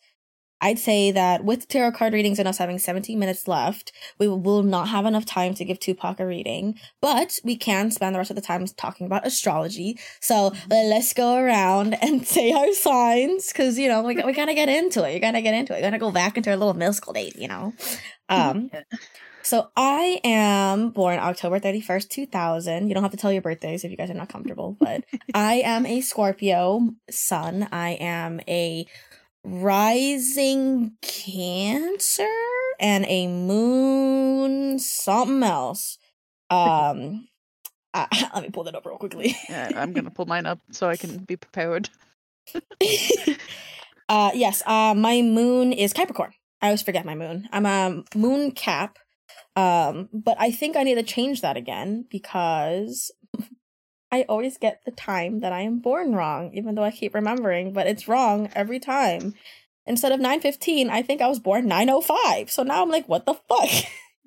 [0.60, 4.62] I'd say that with tarot card readings and us having 17 minutes left, we will
[4.62, 8.30] not have enough time to give Twopoch a reading, but we can spend the rest
[8.30, 9.98] of the time talking about astrology.
[10.20, 14.68] So let's go around and say our signs because, you know, we, we gotta get
[14.68, 15.14] into it.
[15.14, 15.76] You gotta get into it.
[15.76, 17.74] You gotta go back into our little middle school days, you know?
[18.28, 18.70] Um,
[19.42, 22.88] so I am born October 31st, 2000.
[22.88, 25.04] You don't have to tell your birthdays if you guys are not comfortable, but
[25.34, 27.68] I am a Scorpio sun.
[27.72, 28.86] I am a
[29.46, 32.26] rising Cancer
[32.80, 35.98] and a moon something else.
[36.50, 37.28] Um
[37.94, 39.36] I, let me pull that up real quickly.
[39.48, 41.88] Yeah, I'm gonna pull mine up so I can be prepared.
[44.08, 46.32] uh yes, uh my moon is Capricorn.
[46.60, 47.48] I always forget my moon.
[47.52, 48.98] I'm a moon cap.
[49.54, 53.12] Um but I think I need to change that again because
[54.12, 57.72] I always get the time that I am born wrong even though I keep remembering,
[57.72, 59.34] but it's wrong every time.
[59.86, 62.50] Instead of 9:15, I think I was born 9:05.
[62.50, 63.68] So now I'm like what the fuck?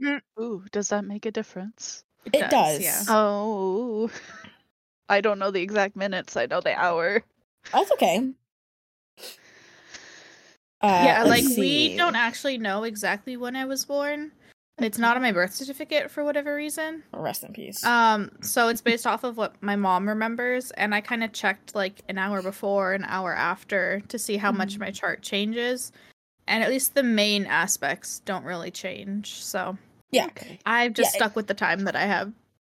[0.39, 2.03] Ooh, does that make a difference?
[2.31, 2.81] It does.
[2.81, 3.03] Yeah.
[3.07, 4.09] Oh,
[5.09, 6.37] I don't know the exact minutes.
[6.37, 7.23] I know the hour.
[7.73, 8.33] That's okay.
[10.81, 14.31] Uh, yeah, let's like we don't actually know exactly when I was born.
[14.81, 17.03] It's not on my birth certificate for whatever reason.
[17.13, 17.83] rest in peace.
[17.83, 21.75] Um, so it's based off of what my mom remembers, and I kind of checked
[21.75, 24.79] like an hour before, an hour after to see how much Mhm.
[24.79, 25.91] my chart changes,
[26.47, 29.41] and at least the main aspects don't really change.
[29.43, 29.77] So
[30.11, 30.27] Yeah.
[30.65, 32.33] I've just Yeah, it- stuck with the time that I have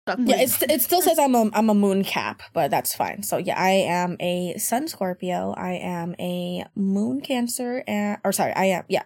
[0.07, 0.27] Yeah, with.
[0.27, 3.23] yeah, it's, it still says I'm a I'm a moon cap, but that's fine.
[3.23, 5.53] So yeah, I am a Sun Scorpio.
[5.55, 9.03] I am a Moon Cancer, and or sorry, I am yeah,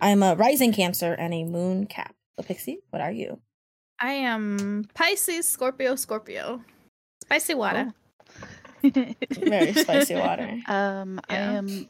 [0.00, 2.14] I am a Rising Cancer and a Moon Cap.
[2.38, 3.40] So Pixie, what are you?
[4.00, 6.62] I am Pisces, Scorpio, Scorpio.
[7.22, 7.92] Spicy water.
[8.82, 10.58] Very spicy water.
[10.66, 11.88] Um, I am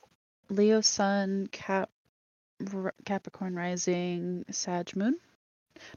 [0.50, 1.90] Leo Sun, Cap,
[2.72, 5.16] R- Capricorn Rising, Sag Moon.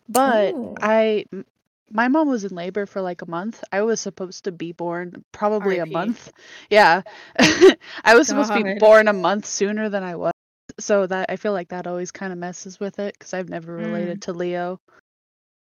[0.09, 0.75] But Ooh.
[0.81, 1.45] I, m-
[1.91, 3.63] my mom was in labor for like a month.
[3.71, 6.31] I was supposed to be born probably a month.
[6.69, 7.01] Yeah.
[7.39, 10.31] I was supposed to be born a month sooner than I was.
[10.79, 13.77] So that I feel like that always kind of messes with it because I've never
[13.79, 13.85] Mm.
[13.85, 14.79] related to Leo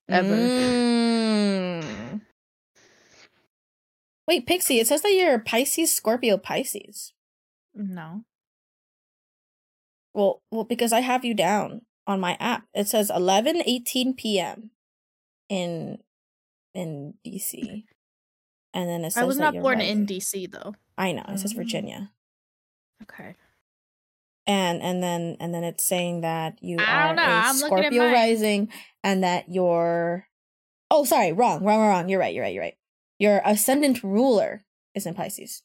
[0.08, 0.34] ever.
[0.34, 2.20] Mm.
[4.26, 7.12] Wait, Pixie, it says that you're Pisces, Scorpio, Pisces.
[7.74, 8.24] No.
[10.14, 12.64] Well, well, because I have you down on my app.
[12.74, 14.70] It says 11, 18 p.m.
[15.48, 15.98] in
[16.74, 17.84] in DC.
[18.72, 20.06] And then it says I was not you're born in.
[20.06, 20.74] DC though.
[20.98, 21.56] I know, it says Oh.
[21.56, 22.10] Virginia.
[23.02, 23.34] Okay.
[24.46, 27.54] And and then and then it's saying that you I are don't know, a I'm
[27.54, 28.12] Scorpio mine.
[28.12, 28.68] rising
[29.02, 30.26] and that you're
[30.90, 32.08] Oh, sorry, wrong, wrong, wrong, wrong.
[32.08, 32.76] You're right, you're right, you're right.
[33.18, 34.64] Your ascendant ruler
[34.94, 35.62] is in Pisces.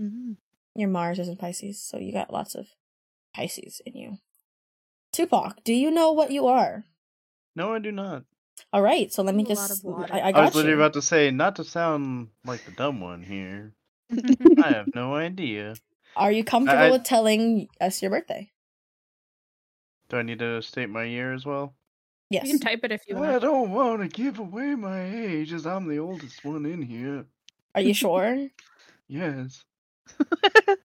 [0.00, 0.36] Mhm.
[0.76, 2.66] Your Mars is in Pisces, so you got lots of
[3.34, 4.18] Pisces in you.
[5.14, 6.84] Twopoch, do you know what you are?
[7.56, 8.24] No, I do not.
[8.72, 9.84] All right, so let me just.
[9.84, 10.10] of.
[10.10, 10.80] I, I I, got was literally you.
[10.82, 13.72] about to say, not to sound like the dumb one here.
[14.62, 15.74] I have no idea.
[16.16, 18.50] Are you comfortable I- with telling us your birthday?
[20.08, 21.74] Do I need to state my year as well?
[22.28, 22.46] Yes.
[22.46, 23.30] You can type it if you want.
[23.30, 27.24] I don't want to give away my age as I'm the oldest one in here.
[27.74, 28.48] Are you sure?
[29.08, 29.64] Yes.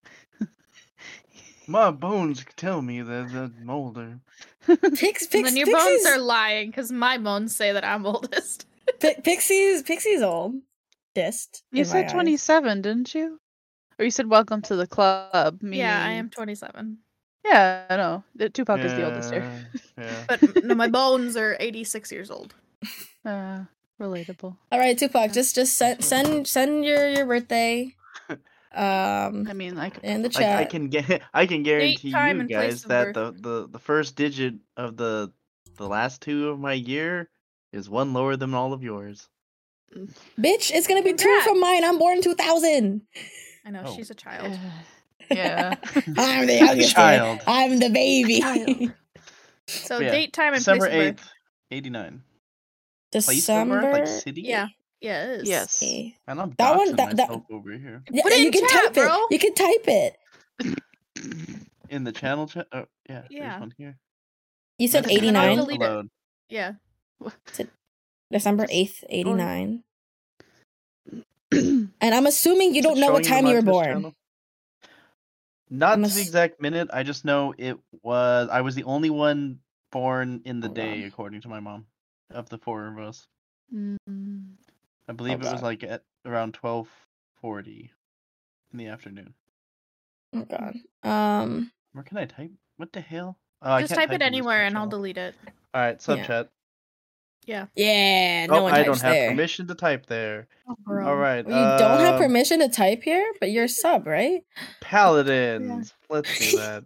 [1.66, 4.20] My bones tell me that I'm older.
[4.66, 8.06] Pix, Pix, And then your Pixies, bones are lying because my bones say that I'm
[8.06, 8.66] oldest.
[9.00, 10.54] Pi- Pixies, Pixies old.
[11.14, 11.62] Dist.
[11.72, 12.12] You in my said eyes.
[12.12, 13.38] 27, didn't you?
[13.98, 15.58] Or you said welcome to the club.
[15.62, 16.98] Yeah, I am 27.
[17.44, 18.22] Yeah, I know.
[18.36, 19.66] The- Twopoch is the oldest here.
[19.96, 20.24] Yeah, Yeah.
[20.40, 22.54] But no, my bones are 86 years old.
[23.24, 23.64] Uh,
[24.00, 24.56] relatable.
[24.70, 27.94] All right, Twopoch, just just send send send your your birthday.
[28.70, 30.58] Um, I mean, like, in the I, chat.
[30.58, 34.14] I can get I can guarantee time, you guys of that the, the the first
[34.14, 35.32] digit of the
[35.78, 37.30] the last two of my year
[37.72, 39.26] is one lower than all of yours.
[40.38, 41.46] Bitch, it's gonna be two Congrats.
[41.46, 41.82] from mine.
[41.82, 43.00] I'm born 2000.
[43.68, 43.94] I know, Oh.
[43.94, 44.58] she's a child.
[45.30, 45.74] yeah.
[46.16, 46.94] I'm the youngest.
[46.94, 47.40] Child.
[47.46, 48.40] I'm the baby.
[48.40, 48.92] Child.
[49.68, 51.30] So Yeah, date, time, and December place of eighth,
[51.70, 52.22] eighty nine.
[53.12, 53.82] Place of December.
[53.82, 54.40] birth, like city.
[54.40, 54.68] Yeah.
[55.02, 55.48] Yeah, it is.
[55.50, 55.82] Yes.
[55.82, 56.12] eh.
[56.26, 58.84] And I'm That one- that- that- over here Yeah, Put it you in can chat,
[58.84, 59.14] type bro.
[59.28, 59.32] it.
[59.32, 60.16] You can type it.
[61.90, 62.66] in the channel chat.
[62.72, 63.48] Oh yeah, Yeah.
[63.50, 63.98] there's one here.
[64.78, 65.56] You said Message And I'll 89.
[65.66, 65.84] delete it.
[65.84, 66.08] allowed.
[66.48, 66.72] Yeah.
[68.30, 69.84] December 8th, 89.
[71.52, 73.84] And I'm assuming you Is don't know what time the you were born.
[73.86, 74.14] channel?
[75.70, 76.88] Not ass- the exact minute.
[76.92, 78.48] I just know it was.
[78.50, 79.58] I was the only one
[79.90, 81.08] born in the Hold day, on.
[81.08, 81.86] according to my mom,
[82.30, 83.26] of the four of us.
[83.74, 83.96] Mm,
[85.08, 85.62] I believe Oh, it was God.
[85.62, 86.88] like at around twelve
[87.40, 87.92] forty
[88.72, 89.34] in the afternoon.
[90.34, 90.76] Oh god.
[91.02, 92.52] Um Where can I type?
[92.76, 93.38] What the hell?
[93.62, 95.34] Oh, I Just can't type it anywhere and I'll delete it.
[95.74, 96.44] All right, sub Yeah.
[97.48, 97.68] Chat.
[97.74, 97.84] Yeah.
[97.84, 99.30] yeah, no oh, one I don't have there.
[99.30, 100.48] permission to type there.
[100.68, 101.06] Oh, bro.
[101.08, 101.46] All right.
[101.46, 104.42] Well, you don't have um, permission to type here, but you're sub, right?
[104.80, 105.92] Paladins.
[106.10, 106.84] Let's do that.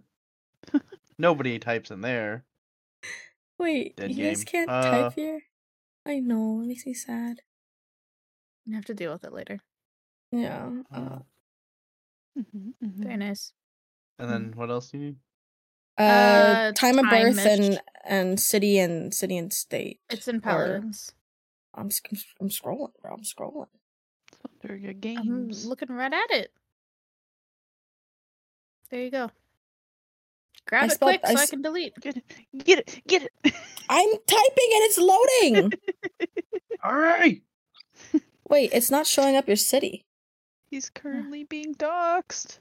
[1.18, 2.44] Nobody types in there.
[3.58, 5.40] Wait, Dead you guys can't Uh, type here?
[6.04, 7.42] I know, it makes me sad.
[8.66, 9.60] You have to deal with it later.
[10.32, 10.70] Yeah.
[10.92, 11.18] Uh, Uh,
[12.38, 13.04] mhm, mhm.
[13.04, 13.52] Very nice.
[14.18, 15.16] and then what else do you need?
[15.98, 17.58] Uh, Uh, time of birth time-ish.
[17.68, 20.00] and and city and city and state.
[20.10, 20.82] It's in Or-
[21.74, 22.00] I'm s-
[22.40, 23.12] I'm scrolling, bro.
[23.14, 23.68] I'm scrolling.
[24.62, 25.64] Under your I'm games.
[25.64, 26.52] looking right at it.
[28.90, 29.30] There you go.
[30.66, 31.94] Grab I it spelled- quick I so I s- can delete.
[32.00, 32.24] Get it.
[32.64, 33.02] Get it.
[33.06, 33.32] Get it.
[33.88, 35.72] I'm typing and it's loading.
[36.84, 37.42] All right.
[38.48, 40.04] Wait, it's not showing up your city.
[40.70, 42.58] He's currently being doxxed.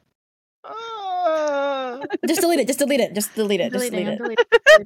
[0.63, 1.99] Ah.
[2.27, 2.67] Just delete it.
[2.67, 3.13] Just delete it.
[3.15, 3.71] Just delete it.
[3.71, 4.85] Just Deleting, delete I'm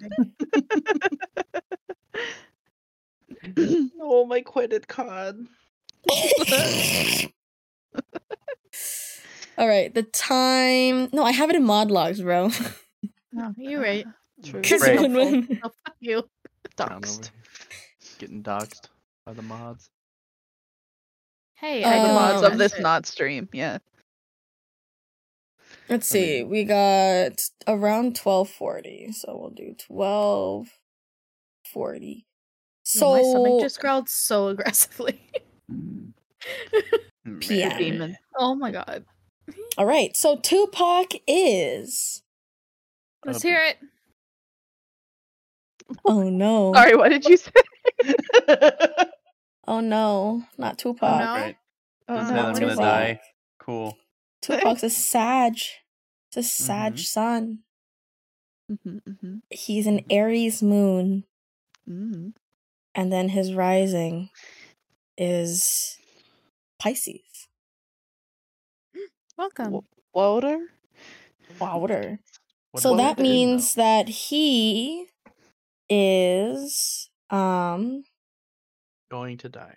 [3.56, 3.92] it.
[4.02, 5.38] oh, my credit card.
[9.58, 11.08] All right, the time.
[11.14, 12.50] No, I have it in mod logs, bro.
[13.32, 14.06] No, you're right.
[14.44, 14.62] True.
[14.82, 15.00] Right.
[15.00, 16.24] when- when- Oh, fuck you.
[16.76, 17.26] Down over Doxxed.
[17.26, 17.34] here.
[18.20, 18.88] Getting doxxed
[19.26, 19.90] by the mods.
[21.56, 23.48] Hey, Uh, the mods of this not stream.
[23.54, 23.78] Yeah.
[25.90, 26.38] Let's I see.
[26.42, 30.68] mean- We got around twelve forty, so we'll do twelve
[31.72, 32.26] forty.
[33.02, 35.20] Oh, my stomach just growled so aggressively.
[37.40, 37.78] PM.
[37.78, 38.18] Demon.
[38.38, 39.06] oh my god.
[39.78, 40.16] all right.
[40.16, 42.22] So Twopoch is.
[43.26, 43.78] Let's hear it.
[46.06, 46.74] Oh no!
[46.76, 47.52] Sorry, what did you say?
[49.68, 50.44] Oh no!
[50.58, 51.02] Not oh, Twopoch.
[51.20, 51.26] no.
[51.34, 51.56] Right.
[52.08, 53.20] Oh, Just no, said I'm gonna die.
[53.60, 53.98] Cool.
[54.46, 55.54] Twopoch's a Sag.
[56.30, 57.00] It's a Sag Mhm.
[57.00, 57.60] sun.
[58.72, 61.26] Mhm, mhm, He's an Aries moon,
[61.88, 62.34] mhm.
[62.96, 64.30] and then his rising
[65.18, 65.98] is
[66.80, 67.48] Pisces.
[69.38, 69.66] Welcome.
[69.66, 69.84] W-
[70.14, 70.68] Water?
[71.60, 72.20] Water.
[72.72, 75.10] What so that it mean, means that he
[75.90, 78.04] is um
[79.10, 79.76] going to die.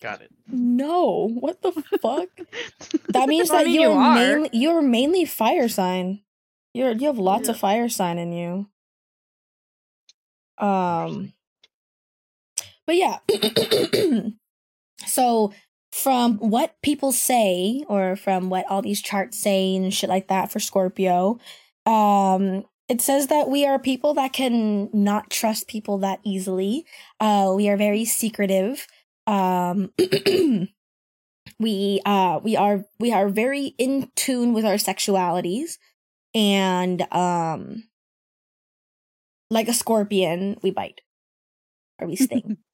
[0.00, 0.30] Got it.
[0.48, 1.28] no.
[1.28, 1.72] What the
[2.02, 2.28] fuck?
[3.10, 4.14] That means I that mean, you you're are.
[4.14, 6.22] mainly you're mainly fire sign.
[6.74, 8.68] You're you have lots of fire sign in you.
[10.58, 11.32] Um
[12.86, 13.18] but yeah.
[15.06, 15.52] so
[15.92, 20.50] from what people say or from what all these charts say and shit like that
[20.52, 21.38] for Scorpio,
[21.86, 26.84] um it says that we are people that can not trust people that easily.
[27.20, 28.86] Uh we are very secretive.
[29.26, 29.92] Um
[31.58, 35.78] we uh we are we are very in tune with our sexualities
[36.34, 37.84] and um
[39.50, 41.00] like a scorpion we bite
[41.98, 42.58] or we sting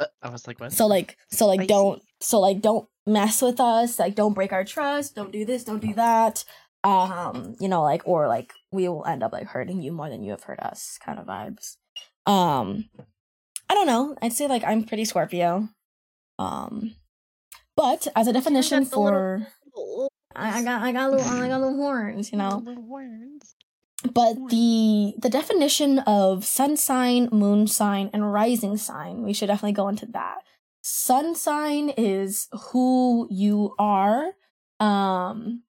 [0.00, 0.72] Uh, I was like, what?
[0.72, 1.66] so like so like Spicy.
[1.66, 5.64] don't so like don't mess with us like don't break our trust don't do this
[5.64, 6.44] don't do that
[6.84, 10.22] um you know like or like we will end up like hurting you more than
[10.22, 11.78] you have hurt us kind of vibes
[12.26, 12.84] um
[13.68, 15.68] i don't know i'd say like i'm pretty scorpio
[16.38, 16.94] um
[17.76, 19.48] but as a definition got the little- for
[20.36, 22.62] I, I got I got little I got little horns, you know.
[22.64, 23.54] Little words.
[24.04, 24.50] But Horns.
[24.52, 29.88] the the definition of sun sign, moon sign, and rising sign, we should definitely go
[29.88, 30.38] into that.
[30.82, 34.32] Sun sign is who you are,
[34.78, 35.62] um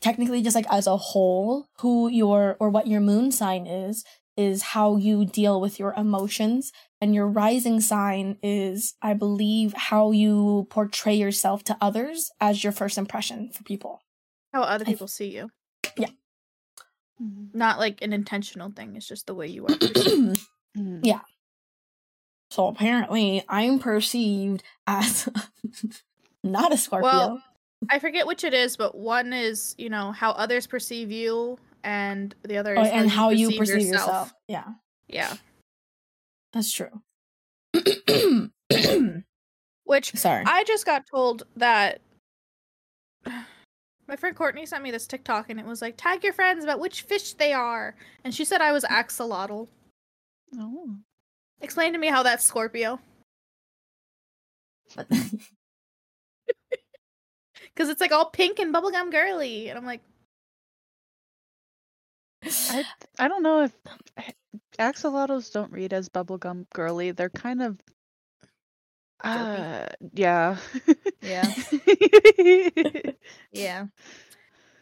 [0.00, 4.04] technically just like as a whole, who your or what your moon sign is,
[4.36, 6.72] is how you deal with your emotions.
[7.00, 12.72] And your rising sign is, I believe, how you portray yourself to others as your
[12.72, 14.02] first impression for people.
[14.52, 15.50] How other I- people see you.
[17.22, 17.54] Mhm.
[17.54, 18.96] Not like an intentional thing.
[18.96, 19.76] It's just the way you are.
[19.76, 20.40] perceived.
[20.78, 21.00] Mhm.
[21.04, 21.20] Yeah.
[22.52, 25.28] So apparently, I'm perceived as
[26.44, 27.08] not a Scorpio.
[27.10, 27.42] Well,
[27.90, 32.34] I forget which it is, but one is you know how others perceive you, and
[32.42, 34.32] the other Oh, is and how you perceive yourself.
[34.48, 34.64] Yeah,
[35.08, 35.34] Yeah.
[36.52, 37.02] that's true.
[39.84, 40.44] Which Sorry.
[40.46, 42.00] I just got told that
[44.06, 46.80] my friend Courtney sent me this TikTok and it was like tag your friends about
[46.80, 49.68] which fish they are, and she said I was axolotl.
[50.58, 50.96] Oh.
[51.60, 52.98] Explain to me how that's Scorpio,
[54.96, 55.06] because
[57.90, 60.00] it's like all pink and bubblegum girly, and I'm like,
[62.70, 62.84] I
[63.18, 63.72] I don't know if
[64.78, 67.10] axolotls don't read as bubblegum girly.
[67.10, 67.78] They're kind of
[69.22, 70.56] uh yeah.
[71.20, 71.52] Yeah.
[73.52, 73.86] yeah.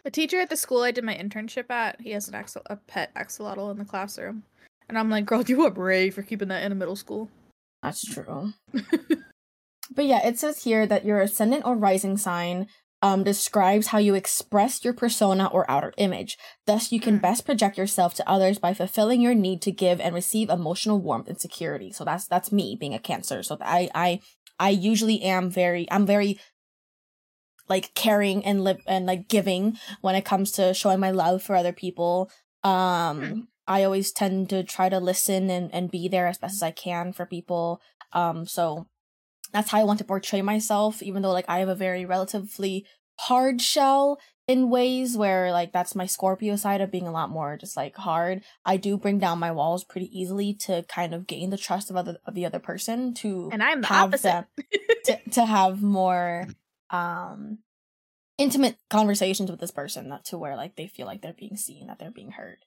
[0.05, 2.77] A teacher at the school I did my internship at, he has an axol- a
[2.77, 4.45] pet axolotl in the classroom,
[4.89, 7.29] and I'm like, girl, you are brave for keeping that in a middle school.
[7.83, 8.53] That's true.
[8.73, 12.69] but yeah, it says here that your ascendant or rising sign
[13.01, 16.37] um, describes how you express your persona or outer image.
[16.67, 17.23] Thus, you can Mm.
[17.23, 21.29] best project yourself to others by fulfilling your need to give and receive emotional warmth
[21.29, 21.93] and security.
[21.93, 23.43] So that's that's me being a Cancer.
[23.43, 24.21] So I I
[24.59, 26.39] I usually am very I'm very
[27.69, 31.55] like caring and live and like giving when it comes to showing my love for
[31.55, 32.31] other people.
[32.65, 36.63] Um I always tend to try to listen and, and be there as best as
[36.63, 37.81] I can for people.
[38.13, 38.87] Um so
[39.53, 42.87] that's how I want to portray myself, even though like I have a very relatively
[43.21, 47.57] hard shell in ways where like that's my Scorpio side of being a lot more
[47.57, 48.43] just like hard.
[48.65, 51.97] I do bring down my walls pretty easily to kind of gain the trust of
[51.97, 54.23] other of the other person to And I'm the have opposite.
[54.23, 54.45] them
[55.05, 56.47] to, to have more
[56.91, 57.59] um
[58.39, 61.89] intimate conversations with this person that to where like they feel like they're being seen
[61.89, 62.59] that they're being heard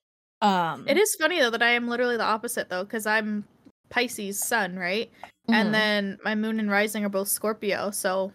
[0.42, 3.46] um It is funny though that I am literally the opposite though, because I'm
[3.92, 5.12] Pisces sun, right?
[5.48, 5.54] mhm.
[5.54, 8.32] And then my moon and rising are both Scorpio, so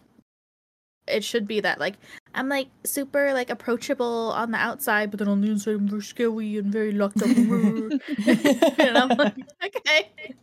[1.07, 1.95] it should be that like
[2.35, 6.01] I'm like super like approachable on the outside, but then on the inside I'm very
[6.01, 7.29] scary and very locked up.
[7.29, 8.01] and
[8.97, 9.35] I'm like,
[9.65, 10.35] okay.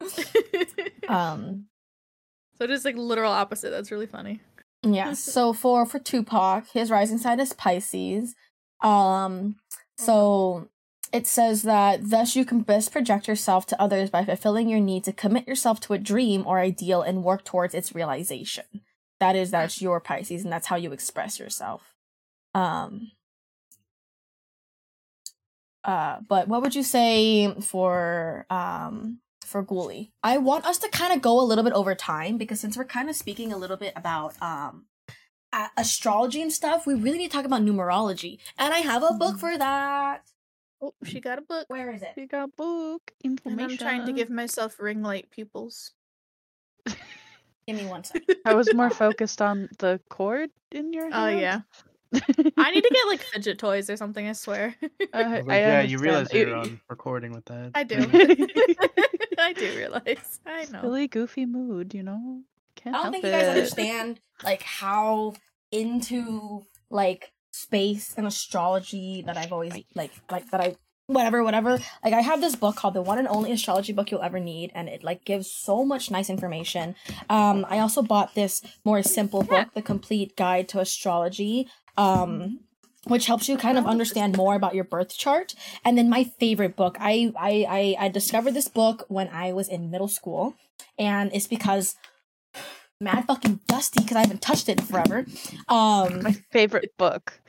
[1.08, 1.66] um
[2.58, 3.70] so just like literal opposite.
[3.70, 4.40] That's really funny.
[4.82, 5.12] Yeah.
[5.14, 8.34] So for for Twopoch, his rising sign is Pisces.
[8.82, 9.56] Um
[9.98, 10.68] so
[11.12, 15.04] it says that thus you can best project yourself to others by fulfilling your need
[15.04, 18.64] to commit yourself to a dream or ideal and work towards its realization.
[19.20, 21.94] That is that's your Pisces and that's how you express yourself.
[22.54, 23.12] Um
[25.84, 30.10] uh but what would you say for um for Ghoulie.
[30.22, 32.84] I want us to kind of go a little bit over time because since we're
[32.84, 34.84] kind of speaking a little bit about um
[35.76, 38.38] astrology and stuff, we really need to talk about numerology.
[38.58, 40.22] And I have a book for that.
[40.80, 41.64] Oh, she got a book.
[41.68, 42.10] Where is it?
[42.16, 43.40] You got a book And.
[43.46, 45.92] I'm trying to give myself ring light pupils.
[47.66, 48.36] Give me one second.
[48.46, 51.60] I was more focused on the cord in your Oh yeah.
[52.56, 54.74] I need to get like fidget toys or something, I swear.
[54.82, 57.72] I, I was like, I yeah, you realize you're on recording with that.
[57.74, 57.96] I do.
[59.38, 60.40] I do realize.
[60.46, 60.80] I know.
[60.80, 62.40] Really goofy mood, you know.
[62.76, 65.34] Can't I don't help think you guys understand like how
[65.70, 72.14] into like space and astrology that I've always like like that I whatever whatever like
[72.14, 74.88] I have this book called the one and only astrology book you'll ever need and
[74.88, 76.94] it like gives so much nice information.
[77.28, 81.68] Um I also bought this more simple book, The Complete Guide to Astrology.
[81.96, 82.60] Um
[83.06, 85.54] which helps you kind of understand more about your birth chart.
[85.84, 89.68] And then my favorite book, I I I, I discovered this book when I was
[89.68, 90.54] in middle school,
[90.98, 91.94] and it's because
[93.00, 95.24] mad fucking dusty because I haven't touched it in forever.
[95.68, 97.40] Um, My favorite book.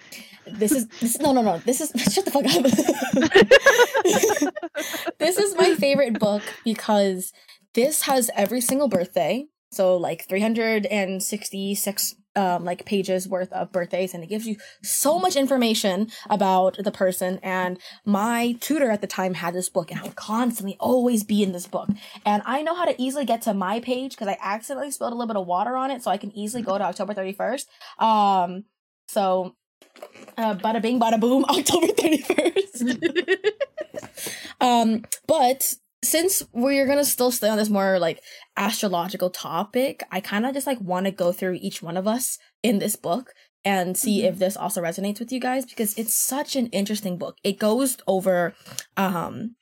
[0.46, 1.58] This is this, no no no.
[1.60, 2.64] This is shut the fuck up.
[5.20, 7.32] this is my favorite book because
[7.74, 9.46] this has every single birthday.
[9.72, 15.36] So like 366 um like pages worth of birthdays and it gives you so much
[15.36, 17.40] information about the person.
[17.44, 21.44] And my tutor at the time had this book and I would constantly always be
[21.44, 21.90] in this book.
[22.26, 25.16] And I know how to easily get to my page because I accidentally spilled a
[25.16, 27.66] little bit of water on it so I can easily go to October 31st
[28.00, 28.64] um
[29.08, 29.56] so
[30.38, 33.52] uh, bada bing, bada boom, October 31st.
[34.62, 35.74] um, but
[36.04, 38.22] since we're gonna still stay on this more like
[38.58, 42.38] astrological topic, I kind of just like want to go through each one of us
[42.64, 43.34] in this book
[43.66, 47.38] and see if this also resonates with you guys because it's such an interesting book.
[47.44, 48.54] It goes over
[48.96, 49.56] um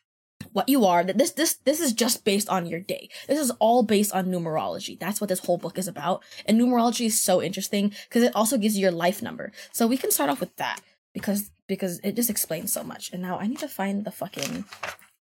[0.53, 1.03] what you are.
[1.03, 3.09] That this this this is just based on your day.
[3.27, 4.99] This is all based on numerology.
[4.99, 6.23] That's what this whole book is about.
[6.45, 9.51] And numerology is so interesting because it also gives you your life number.
[9.71, 10.81] So we can start off with that
[11.13, 13.11] because because it just explains so much.
[13.11, 14.65] And now i need to find the fucking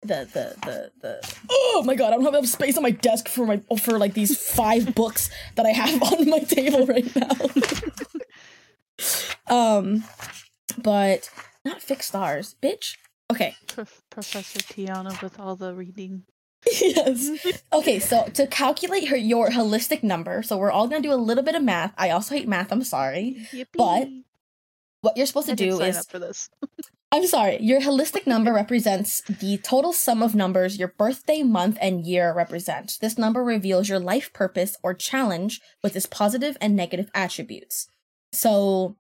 [0.05, 3.29] the the the the oh my god i don't have enough space on my desk
[3.29, 7.31] for my for like these five books that i have on my table right now
[9.55, 10.05] um
[10.83, 11.31] but
[11.65, 12.97] not fixed stars bitch
[13.31, 16.25] okay Prof- Professor Tiana with all the reading.
[16.81, 17.29] yes.
[17.75, 21.45] Okay, so to calculate her your holistic number, so we're all gonna do a little
[21.45, 21.93] bit of math.
[21.99, 22.73] I also hate math.
[22.73, 23.47] I'm sorry.
[23.77, 24.09] But
[25.03, 26.49] What you're supposed to I do sign is up for this.
[27.15, 27.59] I'm sorry.
[27.61, 32.99] Your holistic number represents the total sum of numbers your birthday, month, and year represent.
[33.01, 37.87] This number reveals your life purpose or challenge with its positive and negative attributes.
[38.33, 38.97] So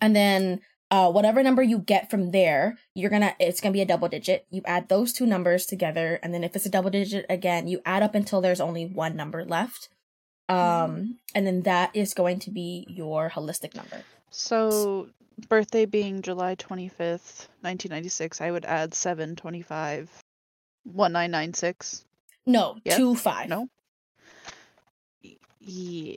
[0.00, 0.60] and then
[0.94, 4.46] uh, whatever number you get from there, you're gonna it's gonna be a double digit.
[4.50, 7.80] You add those two numbers together, and then if it's a double digit again, you
[7.84, 9.88] add up until there's only one number left.
[10.48, 14.02] Um, and then that is going to be your holistic number.
[14.30, 15.08] So,
[15.48, 20.10] birthday being July 25th, 1996, I would add 725
[20.84, 22.04] 1996.
[22.46, 22.96] No, Yes?
[22.98, 23.48] two five.
[23.48, 23.68] No?
[25.24, 26.16] Y- Yeah.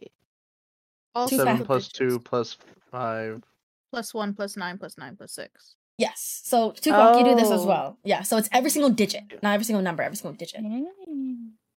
[1.16, 1.66] Also, Two Seven five.
[1.66, 2.58] plus two plus
[2.92, 3.42] five.
[3.92, 5.76] Plus one plus nine plus nine plus six.
[5.98, 6.42] Yes.
[6.44, 7.68] So Twopoch, you do this as Oh.
[7.68, 7.98] well.
[8.04, 8.22] Yeah.
[8.24, 10.62] So it's every single digit, not every single number, every single digit.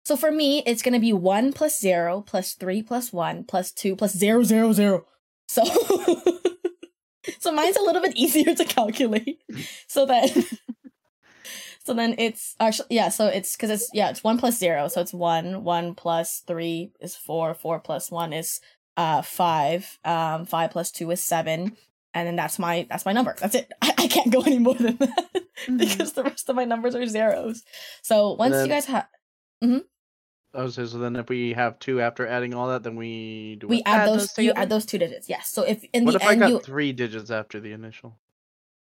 [0.04, 3.94] So for me, it's gonna be one plus zero plus three plus one plus two
[3.94, 5.04] plus zero zero zero.
[5.48, 5.62] So
[7.38, 9.38] so mine's a little bit easier to calculate.
[9.86, 10.30] So that
[11.84, 13.10] so then it's actually yeah.
[13.10, 14.88] So it's because it's yeah it's one plus zero.
[14.88, 15.62] So it's one.
[15.64, 17.54] One plus three is four.
[17.54, 18.60] Four plus one is
[18.96, 19.98] uh five.
[20.04, 21.76] Um five plus two is seven.
[22.18, 23.34] And then that's my that's my number.
[23.38, 23.70] That's it.
[23.82, 25.28] I, I can't go any more than that
[25.66, 25.78] Mhm.
[25.78, 27.62] because the rest of my numbers are zeros.
[28.02, 29.06] So once you guys have
[29.62, 30.98] I was say so.
[30.98, 33.68] Then if we have two after adding all that, then we do.
[33.68, 33.86] we what?
[33.86, 36.16] add, Add those, those you add those two digits yes so if in what the
[36.20, 38.16] if I end got you three digits after the initial?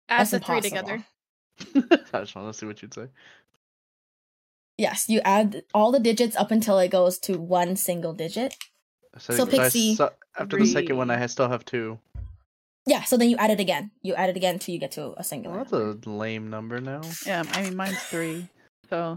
[0.10, 1.04] Add that's the three together.
[2.14, 3.08] I just want to see what you'd say.
[4.78, 8.56] yes you add all the digits up until it goes to one single digit
[9.18, 12.00] So, So I Pixie, su- after the second one, I still have two.
[12.86, 15.14] Yeah so then you add it again you add it again till you get to
[15.18, 17.02] a singular Well, that's a lame number now.
[17.26, 18.50] Yeah, I mean, mine's three.
[18.90, 19.16] So,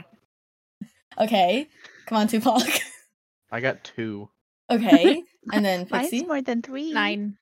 [1.18, 1.68] okay
[2.06, 2.80] come on Twopoch
[3.50, 4.28] I got two.
[4.70, 6.92] okay and then mine's pixie more than three.
[6.92, 7.36] Nine.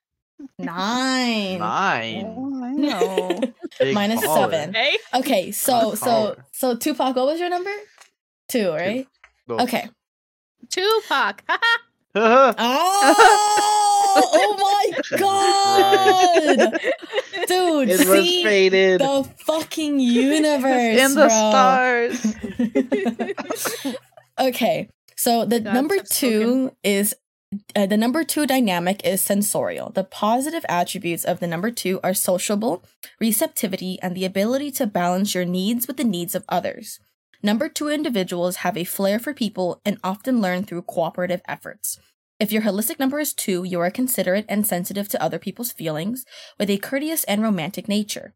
[0.59, 2.25] nine Nine.
[2.27, 3.41] Oh, I know.
[3.79, 4.35] Big Mine is baller.
[4.51, 4.73] seven.
[4.73, 4.97] Hey.
[5.13, 6.45] okay so Good so caller.
[6.51, 7.71] so Twopoch what was your number
[8.49, 9.07] two right
[9.47, 9.59] Go.
[9.59, 9.89] okay
[10.73, 11.39] Twopoch.
[12.15, 12.53] oh,
[14.17, 14.84] oh my
[15.17, 16.71] god
[17.47, 19.01] dude it was see faded.
[19.01, 21.29] the fucking universe In the bro.
[21.29, 22.35] stars.
[24.39, 26.39] okay So the God, number I've spoken.
[26.39, 27.15] two is
[27.75, 29.89] uh, the number two dynamic is sensorial.
[29.91, 32.83] The positive attributes of the number two are sociable,
[33.21, 36.99] receptivity, and the ability to balance your needs with the needs of others.
[37.41, 41.97] Number two individuals have a flair for people and often learn through cooperative efforts.
[42.37, 46.25] If your holistic number is two, you are considerate and sensitive to other people's feelings
[46.59, 48.33] with a courteous and romantic nature.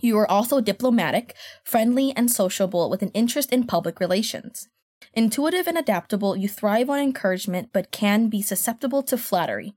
[0.00, 4.68] You are also diplomatic, friendly, and sociable with an interest in public relations.
[5.12, 9.74] Intuitive and adaptable, you thrive on encouragement but can be susceptible to flattery.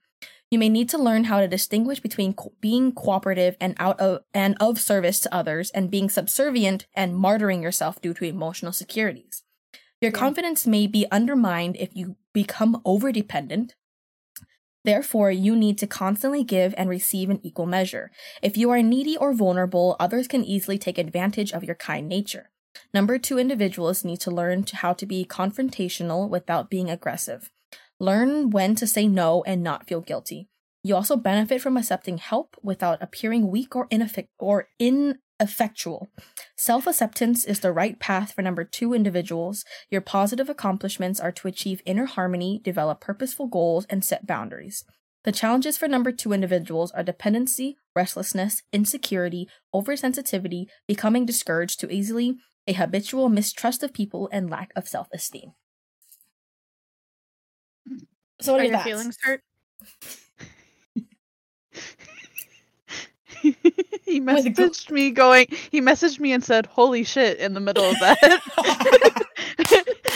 [0.51, 4.21] You may need to learn how to distinguish between co- being cooperative and out of
[4.33, 9.43] and of service to others and being subservient and martyring yourself due to emotional securities.
[10.01, 10.19] Your Yeah.
[10.19, 13.71] confidence may be undermined if you become overdependent.
[14.83, 18.09] Therefore, you need to constantly give and receive in equal measure.
[18.41, 22.51] If you are needy or vulnerable, others can easily take advantage of your kind nature.
[22.93, 27.49] Number two individuals need to learn to how to be confrontational without being aggressive.
[27.99, 30.47] Learn when to say no and not feel guilty.
[30.83, 34.69] You also benefit from accepting help without appearing weak or, ineffect- or
[35.39, 36.09] ineffectual.
[36.55, 39.63] Self acceptance is the right path for number two individuals.
[39.89, 44.83] Your positive accomplishments are to achieve inner harmony, develop purposeful goals, and set boundaries.
[45.23, 52.37] The challenges for number two individuals are dependency, restlessness, insecurity, oversensitivity, becoming discouraged too easily,
[52.65, 55.53] a habitual mistrust of people, and lack of self esteem.
[58.39, 59.41] So, what Are are your your feelings hurt?
[64.07, 67.53] he With a gl- messaged me going he messaged me and said holy shit in
[67.53, 68.41] the middle of that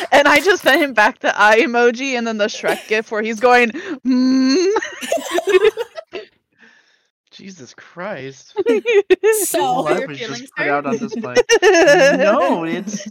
[0.11, 3.21] and i just sent him back the eye emoji and then the shrek gif where
[3.21, 4.67] he's going mm.
[7.31, 8.53] Jesus Christ.
[9.45, 10.69] So- Whole life your was just put hurt?
[10.69, 11.35] out on display.
[11.63, 13.07] no, it's.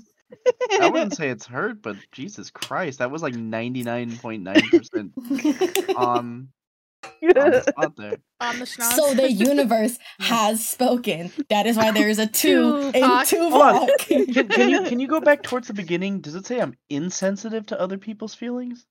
[0.81, 4.63] I wouldn't say it's hurt, but Jesus Christ, that was like ninety nine point nine
[4.71, 5.13] percent
[5.97, 6.49] on on
[7.23, 8.17] the spot there.
[8.41, 8.93] On the schnoz?
[8.93, 11.31] so the universe has spoken.
[11.49, 13.51] That is why there is a two in Twopoch.
[13.51, 13.89] Hold on.
[13.89, 13.99] Twopoch.
[14.35, 16.21] Can, can you can you go back towards the beginning?
[16.21, 18.87] Does it say I'm insensitive to other people's feelings?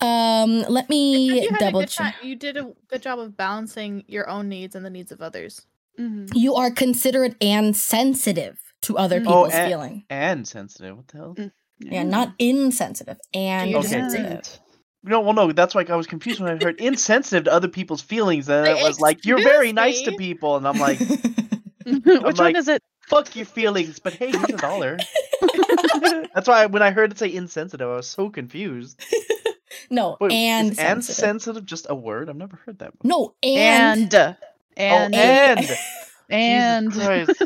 [0.00, 2.16] Um, let me you had a double check.
[2.22, 5.66] You did a good job of balancing your own needs and the needs of others.
[5.98, 6.30] Mhm.
[6.34, 9.24] You are considerate and sensitive to other Mm.
[9.24, 10.04] people's Oh, and- feeling.
[10.10, 10.96] And sensitive.
[10.96, 11.36] What the hell?
[11.80, 13.86] Yeah, not insensitive and Okay.
[13.88, 14.58] sensitive.
[15.04, 18.00] No, well, no, that's like I was confused when I heard insensitive to other people's
[18.02, 20.98] feelings, and it was like you're very excuse nice to people, and I'm like,
[21.86, 24.96] which like- one is it fuck your feelings, but hey, here's a dollar.
[26.34, 29.02] that's why when I heard it say insensitive, I was so confused.
[29.90, 31.16] no, Wait, and is and sensitive.
[31.16, 32.30] sensitive just a word?
[32.30, 32.92] I've never heard that.
[32.98, 33.08] Before.
[33.08, 34.36] no, and and
[34.76, 35.78] and oh, and- and.
[36.30, 37.42] and Jesus Christ.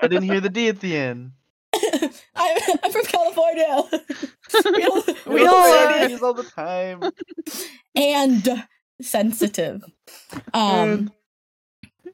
[0.00, 1.32] I didn't hear the D at the end.
[2.36, 3.82] I'm, I'm from California.
[4.72, 6.10] we all, we We all all say are.
[6.10, 6.22] it.
[6.22, 7.02] All the time.
[7.94, 8.64] and
[9.00, 9.82] sensitive.
[10.54, 11.12] Um.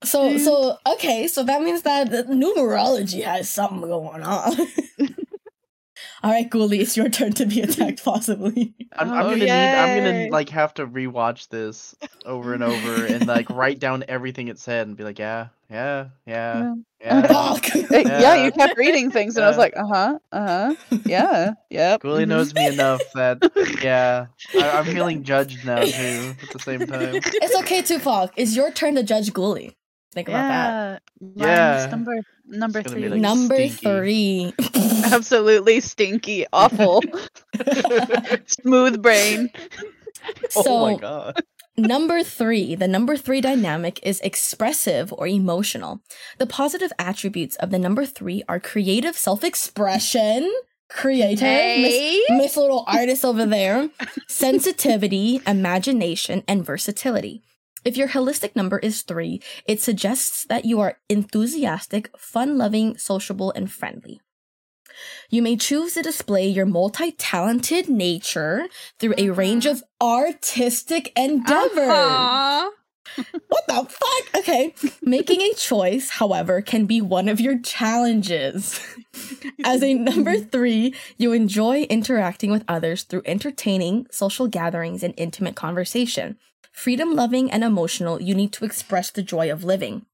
[0.04, 4.54] So so okay, so that means that numerology has something going on.
[6.22, 8.74] All right, Ghoulie, it's your turn to be attacked, possibly.
[8.96, 9.50] I'm, I'm Oh, gonna need.
[9.50, 11.94] I'm gonna like have to rewatch this
[12.26, 16.08] over and over and like write down everything it said and be like, yeah, yeah,
[16.26, 17.22] yeah, yeah.
[17.26, 17.66] Fuck.
[17.76, 21.52] Uh, yeah, you kept reading things, and I was like, uh huh, uh huh, yeah,
[21.70, 22.02] yep.
[22.02, 22.28] Ghoulie mhm.
[22.28, 23.38] knows me enough that
[23.82, 26.34] yeah, I, I'm feeling judged now too.
[26.42, 27.20] At the same time.
[27.22, 28.30] it's okay, to Twopoch.
[28.36, 29.74] It's your turn to judge Ghoulie.
[30.14, 31.02] Think about that.
[31.36, 31.90] Yeah, Yeah.
[31.90, 32.14] number
[32.46, 33.10] number It's gonna be three.
[33.12, 33.76] like Number stinky.
[33.76, 34.54] three.
[35.12, 37.02] Absolutely stinky, awful,
[38.46, 39.50] smooth brain.
[40.56, 41.40] oh so my god.
[41.76, 46.00] Number three, the number three dynamic is expressive or emotional.
[46.38, 50.52] The positive attributes of the number three are creative self expression,
[50.88, 51.42] creative,
[51.80, 53.90] Miss, Miss Little Artist over there,
[54.26, 57.42] sensitivity, imagination, and versatility.
[57.88, 63.50] If your holistic number is three, it suggests that you are enthusiastic, fun loving, sociable,
[63.52, 64.20] and friendly.
[65.30, 68.66] You may choose to display your multi talented nature
[68.98, 71.88] through a range of artistic endeavors.
[71.88, 72.70] Uh-huh.
[73.48, 74.38] What the fuck?
[74.40, 74.74] Okay.
[75.00, 78.78] Making a choice, however, can be one of your challenges.
[79.64, 85.56] As a number three, you enjoy interacting with others through entertaining, social gatherings, and intimate
[85.56, 86.36] conversation.
[86.78, 90.06] Freedom loving and emotional, you need to express the joy of living.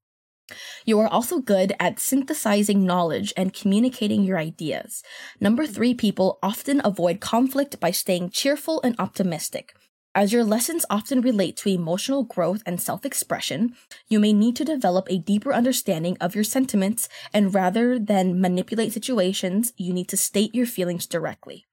[0.87, 5.03] You are also good at synthesizing knowledge and communicating your ideas.
[5.39, 9.75] Number three people often avoid conflict by staying cheerful and optimistic.
[10.15, 13.75] As your lessons often relate to emotional growth and self expression,
[14.09, 18.95] you may need to develop a deeper understanding of your sentiments, and rather than manipulate
[18.95, 21.67] situations, you need to state your feelings directly.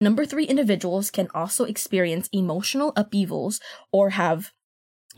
[0.00, 3.60] Number three individuals can also experience emotional upheavals
[3.92, 4.52] or have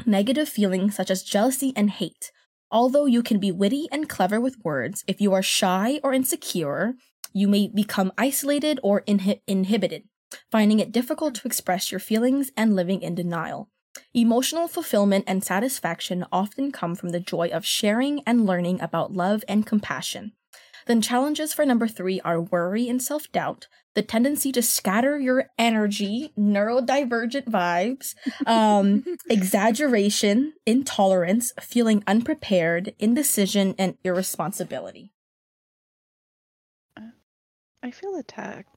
[0.05, 2.31] negative feelings such as jealousy and hate.
[2.71, 6.95] Although you can be witty and clever with words, if you are shy or insecure,
[7.33, 10.05] you may become isolated or inhi- inhibited,
[10.51, 13.71] finding it difficult to express your feelings and living in denial.
[14.15, 19.43] Emotional fulfillment and satisfaction often come from the joy of sharing and learning about love
[19.49, 20.33] and compassion.
[20.87, 25.47] Then challenges for number three are worry and self doubt, the tendency to scatter your
[25.59, 28.15] energy, neurodivergent vibes,
[28.47, 35.11] um, exaggeration, intolerance, feeling unprepared, indecision, and irresponsibility.
[37.83, 38.69] I feel attacked.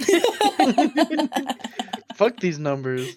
[2.16, 3.14] Fuck these numbers.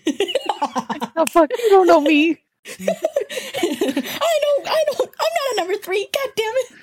[1.15, 2.37] Oh fuck, you don't know me.
[2.67, 6.09] I don't, I don't, I'm not a number three.
[6.13, 6.73] God damn it.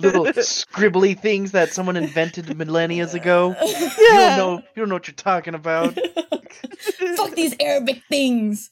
[0.00, 3.54] Little scribbly things that someone invented millennia ago.
[3.60, 4.56] You don't know.
[4.58, 5.94] You don't know what you're talking about.
[7.16, 8.70] Fuck these Arabic things.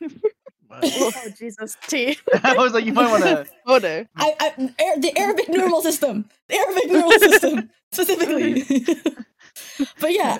[0.70, 2.16] Oh Jesus, T.
[2.44, 3.46] I was like, you might want to.
[3.66, 4.08] Order.
[4.14, 4.48] I, I,
[4.84, 6.28] Ar- the Arabic numeral system.
[6.48, 8.84] The Arabic numeral system specifically.
[10.00, 10.36] but yeah,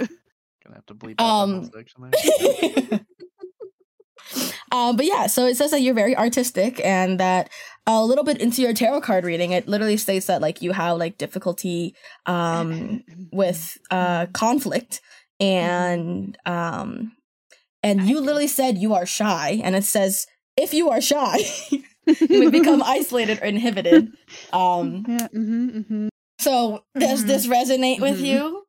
[0.65, 3.01] Gonna have to bleep out Um, whole section there.
[4.73, 5.27] Um, but yeah.
[5.27, 7.51] So it says that you're very artistic and that
[7.87, 10.99] a little bit into your tarot card reading, it literally states that like you have
[10.99, 11.95] like difficulty
[12.27, 13.03] um
[13.33, 15.01] with uh conflict
[15.41, 17.13] and um
[17.83, 21.39] and you literally said you are shy and it says if you are shy
[21.71, 24.09] you may become isolated or inhibited
[24.53, 25.29] um Yeah.
[25.29, 26.09] Mm-hmm, mm-hmm.
[26.41, 28.27] so does this resonate with Mhm.
[28.27, 28.65] you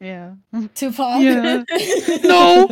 [0.00, 0.34] Yeah.
[0.54, 1.64] Twopoch Yeah.
[2.28, 2.68] No.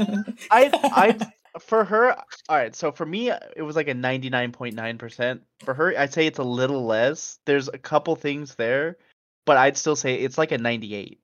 [0.51, 2.13] I, I, for her,
[2.49, 2.75] all right.
[2.75, 5.43] So for me, it was like a ninety-nine point nine percent.
[5.65, 7.39] For her, I'd say it's a little less.
[7.45, 8.97] There's a couple things there,
[9.45, 11.21] but I'd still say it's like a ninety-eight.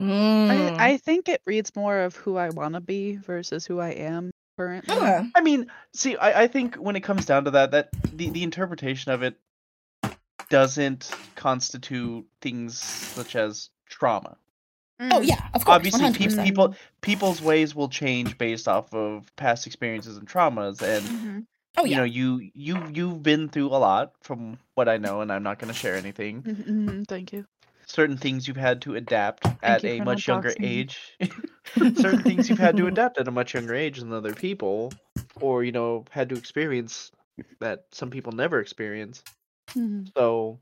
[0.00, 0.78] Mm.
[0.78, 3.90] I, I think it reads more of who I want to be versus who I
[3.90, 4.96] am currently.
[4.96, 5.26] Okay.
[5.34, 8.42] I mean, see, I, I think when it comes down to that, that the, the
[8.42, 9.36] interpretation of it
[10.48, 14.36] doesn't constitute things such as trauma.
[15.00, 19.66] Oh yeah of course Obviously, pe- people people's ways will change based off of past
[19.66, 21.46] experiences and traumas, and Mhm.
[21.78, 25.32] oh you know, you you you've been through a lot from what I know, and
[25.32, 26.42] I'm not going to share anything.
[26.42, 27.46] Mm-hmm, thank you.
[27.86, 31.16] Certain things you've had to adapt at you a much younger doxing age.
[31.96, 34.92] Certain things you've had to adapt at a much younger age than other people,
[35.40, 37.10] or you know, had to experience
[37.58, 39.24] that some people never experience.
[39.74, 40.12] Mhm.
[40.16, 40.60] So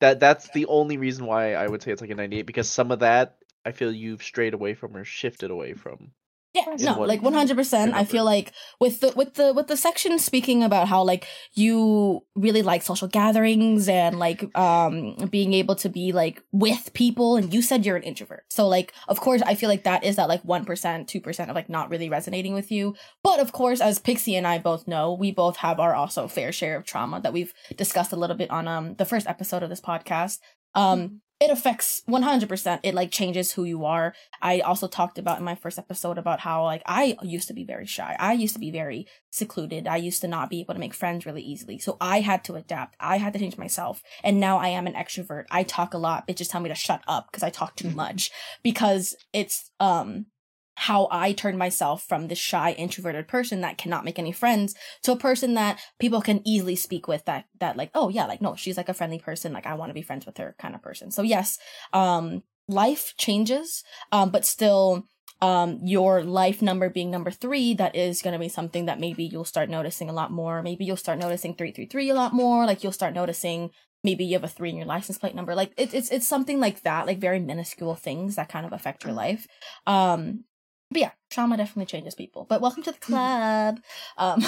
[0.00, 2.90] that that's the only reason why I would say it's like a 98 because some
[2.90, 6.12] of that I feel you've strayed away from or shifted away from.
[6.54, 7.94] Yeah, Is no, what like one hundred percent.
[7.94, 12.26] I feel like with the with the with the section speaking about how like you
[12.34, 17.54] really like social gatherings and like um being able to be like with people, and
[17.54, 18.44] you said you're an introvert.
[18.50, 21.48] So like, of course, I feel like that is that like one percent, two percent
[21.48, 22.96] of like not really resonating with you.
[23.22, 26.52] But of course, as Pixie and I both know, we both have our also fair
[26.52, 29.70] share of trauma that we've discussed a little bit on um the first episode of
[29.70, 30.38] this podcast.
[30.74, 32.82] Um, it affects one hundred percent.
[32.84, 34.14] It like changes who you are.
[34.40, 37.64] I also talked about in my first episode about how like I used to be
[37.64, 38.14] very shy.
[38.16, 39.88] I used to be very secluded.
[39.88, 41.80] I used to not be able to make friends really easily.
[41.80, 42.94] So I had to adapt.
[43.00, 44.04] I had to change myself.
[44.22, 45.46] And now I am an extrovert.
[45.50, 46.28] I talk a lot.
[46.28, 48.30] Bitches tell me to shut up because I talk too much
[48.62, 50.26] because it's um
[50.74, 55.12] how I turned myself from this shy introverted person that cannot make any friends to
[55.12, 58.56] a person that people can easily speak with that that like oh yeah like no
[58.56, 60.82] she's like a friendly person like I want to be friends with her kind of
[60.82, 61.10] person.
[61.10, 61.58] So yes,
[61.92, 63.82] um life changes
[64.12, 65.04] um but still
[65.40, 69.24] um your life number being number three that is going to be something that maybe
[69.24, 70.62] you'll start noticing a lot more.
[70.62, 73.70] Maybe you'll start noticing 333 a lot more like you'll start noticing
[74.04, 75.54] maybe you have a three in your license plate number.
[75.54, 79.04] Like it, it's it's something like that like very minuscule things that kind of affect
[79.04, 79.46] your life.
[79.86, 80.44] Um
[80.92, 83.80] but yeah trauma definitely changes people but welcome to the club
[84.18, 84.42] um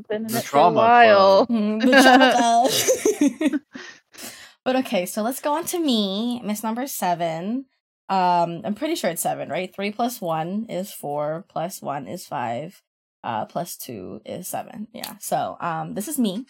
[0.00, 1.46] I've been in The it for a trauma while.
[1.46, 1.90] Mm, the
[3.20, 3.60] trauma club.
[4.64, 7.66] but okay, so let's go on to me, Miss Number Seven.
[8.08, 9.72] Um, I'm pretty sure it's seven, right?
[9.74, 12.82] Three plus one is four, plus one is five,
[13.22, 14.88] uh, plus two is seven.
[14.92, 15.14] Yeah.
[15.20, 16.44] So, um, this is me.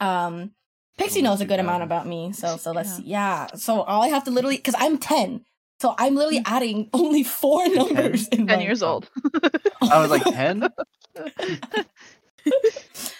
[0.00, 0.52] Um,
[0.98, 3.48] Pixie knows a good amount about me, so so let's yeah.
[3.54, 5.44] So all I have to literally because I'm ten,
[5.82, 8.28] so I'm literally adding only four numbers.
[8.28, 9.10] In Ten years old.
[9.82, 10.68] I was like 10.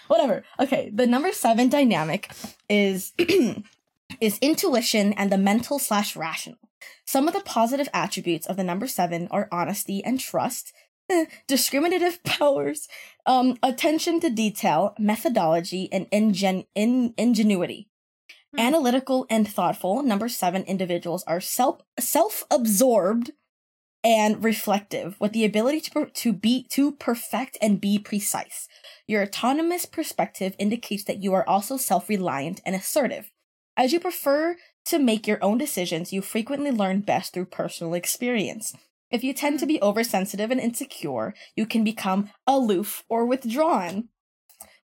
[0.09, 2.31] whatever okay the number seven dynamic
[2.69, 3.13] is
[4.21, 6.59] is intuition and the mental slash rational
[7.07, 10.73] some of the positive attributes of the number seven are honesty and trust
[11.47, 12.89] discriminative powers
[13.27, 17.89] um attention to detail methodology and ingen- in- ingenuity
[18.55, 18.61] Hmm.
[18.61, 23.33] Analytical and thoughtful, number seven individuals are self self absorbed
[24.05, 28.69] and reflective, with the ability to per- to be to perfect and be precise.
[29.07, 33.31] Your autonomous perspective indicates that you are also self reliant and assertive.
[33.77, 34.57] As you prefer
[34.87, 38.75] to make your own decisions, you frequently learn best through personal experience.
[39.11, 44.09] If you tend to be oversensitive and insecure, you can become aloof or withdrawn.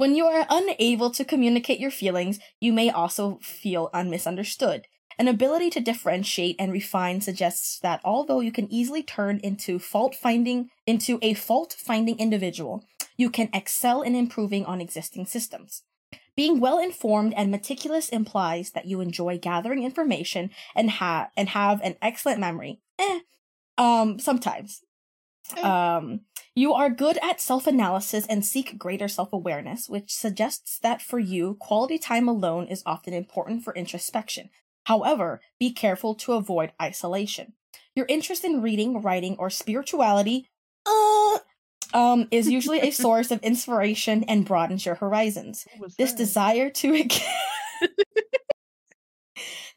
[0.05, 4.87] When you are unable to communicate your feelings, you may also feel unmisunderstood.
[5.19, 10.15] An ability to differentiate and refine suggests that although you can easily turn into fault
[10.15, 12.85] finding into a fault finding individual,
[13.17, 15.85] you can excel in improving on existing systems.
[16.37, 21.81] Being well informed and meticulous implies that you enjoy gathering information and have and have
[21.81, 22.79] an excellent memory.
[22.99, 23.21] Eh,
[23.79, 24.83] um, sometimes.
[25.57, 25.61] Eh.
[25.61, 26.21] Um,
[26.55, 31.19] you are good at self analysis and seek greater self awareness, which suggests that for
[31.19, 34.51] you, quality time alone is often important for introspection.
[34.85, 37.55] However, be careful to avoid isolation.
[37.97, 40.47] Your interest in reading, writing, or spirituality
[40.87, 41.39] uh,
[41.93, 45.67] um, is usually a source of inspiration and broadens your horizons.
[45.99, 46.19] This that?
[46.19, 47.09] desire to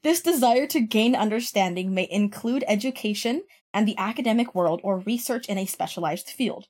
[0.04, 3.44] This desire to gain understanding may include education
[3.78, 6.66] and the academic world or research in a specialized field.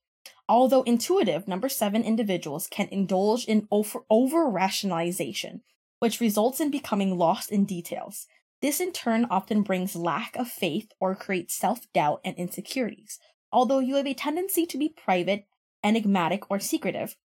[0.49, 5.61] Although intuitive, number seven individuals can indulge in over, rationalization,
[5.99, 8.27] which results in becoming lost in details.
[8.61, 13.19] This in turn often brings lack of faith or creates self doubt and insecurities.
[13.53, 15.45] Although you have a tendency to be private,
[15.85, 17.15] enigmatic, or secretive,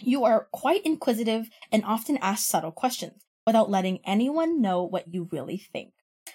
[0.00, 5.28] you are quite inquisitive and often ask subtle questions without letting anyone know what you
[5.32, 5.92] really think.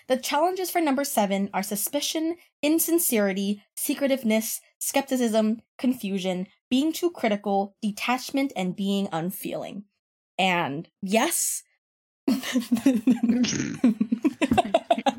[0.10, 8.52] The challenges for number seven are suspicion, insincerity, secretiveness, skepticism, confusion, being too critical, detachment,
[8.56, 9.84] and being unfeeling.
[10.40, 11.62] And yes.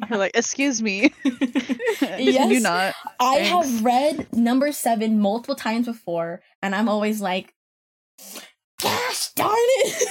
[0.08, 1.10] You're like, excuse me.
[1.10, 2.62] Can you Yes.
[2.62, 2.94] not?
[3.20, 3.48] I Thanks.
[3.70, 7.54] have read number seven multiple times before, and I'm always like,
[8.82, 10.08] gosh darn it.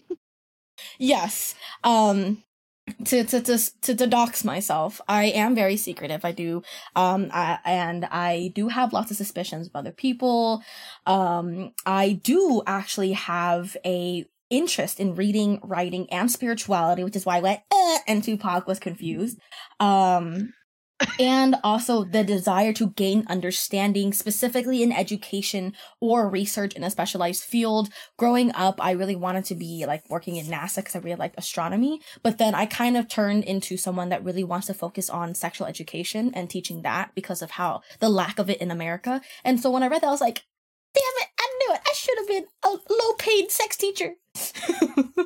[1.00, 1.56] yes.
[1.82, 2.44] Um
[3.04, 6.24] to, to to to to dox myself, I am very secretive.
[6.24, 6.62] I do,
[6.94, 10.62] um, I, and I do have lots of suspicions of other people.
[11.06, 17.38] Um, I do actually have a interest in reading, writing, and spirituality, which is why
[17.38, 19.38] I went eh, and Twopoch was confused.
[19.80, 20.52] Um,
[21.18, 27.42] and also the desire to gain understanding, specifically in education or research in a specialized
[27.42, 27.88] field.
[28.16, 31.38] Growing up, I really wanted to be like working in NASA because I really liked
[31.38, 32.00] astronomy.
[32.22, 35.66] But then I kind of turned into someone that really wants to focus on sexual
[35.66, 39.20] education and teaching that because of how the lack of it in America.
[39.44, 40.44] And so when I read that, I was like,
[40.94, 41.80] damn it, I knew it.
[41.86, 44.14] I should have been a low paid sex teacher.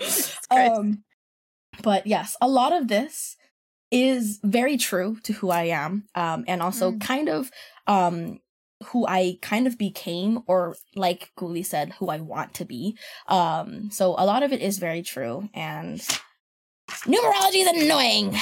[0.50, 1.04] um,
[1.82, 3.36] but yes, a lot of this
[3.90, 7.00] is very true to who I am, um, and also Mm.
[7.00, 7.50] kind of
[7.86, 8.40] um
[8.86, 12.96] who I kind of became, or like Ghoulie said, who I want to be.
[13.26, 16.00] Um, so a lot of it is very true, and
[17.04, 18.36] numerology is annoying.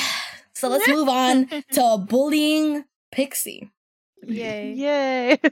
[0.54, 3.70] So let's move on to bullying Pixie.
[4.26, 5.38] Yay.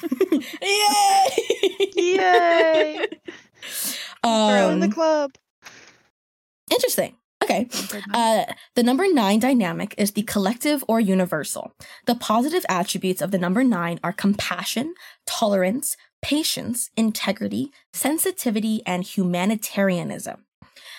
[0.30, 0.48] Yay.
[0.62, 1.88] Yay!
[1.96, 3.06] Yay.
[4.22, 5.32] Girl in the um, club.
[6.70, 7.16] interesting.
[7.48, 7.68] Okay.
[8.12, 8.44] Uh,
[8.74, 11.72] the number nine dynamic is the collective or universal.
[12.06, 14.94] The positive attributes of the number nine are compassion,
[15.26, 20.44] tolerance, patience, integrity, sensitivity, and humanitarianism.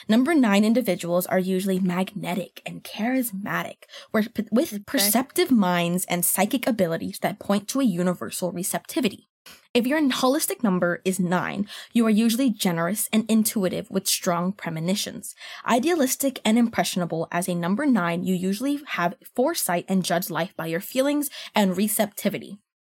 [0.08, 7.38] Number nine individuals are usually magnetic and charismatic, with perceptive minds and psychic abilities that
[7.38, 9.29] point to a universal receptivity.
[9.74, 15.36] If your holistic number is nine, you are usually generous and intuitive with strong premonitions.
[15.68, 20.66] Idealistic and impressionable as a number nine, you usually have foresight and judge life by
[20.66, 22.58] your feelings and receptivity.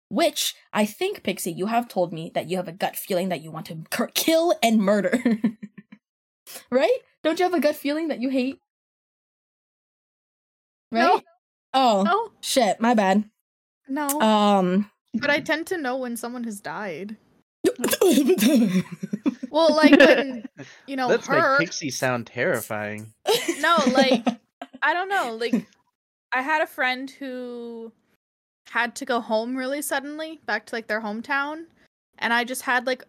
[0.10, 3.42] Which I think, Pixie, you have told me that you have a gut feeling that
[3.42, 5.22] you want to cur- kill and murder.
[6.72, 6.98] right?
[7.24, 8.60] Don't you have a gut feeling that you hate?
[10.92, 11.04] Right?
[11.04, 11.22] No.
[11.74, 13.24] Oh, No, shit, my bad.
[13.88, 14.08] no.
[14.20, 14.90] Um.
[15.14, 17.18] But I tend to know when someone has died.
[19.52, 20.46] Well, like when
[20.88, 21.60] you know Let's her.
[21.60, 23.14] make Pixie sound terrifying.
[23.60, 24.26] No, like
[24.82, 25.38] I don't know.
[25.40, 25.68] Like
[26.32, 27.92] I had a friend who
[28.70, 31.66] had to go home really suddenly, back to like their hometown,
[32.18, 33.04] and I just had like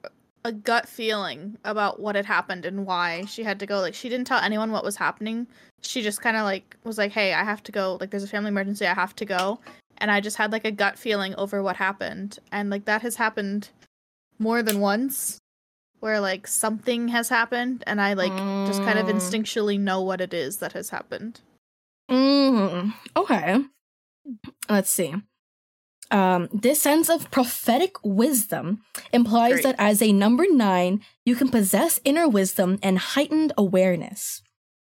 [0.45, 3.79] a gut feeling about what had happened and why she had to go.
[3.79, 5.47] Like she didn't tell anyone what was happening.
[5.83, 7.99] She just kind of like was like, "Hey, I have to go.
[8.01, 8.85] Like there's a family emergency.
[8.85, 9.61] I have to go."
[10.03, 12.39] And I just had like a gut feeling over what happened.
[12.51, 13.71] And like that has happened
[14.39, 15.39] more than once.
[16.01, 19.15] where like something has happened and I like just kind of Mm.
[19.15, 21.41] instinctually know what it is that has happened.
[22.11, 23.59] Mm, okay.
[24.69, 25.15] Let's see.
[26.11, 29.63] Um, this sense of prophetic wisdom implies Great.
[29.63, 34.43] that as a number nine, you can possess inner wisdom and heightened awareness.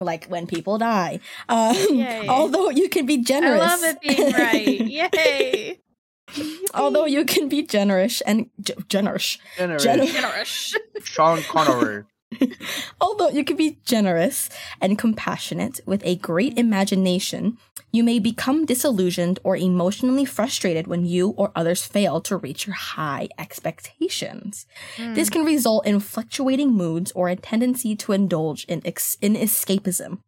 [0.04, 1.20] Like when people die.
[1.48, 2.26] Um, Yay.
[2.28, 3.62] although you can be generous.
[3.62, 5.10] I love it being right.
[5.14, 5.80] Yay.
[6.74, 9.38] although you can be generous and g- generous.
[9.56, 9.84] Generous.
[9.84, 10.74] Gener- Generous.
[11.02, 12.04] Sean Connery.
[13.00, 14.48] Although you can be generous
[14.80, 17.58] and compassionate with a great imagination,
[17.92, 22.74] you may become disillusioned or emotionally frustrated when you or others fail to reach your
[22.74, 24.66] high expectations.
[24.96, 25.14] Hmm.
[25.14, 30.18] This can result in fluctuating moods or a tendency to indulge in, ex- in escapism.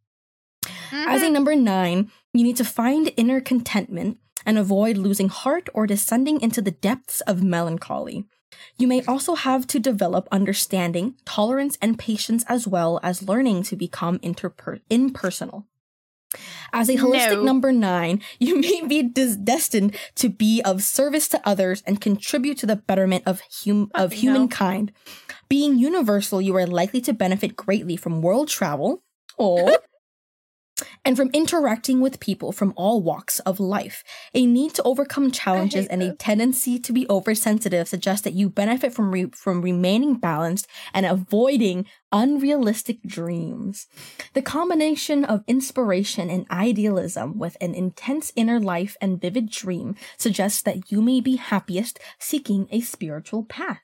[0.92, 1.34] As a mm-hmm.
[1.34, 6.62] number nine, you need to find inner contentment and avoid losing heart or descending into
[6.62, 8.26] the depths of melancholy.
[8.78, 13.76] You may also have to develop understanding, tolerance, and patience as well as learning to
[13.76, 15.66] become interper- impersonal.
[16.72, 17.42] As a holistic No.
[17.44, 22.58] number nine, you may be des- destined to be of service to others and contribute
[22.58, 24.20] to the betterment of, hum- of hell.
[24.20, 24.92] humankind.
[25.48, 29.02] Being universal, you are likely to benefit greatly from world travel
[29.38, 29.78] or
[31.06, 34.02] and from interacting with people from all walks of life.
[34.34, 36.16] A need to overcome challenges and a this.
[36.18, 41.86] tendency to be oversensitive suggests that you benefit from re- from remaining balanced and avoiding
[42.10, 43.86] unrealistic dreams.
[44.32, 50.60] The combination of inspiration and idealism with an intense inner life and vivid dream suggests
[50.62, 53.78] that you may be happiest seeking a spiritual path.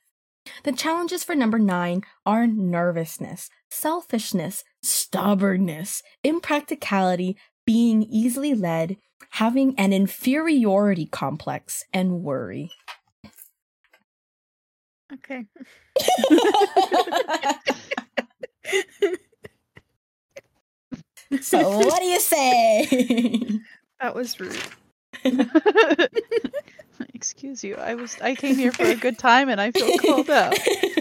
[0.65, 8.97] The challenges for number nine are nervousness, selfishness, stubbornness, impracticality, being easily led,
[9.31, 12.69] having an inferiority complex, and worry.
[15.13, 15.45] Okay.
[21.41, 23.59] so, what do you say?
[24.01, 24.59] That was rude.
[27.23, 27.77] Excuse you.
[27.77, 30.57] I was I came here for a good time and I feel called out.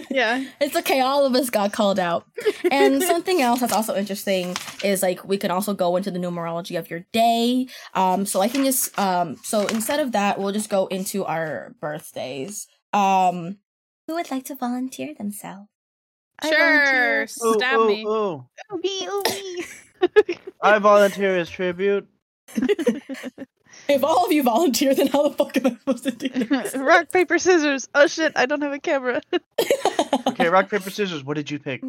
[0.08, 0.44] Yeah.
[0.60, 2.24] It's okay, all of us got called out.
[2.70, 6.78] And something else that's also interesting is like we can also go into the numerology
[6.78, 7.66] of your day.
[7.94, 11.74] Um, so I can just um, so instead of that, we'll just go into our
[11.80, 12.68] birthdays.
[12.92, 13.56] Um,
[14.06, 15.66] who would like to volunteer themselves?
[16.38, 16.58] I Sure.
[16.86, 17.22] volunteer.
[17.44, 18.04] Ooh, Stab ooh, me.
[18.04, 18.46] ooh.
[18.70, 19.22] Oh, me, oh,
[20.28, 20.38] me.
[20.62, 22.06] I volunteer as tribute.
[23.88, 26.74] If all of you volunteer, then how the fuck am I supposed to do this?
[26.76, 27.88] Rock, paper, scissors.
[27.94, 29.20] Oh shit, I don't have a camera.
[30.26, 31.24] Okay, rock, paper, scissors.
[31.24, 31.82] What did you pick?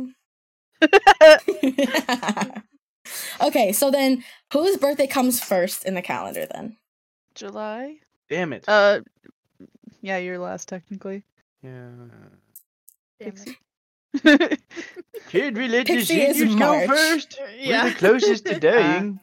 [3.41, 6.77] okay, so then whose birthday comes first in the calendar then?
[7.35, 7.97] July?
[8.29, 8.65] Damn it.
[8.67, 9.01] Uh
[10.01, 11.23] yeah, you're last technically.
[11.61, 11.89] yeah.
[13.19, 13.57] Damn Pixie.
[15.29, 17.39] Kid, we let the Pixie is seniors go first.
[17.57, 17.83] Yeah.
[17.85, 19.19] We're the closest to dying.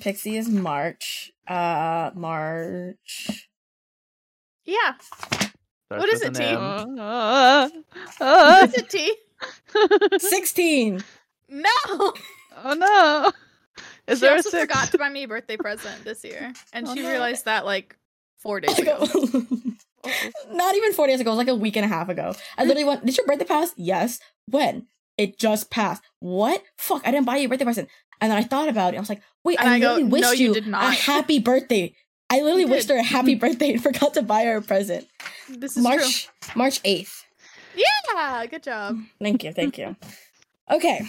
[0.00, 1.32] Pixie is March.
[1.48, 3.48] Uh March.
[4.64, 4.92] yeah.
[5.00, 6.40] Starts What is it, T?
[6.40, 6.44] T?
[6.44, 6.98] M.
[6.98, 7.68] Uh,
[8.20, 9.14] uh, Is it T?
[10.18, 11.02] 16.
[11.48, 11.68] No.
[11.88, 13.32] oh no.
[14.06, 14.60] Is she there a also six?
[14.62, 17.08] forgot to buy me a birthday present this year, and Oh, she no.
[17.10, 17.96] realized that like
[18.38, 18.96] four days ago.
[18.98, 19.42] ago.
[20.52, 21.30] Not even four days ago.
[21.30, 22.34] It was like a week and a half ago.
[22.56, 23.72] I literally went, Did your birthday pass?
[23.76, 24.20] Yes.
[24.46, 24.86] When?
[25.18, 26.02] It just passed.
[26.20, 26.62] What?
[26.76, 27.88] Fuck, I didn't buy you a birthday present.
[28.20, 28.96] And then I thought about it.
[28.96, 31.38] I was like, wait, And I, I go, literally wished "No, you you, a happy
[31.38, 31.94] birthday.
[32.30, 35.06] I literally wished her a happy birthday and forgot to buy her a present.
[35.48, 37.24] This is March March 8th.
[37.76, 38.46] Yeah.
[38.46, 38.98] Good job.
[39.22, 39.94] Thank you, thank you.
[40.70, 41.02] Okay.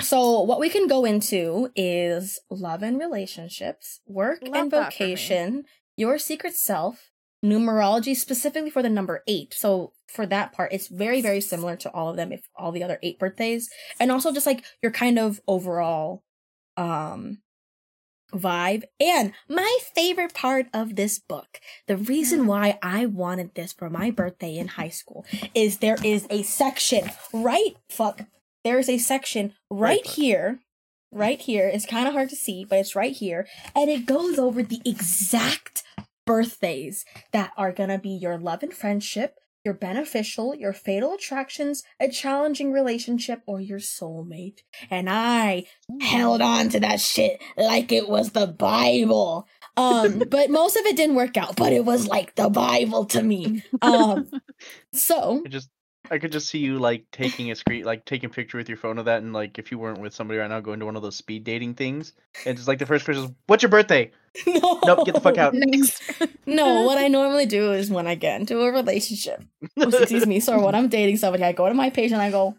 [0.00, 5.04] So what we can go into is love and relationships, work Love and that for
[5.04, 5.10] me.
[5.14, 5.64] vocation,
[5.96, 7.10] your secret self,
[7.44, 9.54] numerology specifically for the number 8.
[9.54, 12.82] So for that part it's very very similar to all of them if all the
[12.82, 13.68] other 8 birthdays.
[14.00, 16.22] And also just like your kind of overall
[16.76, 17.38] um
[18.34, 18.82] vibe.
[18.98, 22.46] And my favorite part of this book the reason Mm.
[22.46, 27.10] why i wanted this for my birthday in high school is there is a section
[27.32, 28.22] right fuck
[28.64, 30.58] there's a section right, Right here
[31.12, 31.68] right here.
[31.68, 33.46] It's kind of hard to see but it's right here.
[33.76, 35.82] And it goes over the exact
[36.26, 42.08] birthdays that are gonna be your love and friendship your beneficial, your fatal attractions, a
[42.08, 44.60] challenging relationship, or your soulmate.
[44.90, 45.64] And I
[46.00, 49.48] held on to that shit like it was the Bible.
[49.76, 53.22] Um, but most of it didn't work out, but it was like the Bible to
[53.22, 53.64] me.
[53.82, 54.30] Um,
[54.92, 55.68] so I just
[56.10, 58.78] I could just see you like taking a screen like taking a picture with your
[58.78, 60.94] phone of that and like if you weren't with somebody right now going to one
[60.94, 62.12] of those speed dating things
[62.44, 64.12] and just like the first question is what's your birthday?
[64.46, 64.80] no.
[64.84, 65.54] Nope, get the fuck out.
[65.54, 66.02] Next.
[66.48, 69.42] No, what I normally do is when I get into a relationship,
[69.78, 72.30] oh, excuse me, so when I'm dating somebody, I go to my page and I
[72.30, 72.56] go,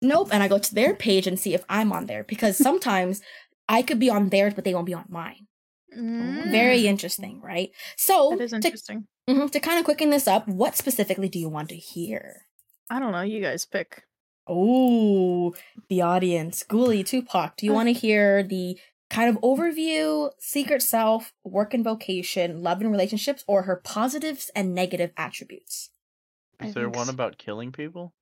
[0.00, 3.20] nope, and I go to their page and see if I'm on there because sometimes
[3.68, 5.48] I could be on theirs, but they won't be on mine.
[5.96, 7.70] Mm, Very interesting, right?
[7.96, 9.06] So That is to, interesting.
[9.28, 12.42] mhm, to kind of quicken this up, what specifically do you want to hear?
[12.88, 13.22] I don't know.
[13.22, 14.04] You guys pick.
[14.46, 15.54] Oh,
[15.88, 16.64] the audience.
[16.68, 18.78] Ghoulie, Twopoch, do you want to hear the
[19.10, 24.74] kind of overview, secret self, work and vocation, love and relationships, or her positives and
[24.74, 25.90] negative attributes?
[26.62, 28.12] Is there one s- about killing people?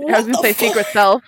[0.00, 0.58] I was What gonna say fuck?
[0.68, 1.22] secret self.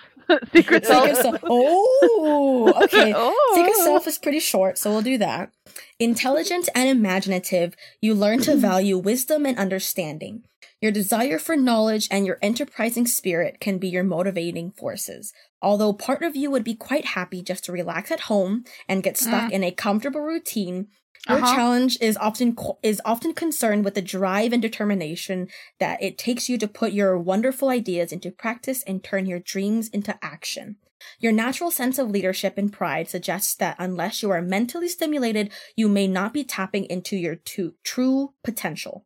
[0.53, 1.05] secret self.
[1.07, 1.39] Secret self.
[1.45, 3.13] Oh, okay.
[3.17, 3.53] Oh.
[3.57, 5.51] Secret self is pretty short, so we'll do that.
[5.99, 10.45] Intelligent and imaginative, you learn to value wisdom and understanding.
[10.81, 15.33] Your desire for knowledge and your enterprising spirit can be your motivating forces.
[15.61, 19.19] Although part of you would be quite happy just to relax at home and get
[19.19, 20.89] stuck in a comfortable routine,
[21.29, 21.55] your Uh-huh.
[21.55, 25.49] challenge is often co- is often concerned with the drive and determination
[25.79, 29.89] that it takes you to put your wonderful ideas into practice and turn your dreams
[29.89, 30.77] into action.
[31.19, 35.91] Your natural sense of leadership and pride suggests that unless you are mentally stimulated, you
[35.91, 37.37] may not be tapping into your
[37.85, 39.05] true potential.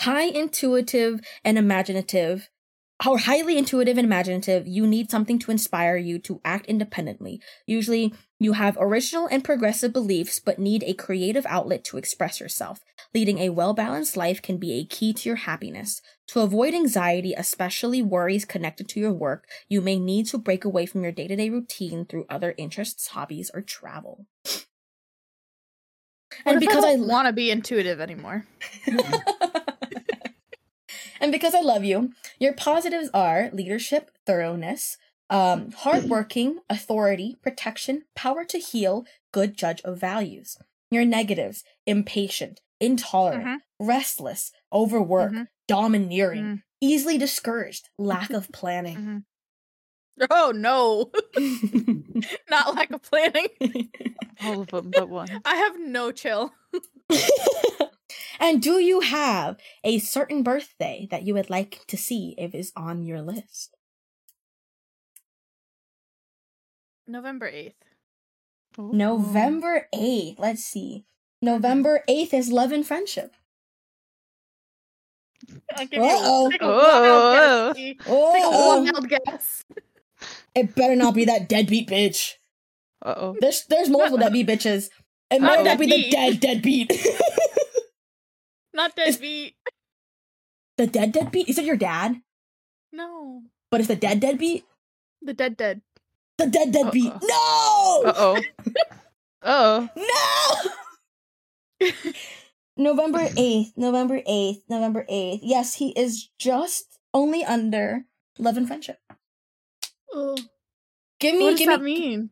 [0.00, 2.48] High intuitive and imaginative,
[3.06, 7.42] or highly intuitive and imaginative, you need something to inspire you to act independently.
[7.66, 12.80] Usually, you have original and progressive beliefs, but need a creative outlet to express yourself.
[13.14, 16.00] Leading a well balanced life can be a key to your happiness.
[16.28, 20.86] To avoid anxiety, especially worries connected to your work, you may need to break away
[20.86, 24.26] from your day to day routine through other interests, hobbies, or travel.
[26.42, 28.46] What And because I I, want to be intuitive anymore.
[31.20, 34.96] and because I love you, your positives are leadership, thoroughness,
[35.30, 40.56] um, hardworking, authority, protection, power to heal, good judge of values.
[40.90, 43.58] Your negatives, impatient, intolerant, Mhm.
[43.80, 45.48] restless, overworked, Mhm.
[45.66, 46.62] domineering, Mhm.
[46.80, 49.24] easily discouraged, lack of planning.
[50.30, 51.10] Oh no,
[52.50, 53.48] not lack of planning.
[54.42, 55.28] All of them but one.
[55.44, 56.54] I have no chill.
[58.40, 62.72] and do you have a certain birthday that you would like to see if is
[62.76, 63.76] on your list?
[67.06, 67.74] November eighth.
[68.78, 68.90] Ooh.
[68.92, 70.38] November 8th.
[70.38, 71.04] Let's see.
[71.42, 71.46] Mm-hmm.
[71.54, 73.34] November 8th is love and friendship.
[75.76, 76.44] I'll give Uh-oh.
[76.46, 76.76] you take a Oh.
[76.78, 77.76] wild guess.
[77.76, 79.64] Take a Oh, wild guess.
[80.54, 82.32] It better not be that deadbeat bitch.
[83.04, 83.36] Uh-oh.
[83.40, 84.88] There's there's multiple deadbeat bitches.
[85.30, 86.92] It might Oh, not be the dead deadbeat.
[88.74, 89.54] Not deadbeat.
[90.76, 91.48] the dead deadbeat?
[91.48, 92.20] Is it your dad?
[92.92, 94.64] No, But it's the dead deadbeat?
[95.22, 95.80] the dead dead.
[96.38, 97.12] The dead deadbeat.
[97.22, 98.02] No!
[98.04, 98.42] Uh-oh.
[99.42, 99.88] Uh-oh.
[99.96, 101.88] No!
[102.76, 105.40] November 8th, November 8th, November 8th.
[105.42, 108.04] Yes, he is just only under
[108.38, 108.98] love and friendship.
[110.18, 110.36] Oh,
[111.20, 112.30] Give me what does give that me mean?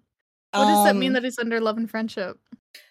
[0.53, 2.39] What does that mean um, that it's under love and friendship?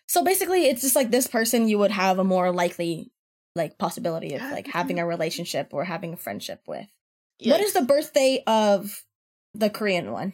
[0.07, 3.11] So basically, it's just like this person you would have a more likely
[3.56, 6.88] like possibility of like having a relationship or having a friendship with.
[7.44, 9.03] What is the birthday of
[9.53, 10.34] the Korean one?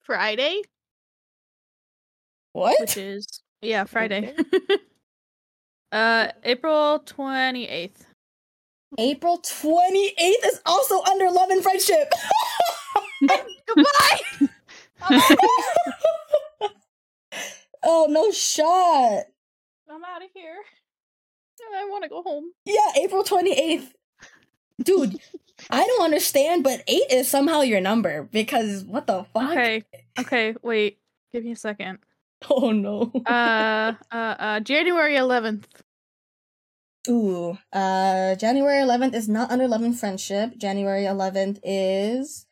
[0.00, 0.62] Friday?
[2.52, 2.80] What?
[2.80, 4.34] Which is yeah, Friday.
[5.92, 8.07] uh, April twenty eighth.
[8.96, 12.12] April 28th is also under love and friendship.
[13.66, 14.48] Goodbye.
[17.84, 19.24] oh, no shot.
[19.90, 20.56] I'm out of here.
[21.76, 22.52] I want to go home.
[22.64, 23.92] Yeah, April 28th.
[24.82, 25.18] Dude,
[25.70, 29.50] I don't understand, but 8 is somehow your number because what the fuck?
[29.50, 29.82] Okay.
[30.18, 30.54] Okay.
[30.62, 30.98] Wait.
[31.32, 31.98] Give me a second.
[32.48, 33.10] Oh no.
[33.26, 33.94] Uh.
[34.10, 34.14] uh.
[34.14, 34.60] Uh.
[34.60, 35.66] January eleventh.
[37.08, 40.56] Ooh, uh, January 11th is not under love and friendship.
[40.58, 42.46] January 11th is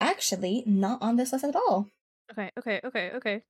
[0.00, 1.88] actually not on this list at all.
[2.30, 2.50] Okay.
[2.58, 2.80] Okay.
[2.84, 3.10] Okay.
[3.16, 3.42] Okay.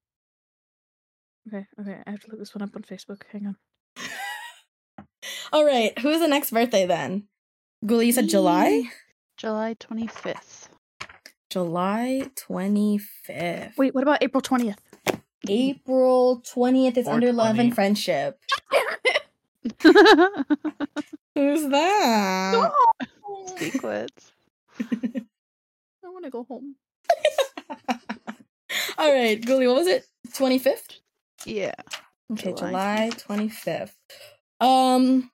[1.48, 1.66] Okay.
[1.80, 1.98] Okay.
[2.06, 3.22] I have to look this one up on Facebook.
[3.32, 3.56] Hang on.
[5.52, 7.28] All right, who's the next birthday then?
[7.84, 8.84] Ghoulie, you said July?
[9.36, 10.68] July 25th.
[11.50, 13.76] July 25th.
[13.76, 13.94] Wait.
[13.94, 14.80] What about April twentieth?
[15.48, 18.40] April 20th is Or under love and friendship.
[21.34, 22.72] Who's that?
[23.56, 24.32] Secrets.
[24.80, 26.76] I want to go home.
[28.98, 30.06] All right, Ghoulie, what was it?
[30.32, 31.00] 25th?
[31.44, 31.74] Yeah.
[32.32, 33.10] Okay, July.
[33.10, 33.92] July 25th.
[34.60, 35.30] Um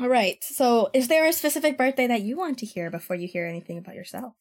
[0.00, 0.42] All right.
[0.42, 3.78] So, is there a specific birthday that you want to hear before you hear anything
[3.78, 4.34] about yourself?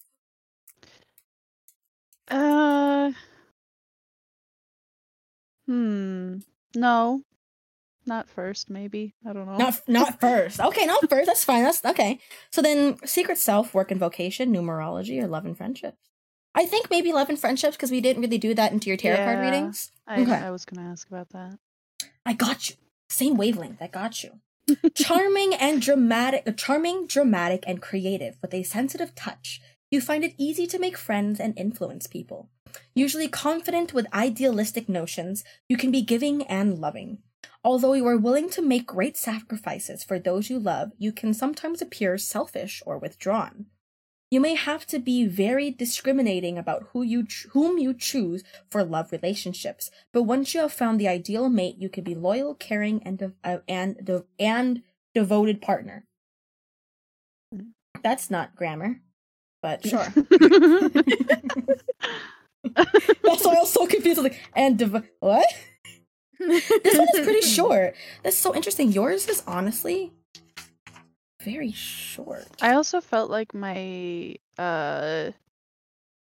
[2.29, 3.11] Uh
[5.65, 6.37] Hmm.
[6.75, 7.23] No.
[8.05, 9.13] Not first, maybe.
[9.27, 9.57] I don't know.
[9.57, 10.59] Not not first.
[10.59, 11.27] Okay, not first.
[11.27, 11.63] That's fine.
[11.63, 12.19] That's okay.
[12.51, 15.97] So then, secret self, work and vocation, numerology, or love and friendships.
[16.55, 19.17] I think maybe love and friendships because we didn't really do that into your tarot
[19.23, 19.91] card readings.
[20.07, 20.33] I, Okay.
[20.33, 21.57] I was gonna ask about that.
[22.25, 22.75] I got you.
[23.09, 23.81] Same wavelength.
[23.81, 24.39] I got you.
[24.93, 29.61] charming and dramatic, charming, dramatic, and creative with a sensitive touch.
[29.89, 32.49] You find it easy to make friends and influence people.
[32.95, 37.19] Usually confident with idealistic notions, you can be giving and loving.
[37.63, 41.81] Although you are willing to make great sacrifices for those you love, you can sometimes
[41.81, 43.67] appear selfish or withdrawn.
[44.31, 48.83] You may have to be very discriminating about who you ch- whom you choose for
[48.83, 53.03] love relationships, but once you have found the ideal mate, you can be loyal, caring,
[53.03, 54.83] and de- uh, and de- and
[55.13, 56.05] devoted partner.
[58.01, 59.01] That's not grammar,
[59.61, 60.07] but sure.
[62.75, 64.19] That's why I was so confused.
[64.19, 65.45] I was like, and dev- what?
[66.47, 67.95] This one is pretty short.
[68.23, 68.91] That's so interesting.
[68.91, 70.11] Yours is honestly
[71.43, 72.45] very short.
[72.61, 75.31] I also felt like my uh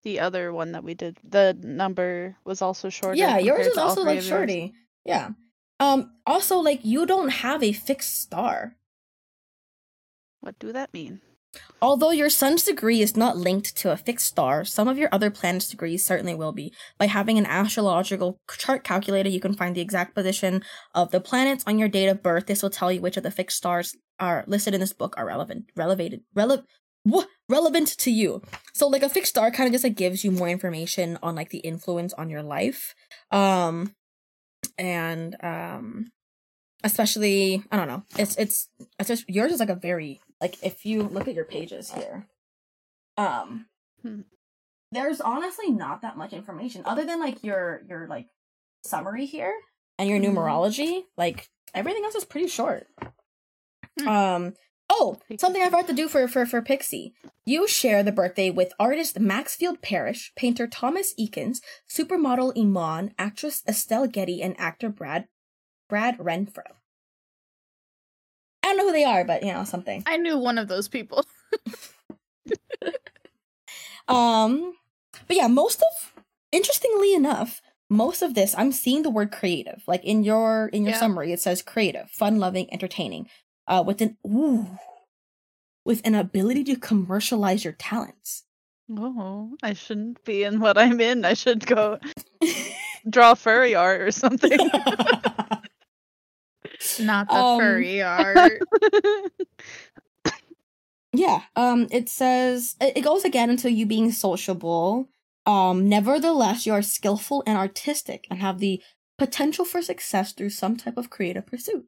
[0.04, 3.16] the other one that we did, the number was also shorter.
[3.18, 4.28] yeah, yours compared is also like of yours.
[4.28, 4.74] shorty.
[5.04, 5.30] Yeah.
[5.80, 6.12] Um.
[6.26, 8.76] Also, like you don't have a fixed star.
[10.42, 11.22] What do that mean?
[11.82, 15.30] Although your sun's degree is not linked to a fixed star, some of your other
[15.30, 16.74] planets' degrees certainly will be.
[16.98, 20.64] By having an astrological chart calculator, you can find the exact position
[20.94, 22.48] of the planets on your date of birth.
[22.48, 25.26] This will tell you which of the fixed stars are listed in this book are
[25.26, 26.64] relevant, relevated, rele-
[27.04, 28.42] what relevant to you.
[28.74, 31.50] So, like a fixed star, kind of just like gives you more information on like
[31.52, 32.96] the influence on your life,
[33.32, 33.94] um,
[34.78, 36.08] and um,
[36.86, 38.04] especially I don't know.
[38.18, 41.46] It's it's it's just yours is like a very like if you look at your
[41.46, 42.28] pages here,
[43.18, 43.66] um,
[44.02, 44.22] Hmm.
[44.92, 48.28] there's honestly not that much information other than like your your like
[48.86, 49.54] summary here
[49.98, 50.34] and your Mhm.
[50.36, 51.04] numerology.
[51.18, 52.88] Like everything else is pretty short.
[54.00, 54.08] Hmm.
[54.08, 54.54] Um.
[54.88, 55.64] Oh, something.
[55.64, 57.16] I forgot to do for for for Pixie.
[57.46, 61.58] You share the birthday with artist Maxfield Parrish, painter Thomas Eakins,
[61.90, 65.28] supermodel Iman, actress Estelle Getty, and actor Brad
[65.90, 66.64] Brad Renfro.
[68.64, 70.04] I don't know who they are, but you know something.
[70.06, 71.26] I knew one of those people.
[74.08, 74.74] Um,
[75.28, 76.14] but yeah, most of
[76.52, 79.82] interestingly enough, most of this I'm seeing the word creative.
[79.88, 81.00] Like in your in your Yeah.
[81.00, 83.30] summary, it says creative, fun loving, entertaining.
[83.68, 84.78] Uh, with an ooh,
[85.86, 88.44] with an ability to commercialize your talents.
[88.96, 91.26] Oh, I shouldn't be in what I'm in.
[91.26, 91.98] I should go
[93.10, 94.60] draw furry art or something.
[97.00, 98.62] Not the Um, furry art.
[101.14, 101.42] Yeah.
[101.56, 101.88] Um.
[101.92, 105.10] It says it, it goes again into you being sociable.
[105.46, 105.88] Um.
[105.88, 108.82] Nevertheless, you are skillful and artistic, and have the
[109.18, 111.86] potential for success through some type of creative pursuit.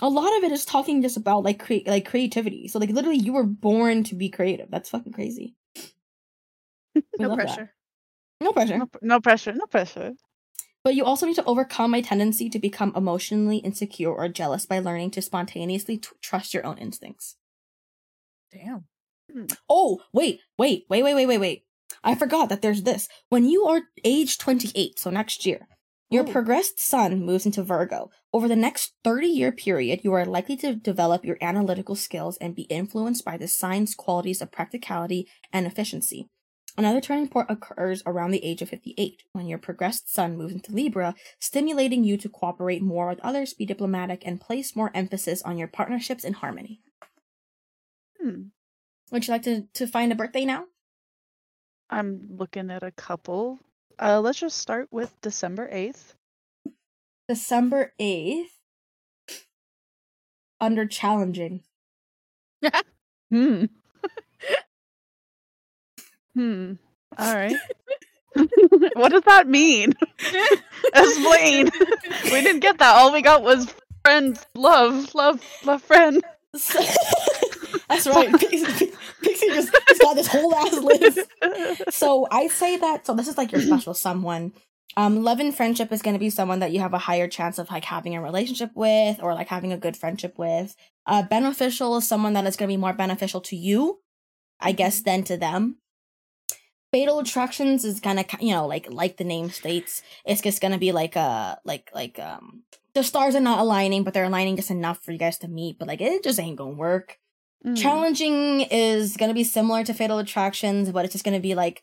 [0.00, 2.68] A lot of it is talking just about like create like creativity.
[2.68, 4.70] So like literally, you were born to be creative.
[4.70, 5.54] That's fucking crazy.
[7.18, 7.46] No love that.
[7.46, 7.72] pressure.
[8.40, 8.78] No pressure.
[8.78, 9.52] no, no pressure.
[9.54, 10.12] No pressure.
[10.84, 14.80] But you also need to overcome a tendency to become emotionally insecure or jealous by
[14.80, 17.36] learning to spontaneously t- trust your own instincts.
[18.52, 18.84] Damn.
[19.32, 19.46] Hmm.
[19.68, 21.64] Oh, wait, wait, wait, wait, wait, wait, wait.
[22.02, 23.08] I forgot that there's this.
[23.28, 25.68] When you are age 28, so next year,
[26.10, 26.32] your Ooh.
[26.32, 28.10] progressed sun moves into Virgo.
[28.32, 32.54] Over the next 30 year period, you are likely to develop your analytical skills and
[32.54, 36.28] be influenced by the sign's qualities of practicality and efficiency.
[36.76, 40.72] Another turning point occurs around the age of 58, when your progressed sun moves into
[40.72, 45.58] Libra, stimulating you to cooperate more with others, be diplomatic, and place more emphasis on
[45.58, 46.80] your partnerships and harmony.
[48.20, 48.44] Hmm.
[49.10, 50.64] Would you like to, to find a birthday now?
[51.90, 53.58] I'm looking at a couple.
[54.00, 56.14] Uh, let's just start with December 8th.
[57.28, 58.46] December 8th.
[60.60, 61.62] Under challenging.
[63.30, 63.64] Hmm.
[66.34, 66.72] hmm.
[67.18, 67.56] All right.
[68.94, 69.92] what does that mean?
[70.94, 71.70] Explain.
[72.24, 72.96] we didn't get that.
[72.96, 76.22] All we got was friend, love, love, love, friend.
[76.52, 78.32] That's right.
[78.38, 78.92] Pixie,
[79.22, 81.20] Pixie just got this whole ass list.
[81.90, 84.52] So I say that so this is like your special someone.
[84.94, 87.58] Um, love and friendship is going to be someone that you have a higher chance
[87.58, 90.76] of like having a relationship with or like having a good friendship with.
[91.06, 94.00] Uh, beneficial is someone that is going to be more beneficial to you,
[94.60, 95.78] I guess, than to them.
[96.92, 100.02] Fatal attractions is gonna, you know like like the name states.
[100.26, 102.62] It's just to be like a like like um
[102.94, 105.78] the stars are not aligning, but they're aligning just enough for you guys to meet.
[105.78, 107.18] But like it just ain't gonna work.
[107.64, 107.76] Mm.
[107.76, 111.82] Challenging is gonna be similar to Fatal Attractions, but it's just gonna be like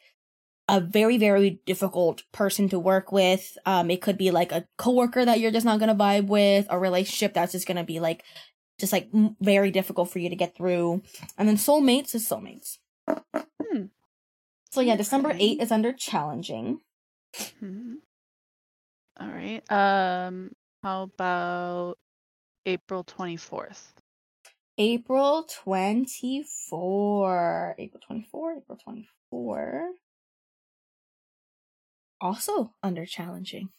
[0.67, 3.57] a very very difficult person to work with.
[3.65, 6.77] Um, it could be like a coworker that you're just not gonna vibe with, a
[6.77, 8.23] relationship that's just gonna be like
[8.79, 9.09] just like
[9.41, 11.01] very difficult for you to get through.
[11.37, 12.77] And then soulmates is soulmates.
[13.07, 13.85] Hmm.
[14.71, 15.37] So yeah, December Okay.
[15.39, 16.81] eight is under challenging.
[17.61, 17.97] Mhm.
[19.19, 19.61] All right.
[19.71, 20.51] Um,
[20.83, 21.97] how about
[22.65, 23.93] April 24th?
[24.77, 27.75] April 24.
[27.77, 28.57] April 24.
[28.57, 29.89] April 24.
[32.21, 33.69] Also under challenging.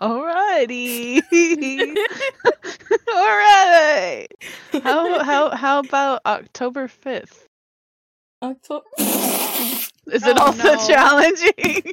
[0.00, 1.22] Alrighty.
[3.08, 4.26] All right.
[4.82, 7.46] How how how about October 5th?
[8.44, 8.84] October.
[8.98, 10.86] Is it Oh, also no.
[10.86, 11.92] challenging?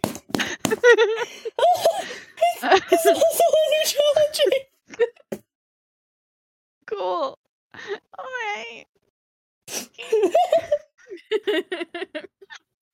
[2.54, 4.60] it's also under challenging.
[6.88, 7.40] cool.
[8.18, 8.86] All right.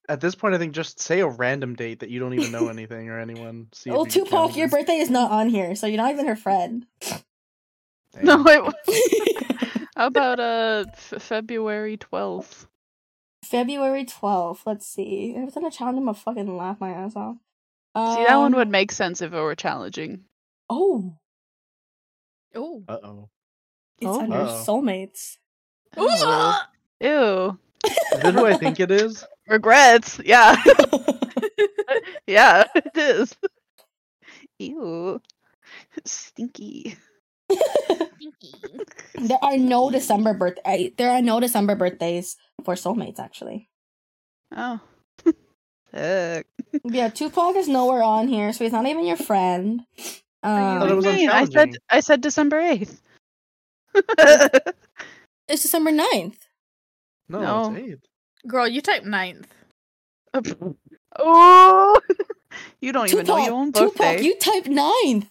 [0.09, 2.67] At this point, I think just say a random date that you don't even know
[2.69, 3.67] anything or anyone.
[3.73, 6.35] See well, Twopoch, count your birthday is not on here, so you're not even her
[6.37, 6.85] friend.
[8.13, 8.23] Damn.
[8.23, 8.61] No, wait.
[9.97, 12.67] How about uh f- February 12th?
[13.49, 14.59] February 12th.
[14.65, 15.33] Let's see.
[15.35, 17.35] Every time I challenge him, I'll fucking laugh my ass off.
[17.95, 20.25] See, that one Um, would make sense if it were challenging.
[20.69, 21.15] Oh,
[22.53, 22.83] oh.
[22.87, 23.29] Uh oh.
[23.99, 24.21] it's Oh.
[24.21, 24.63] under Uh-oh.
[24.67, 25.37] soulmates.
[25.95, 26.61] Oh.
[27.01, 27.57] Ew.
[27.85, 29.25] Is it who I think it is?
[29.47, 30.19] Regrets.
[30.23, 30.61] Yeah.
[32.27, 33.35] yeah, it is.
[34.59, 35.21] Ew.
[36.05, 36.95] Stinky.
[39.15, 40.93] there are no December birthday.
[40.97, 43.19] There are no December birthdays for soulmates.
[43.19, 43.69] Actually,
[44.55, 44.79] Oh.
[45.93, 46.47] Sick.
[46.83, 47.09] yeah.
[47.09, 49.81] Twopoch is nowhere on here, so he's not even your friend.
[50.43, 51.29] Are Um, was What do you mean?
[51.29, 51.69] I said.
[51.89, 53.01] I said December 8th.
[55.47, 56.37] it's December 9th.
[57.29, 57.75] No, No.
[57.75, 58.05] it's eighth.
[58.47, 59.47] Girl, you type ninth.
[61.19, 61.99] oh.
[62.79, 64.21] You don't even know your own Twopoch, birthday.
[64.23, 65.27] you typed 9th.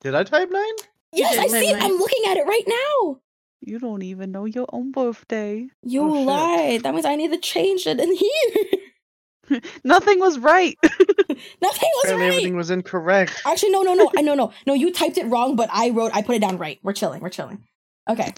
[0.00, 0.76] Did I type nine?
[1.16, 1.82] Yes, I see it.
[1.82, 3.20] I'm looking at it right now.
[3.62, 5.68] You don't even know your own birthday.
[5.82, 6.82] You Oh, lied.
[6.82, 8.14] That means I need to change it in
[9.50, 9.60] here.
[9.84, 10.76] Nothing was right.
[10.82, 10.98] Nothing
[11.30, 12.32] was Apparently right.
[12.32, 13.42] everything was incorrect.
[13.46, 14.10] Actually, no, no, no.
[14.16, 14.74] I no, no, no.
[14.74, 16.10] You typed it wrong, but I wrote.
[16.14, 16.78] I put it down right.
[16.82, 17.20] We're chilling.
[17.22, 17.62] We're chilling.
[18.08, 18.32] Okay,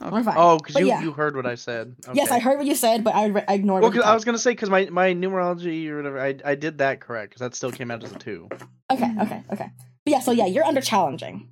[0.00, 0.34] we're fine.
[0.38, 1.02] Oh, because you, yeah.
[1.02, 1.94] you heard what I said.
[2.14, 3.82] Yes, I heard what you said, but I, re- I ignored.
[3.82, 6.36] Well, what you 'cause I was gonna say because my, my numerology or whatever, I
[6.42, 8.48] I did that correct because that still came out as a two.
[8.90, 9.70] Okay, okay, okay.
[10.04, 11.48] But yeah, so yeah, you're under challenging.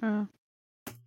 [0.00, 0.24] Uh,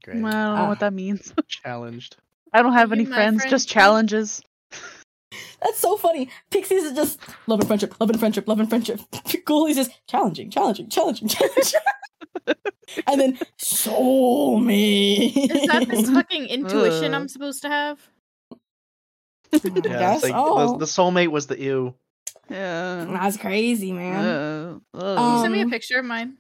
[0.03, 0.17] Great.
[0.17, 0.67] I don't know Ah.
[0.67, 1.33] what that means.
[1.47, 2.17] Challenged.
[2.53, 3.73] I don't have you any my friends, friend just too?
[3.73, 4.41] challenges.
[5.61, 6.29] That's so funny.
[6.51, 8.99] Pixies is just love and friendship, love and friendship, love and friendship.
[9.11, 11.79] Ghoulies is challenging, challenging, challenging, challenging.
[13.07, 15.35] and then soulmate.
[15.35, 17.21] Is that this fucking intuition Ugh.
[17.21, 17.99] I'm supposed to have?
[19.53, 20.67] I Yeah, guess it's like so.
[20.73, 21.95] the, the soulmate was the ew.
[22.49, 23.05] Yeah.
[23.09, 24.25] That's crazy, man.
[24.25, 25.17] Uh, ugh.
[25.17, 26.37] Um, Send me a picture of mine.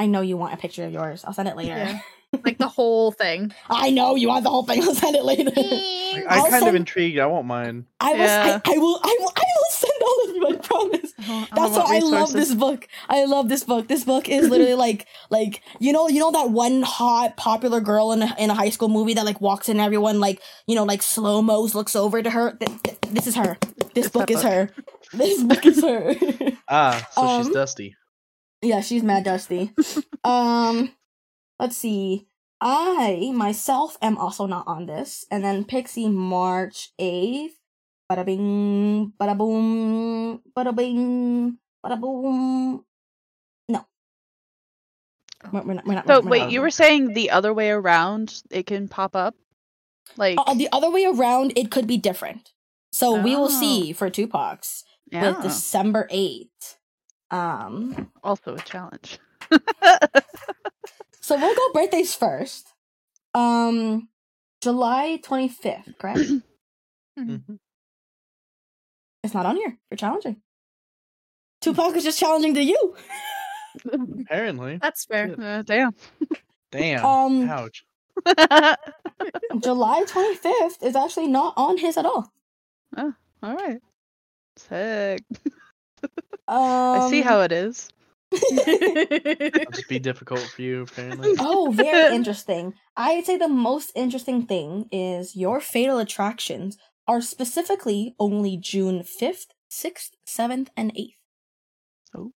[0.00, 1.24] I know you want a picture of yours.
[1.26, 1.76] I'll send it later.
[1.76, 2.00] Yeah.
[2.44, 3.52] Like the whole thing.
[3.68, 4.80] I know you want the whole thing.
[4.84, 5.50] I'll send it later.
[6.28, 7.18] I'll I'm kind of intrigued.
[7.18, 7.86] I won't mind.
[7.98, 8.20] I will.
[8.20, 8.60] Yeah.
[8.64, 9.00] I, I will.
[9.02, 9.32] I will.
[9.36, 10.46] I will send all of you.
[10.46, 11.12] I promise.
[11.56, 12.86] That's why I love this book.
[13.08, 13.88] I love this book.
[13.88, 18.12] This book is literally like, like you know, you know that one hot popular girl
[18.12, 20.84] in a, in a high school movie that like walks in, everyone like you know
[20.84, 22.52] like slow mos looks over to her.
[22.52, 23.58] Th- th- this is her.
[23.94, 24.70] This It's book is her.
[25.12, 26.14] This book is her.
[26.68, 27.96] Ah, so Um, she's dusty.
[28.62, 29.72] Yeah, she's mad dusty.
[30.24, 30.92] um,
[31.58, 32.26] let's see.
[32.60, 37.56] I myself am also not on this, and then Pixie March eighth.
[38.10, 42.84] Bada bing, bada boom, bada bing, bada boom.
[43.68, 43.86] No,
[45.52, 45.86] we're, we're not.
[45.86, 48.42] We're not So we're not wait, on you were saying the other way around?
[48.50, 49.36] It can pop up,
[50.16, 51.52] like Uh, the other way around.
[51.54, 52.50] It could be different.
[52.92, 53.60] So we will Oh.
[53.60, 54.82] see for Twopoch's
[55.12, 56.79] yeah, with December eighth.
[57.30, 59.18] Um, also a challenge.
[61.20, 62.68] so we'll go birthdays first.
[63.34, 64.08] Um,
[64.60, 66.20] July twenty fifth, correct?
[67.18, 67.58] Mhm.
[69.22, 69.78] It's not on here.
[69.90, 70.40] You're challenging.
[71.62, 72.96] Twopoch is just challenging to you.
[74.22, 74.78] Apparently.
[74.78, 75.34] That's fair.
[75.38, 75.94] Uh, damn.
[76.72, 77.04] Damn.
[77.04, 77.84] Um, Ouch.
[79.62, 82.32] July 25th is actually not on his at all.
[82.96, 83.12] Oh,
[83.42, 83.80] all right.
[84.56, 85.22] Sick.
[86.48, 87.88] Um, I see how it is.
[88.32, 91.34] It'll just be difficult for you, apparently.
[91.38, 92.74] oh, very interesting.
[92.96, 96.76] I'd say the most interesting thing is your fatal attractions
[97.08, 101.14] are specifically only June 5th, 6th, 7th, and 8th.
[102.16, 102.32] Oh.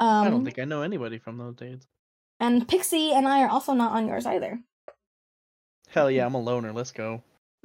[0.00, 1.86] I Um, don't think I know anybody from those dates.
[2.40, 4.58] And Pixie and I are also not on yours either.
[5.88, 6.72] Hell yeah, I'm a loner.
[6.72, 7.22] Let's go.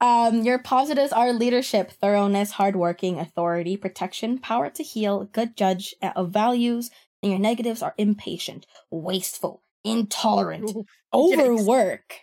[0.00, 6.30] Um, your positives are leadership, thoroughness, hardworking, authority, protection, power to heal, good judge of
[6.30, 6.90] values,
[7.22, 12.20] and your negatives are impatient, wasteful, intolerant, Ooh, overwork,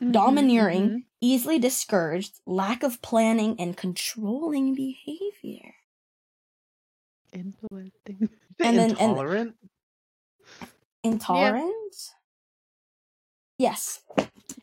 [0.00, 1.04] Mhm, domineering, mhm.
[1.20, 5.74] easily discouraged, lack of planning, and controlling behavior.
[7.32, 8.28] Influencing.
[8.60, 9.56] And then- and- Intolerant.
[11.02, 11.94] Intolerant?
[13.58, 14.00] Yes.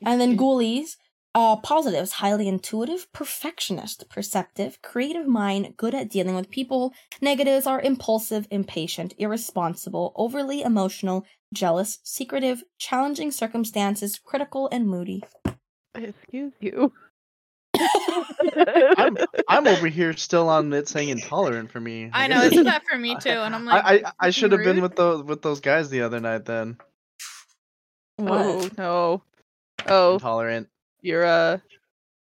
[0.06, 0.96] And then ghoulies,
[1.34, 6.94] uh, positives, highly intuitive, perfectionist, perceptive, creative mind, good at dealing with people.
[7.22, 15.24] Negatives are impulsive, impatient, irresponsible, overly emotional, jealous, secretive, challenging circumstances, critical, and moody.
[15.96, 16.92] Excuse you.
[17.78, 19.18] I'm
[19.48, 22.10] I'm over here still on it saying intolerant for me.
[22.14, 24.30] I guess know, it's should- that for me too, and I'm like, I I, I
[24.30, 26.78] should have been with those with those guys the other night then.
[28.20, 29.24] Oh no.
[29.88, 30.68] Oh, Intolerant.
[31.02, 31.58] You're uh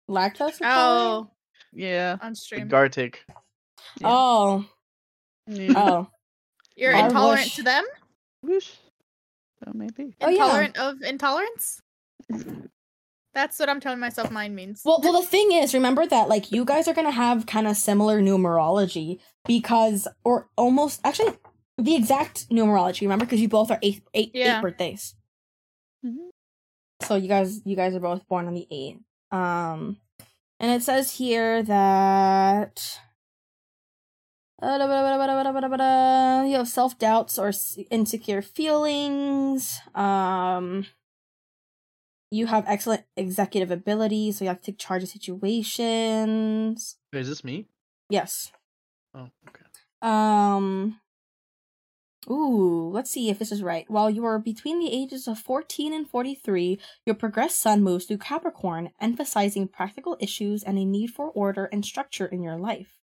[0.08, 1.28] Lactose oh,
[1.72, 2.16] yeah.
[2.22, 2.68] on stream.
[2.68, 3.24] Gartic.
[4.00, 4.06] yeah.
[4.08, 4.64] Oh.
[5.46, 5.72] yeah.
[5.76, 6.08] Oh.
[6.76, 7.84] You're I intolerant wish- to them?
[8.42, 8.70] Whoosh.
[9.66, 10.14] Oh maybe.
[10.20, 10.44] Oh, yeah.
[10.44, 11.82] Intolerant of intolerance?
[13.34, 14.82] That's what I'm telling myself mine means.
[14.84, 17.76] Well, well, the thing is, remember that like you guys are gonna have kind of
[17.76, 21.34] similar numerology because, or almost actually
[21.76, 23.02] the exact numerology.
[23.02, 24.58] Remember, because you both are eight, eight, Yeah.
[24.58, 25.14] eight birthdays.
[26.04, 26.30] Mhm.
[27.08, 29.00] So you guys, you guys are both born on the eighth.
[29.30, 29.96] Um,
[30.60, 33.00] and it says here that.
[36.46, 37.50] You have self doubts or
[37.90, 39.80] insecure feelings.
[39.94, 40.84] Um,
[42.30, 46.96] you have excellent executive ability, so you have to take charge of situations.
[47.14, 47.68] Is this me?
[48.10, 48.52] Yes.
[49.14, 49.64] Oh, okay.
[50.02, 51.00] Um.
[52.28, 53.84] Ooh, let's see if this is right.
[53.88, 58.18] While you are between the ages of 14 and 43, your progressed sun moves through
[58.18, 62.98] Capricorn, emphasizing practical issues and a need for order and structure in your life.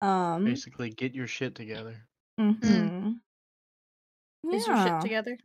[0.00, 0.44] Um.
[0.44, 2.06] Basically, get your shit together.
[2.40, 3.16] mhm.
[4.44, 4.56] Yeah.
[4.56, 5.38] Is your shit together?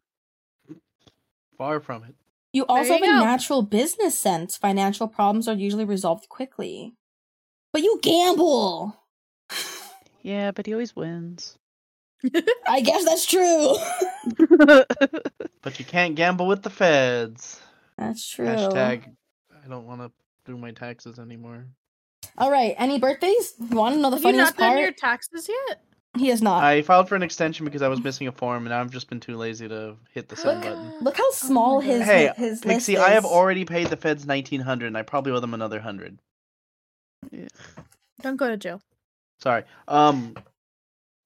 [1.57, 2.15] Far from it.
[2.53, 4.57] You also you have a natural business sense.
[4.57, 6.94] Financial problems are usually resolved quickly.
[7.72, 8.99] But you gamble!
[10.22, 11.57] Yeah, but he always wins.
[12.68, 13.76] I guess that's true.
[15.62, 17.62] But you can't gamble with the feds.
[17.98, 18.45] that's true.
[18.45, 19.06] Hashtag.
[19.64, 20.12] I don't want to
[20.45, 21.68] do my taxes anymore.
[22.38, 22.76] All right.
[22.78, 23.54] Any birthdays?
[23.60, 24.82] You want to know the Have you funniest not done part?
[24.82, 25.82] your taxes yet?
[26.18, 26.64] He has not.
[26.64, 29.22] I filed for an extension because I was missing a form, and I've just been
[29.22, 30.94] too lazy to hit the send button.
[31.02, 32.06] Look how small my his God.
[32.06, 35.32] Hey, his list Pixie, I have already paid the feds nineteen hundred, and I probably
[35.32, 36.20] owe them another hundred.
[37.32, 37.48] Yeah.
[38.22, 38.82] Don't go to jail.
[39.40, 39.64] Sorry.
[39.88, 40.36] Um.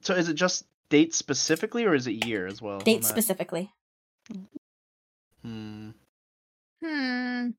[0.04, 2.80] So is it just date specifically, or is it year as well?
[2.80, 3.08] date that?
[3.08, 3.72] specifically.
[5.44, 5.90] Hmm.
[6.84, 7.50] Hmm.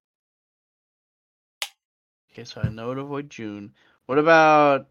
[2.33, 3.73] Okay, so I know to avoid June.
[4.07, 4.87] What about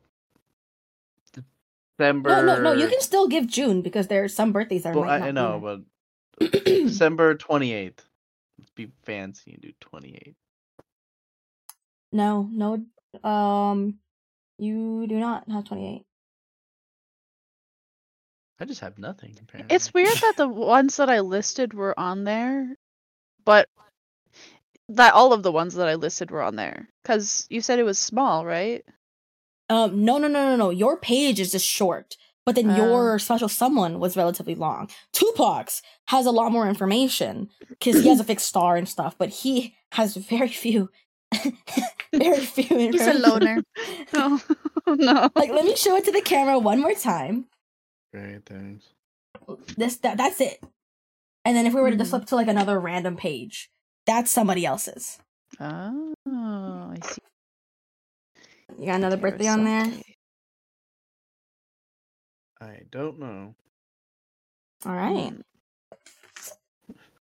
[1.97, 2.29] December?
[2.29, 2.73] No, no, no.
[2.73, 5.31] You can still give June because there are some birthdays that Well, might I, I
[5.31, 6.49] know, there.
[6.49, 8.03] but December twenty eighth.
[8.59, 10.35] Let's be fancy and do twenty eight.
[12.11, 12.83] no, no.
[13.29, 13.99] Um,
[14.57, 16.05] you do not have twenty eight.
[18.59, 19.35] I just have nothing.
[19.41, 19.75] Apparently.
[19.75, 22.75] It's weird that the ones that I listed were on there,
[23.45, 23.67] but
[24.89, 26.89] that all of the ones that I listed were on there.
[27.03, 28.83] Because you said it was small, right?
[29.69, 30.69] Um, no, no, no, no, no.
[30.69, 32.15] Your page is just short,
[32.45, 32.75] but then Oh.
[32.77, 34.89] your special someone was relatively long.
[35.13, 39.29] Twopoch's has a lot more information because he has a fixed star and stuff, but
[39.29, 40.89] he has very few,
[42.13, 42.63] very few.
[42.63, 42.91] Information.
[42.93, 43.61] He's a loner.
[44.13, 44.39] No,
[44.87, 45.29] no.
[45.35, 47.45] Like, let me show it to the camera one more time.
[48.13, 48.83] Great, things.
[49.77, 50.63] This that that's it.
[51.45, 52.11] And then if we were to just Mhm.
[52.11, 53.69] flip to like another random page,
[54.07, 55.19] that's somebody else's.
[55.61, 57.21] Oh, I see.
[58.79, 59.93] You got another birthday on there.
[62.61, 63.55] I don't know.
[64.85, 65.33] All right.
[65.33, 65.41] Mm.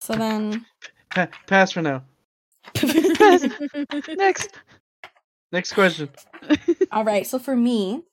[0.02, 0.66] So then,
[1.12, 2.04] Pa- pass for now.
[4.18, 4.52] Next.
[5.52, 6.10] Next question.
[6.92, 7.28] all right.
[7.28, 8.04] So for me,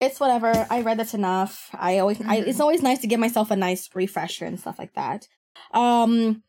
[0.00, 0.66] it's whatever.
[0.70, 1.70] I read this enough.
[1.74, 4.94] I always, I, it's always nice to give myself a nice refresher and stuff like
[4.94, 5.28] that.
[5.72, 6.42] Um,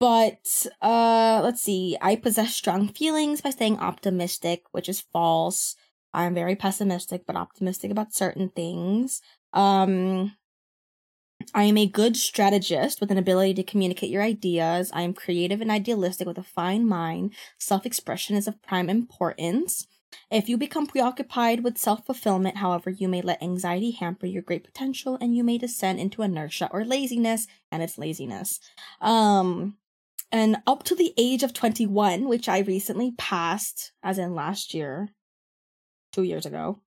[0.00, 1.96] but uh, let's see.
[2.00, 5.76] I possess strong feelings by staying optimistic, which is false.
[6.12, 9.20] I'm very pessimistic, but optimistic about certain things.
[9.52, 10.36] Um,
[11.52, 14.90] I am a good strategist with an ability to communicate your ideas.
[14.94, 17.34] I am creative and idealistic with a fine mind.
[17.58, 19.86] Self expression is of prime importance.
[20.30, 24.64] If you become preoccupied with self fulfillment, however, you may let anxiety hamper your great
[24.64, 28.60] potential and you may descend into inertia or laziness, and it's laziness.
[29.00, 29.76] Um,
[30.32, 35.10] and up to the age of 21, which I recently passed, as in last year,
[36.12, 36.80] two years ago,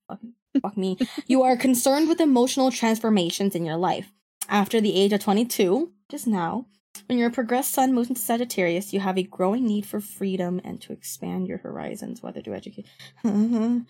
[0.61, 0.97] fuck, me,
[1.27, 4.11] you are concerned with emotional transformations in your life.
[4.49, 6.67] After the age of 22, just now,
[7.07, 10.81] when your progressed sun moves into Sagittarius, you have a growing need for freedom and
[10.81, 12.85] to expand your horizons, whether to educate.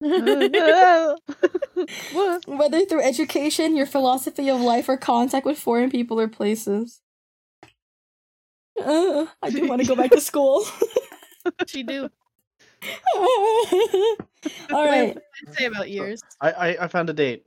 [2.46, 7.00] whether through education, your philosophy of life, or contact with foreign people or places.
[8.80, 10.64] Uh, I do want to go back to school.
[11.66, 12.10] She do.
[14.70, 15.16] All right.
[15.16, 16.20] I'd say about years.
[16.42, 17.46] I, I I found a date.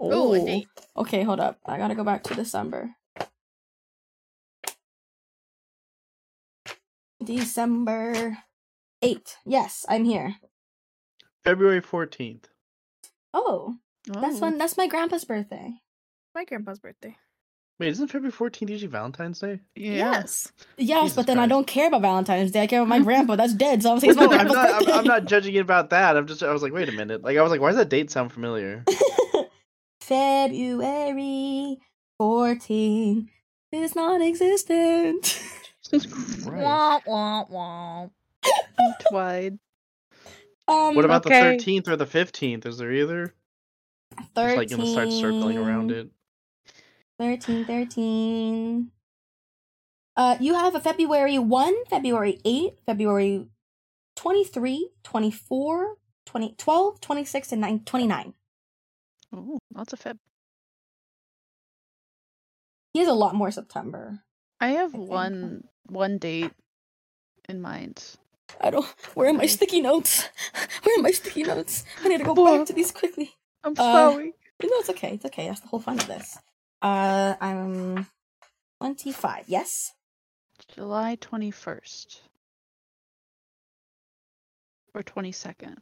[0.00, 0.66] Oh, a date.
[0.96, 1.60] Okay, hold up.
[1.64, 2.90] I gotta go back to December.
[7.22, 8.38] December
[9.02, 9.34] 8th.
[9.44, 10.36] Yes, I'm here.
[11.44, 12.48] February fourteenth.
[13.32, 13.76] Oh,
[14.06, 15.72] that's when that's my grandpa's birthday.
[16.34, 17.16] My grandpa's birthday.
[17.78, 19.60] Wait, isn't February fourteenth usually Valentine's Day?
[19.74, 19.92] Yeah.
[19.92, 20.52] Yes.
[20.76, 22.62] Yes, Jesus but then I don't care about Valentine's Day.
[22.62, 23.36] I care about my grandpa.
[23.36, 23.82] That's dead.
[23.82, 24.88] So I'm saying it's my no, I'm grandpa's not.
[24.88, 24.98] I'm.
[24.98, 26.16] I'm not judging it about that.
[26.16, 26.42] I'm just.
[26.42, 27.22] I was like, wait a minute.
[27.22, 28.84] Like, I was like, why does that date sound familiar?
[30.02, 31.78] February
[32.18, 33.30] 14
[33.72, 35.22] is non-existent.
[35.22, 35.59] Jesus
[35.90, 36.46] Christ.
[36.46, 38.08] Wah, wah, wah.
[39.10, 39.58] Twide.
[40.68, 42.64] Um, What about the thirteenth or the fifteenth?
[42.66, 43.34] Is there either?
[44.34, 44.46] Thirteen.
[44.46, 46.10] Just like gonna start circling around it.
[47.18, 48.90] 13, 13.
[50.16, 53.46] Uh, you have a February 1, February 8, February
[54.16, 58.34] 23, 24, 20, 12, 26, and 9, 29.
[59.34, 60.18] Oh, lots of Feb.
[62.94, 64.20] He has a lot more September.
[64.60, 66.52] I have I think, one one date
[67.48, 68.16] in mind.
[68.60, 68.86] I don't.
[69.14, 70.28] Where are my sticky notes?
[70.82, 71.84] Where are my sticky notes?
[72.02, 73.30] I need to go back to these quickly.
[73.64, 74.34] I'm Uh, sorry.
[74.62, 75.14] No, it's okay.
[75.14, 75.46] It's okay.
[75.48, 76.36] That's the whole fun of this.
[76.82, 78.06] Uh, I'm
[78.80, 79.44] 25.
[79.48, 79.94] Yes?
[80.74, 82.22] July twenty first.
[84.94, 85.78] Or twenty second.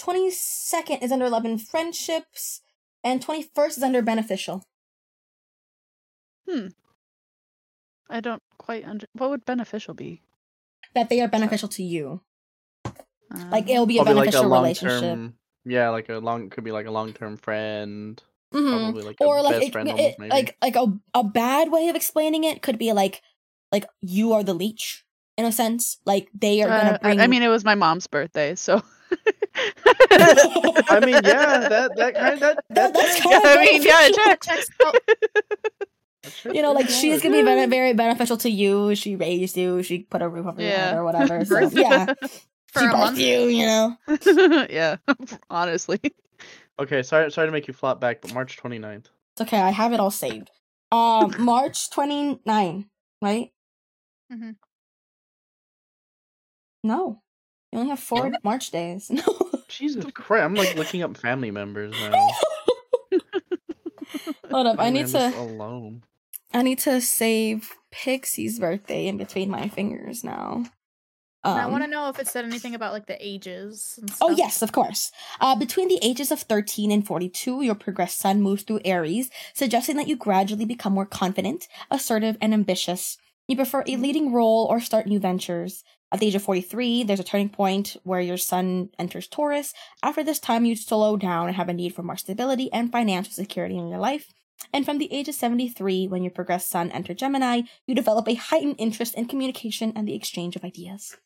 [0.00, 2.60] 22nd is under love and friendships,
[3.02, 4.64] and 21st is under beneficial.
[8.08, 10.22] I don't quite under what would beneficial be?
[10.94, 12.22] That they are beneficial to you.
[13.50, 15.32] Like, Um, it'll be a Probably like a beneficial relationship.
[15.66, 18.22] Yeah, like a long could be like a long term friend.
[18.54, 18.70] Mhm.
[18.70, 20.30] Probably like a Or like, best it- friend it- almost maybe.
[20.30, 23.20] like, like a, a bad way of explaining it could be like,
[23.70, 25.04] like you are the leech
[25.36, 25.98] in a sense.
[26.06, 27.20] Like they are uh, gonna I- bring.
[27.20, 28.80] I mean, it was my mom's birthday, so.
[30.10, 34.06] I mean, yeah, that that kind that, That- that's yeah, kind of I mean, yeah,
[34.06, 34.24] it beneficial.
[34.24, 34.46] checks.
[34.46, 35.88] that shit
[36.44, 38.94] you know, like she's gonna be very, very beneficial to you.
[38.94, 39.82] She raised you.
[39.82, 41.44] She put a roof over your head or whatever.
[41.44, 42.14] So yeah,
[42.72, 43.18] For she a birthed month.
[43.18, 43.38] you.
[43.46, 43.96] You know.
[44.70, 44.96] yeah,
[45.50, 46.00] honestly.
[46.78, 49.06] Okay, sorry sorry to make you flop back, but March 29th.
[49.32, 49.60] It's okay.
[49.60, 50.50] I have it all saved.
[50.92, 52.86] Um, March 29,
[53.22, 53.50] right?
[54.32, 54.50] Mm-hmm.
[56.84, 57.22] No.
[57.72, 59.10] You only have four March days.
[59.10, 59.22] No.
[59.68, 62.28] Jesus Christ, I'm like looking up family members now.
[64.50, 64.78] Hold up.
[64.78, 66.02] I Family need to alone.
[66.52, 70.64] I need to save Pixie's birthday in between my fingers now.
[71.44, 73.98] Um, I want to know if it said anything about like the ages.
[74.00, 75.12] And Oh, yes, of course.
[75.40, 79.96] Uh, between the ages of 13 and 42, your progressed sun moves through Aries, suggesting
[79.96, 83.18] that you gradually become more confident, assertive, and ambitious.
[83.46, 85.84] You prefer a leading role or start new ventures.
[86.10, 89.74] At the age of 43, there's a turning point where your sun enters Taurus.
[90.02, 93.32] After this time, you slow down and have a need for more stability and financial
[93.32, 94.32] security in your life.
[94.72, 98.34] And from the age of 73, when your progressed sun enters Gemini, you develop a
[98.34, 101.16] heightened interest in communication and the exchange of ideas.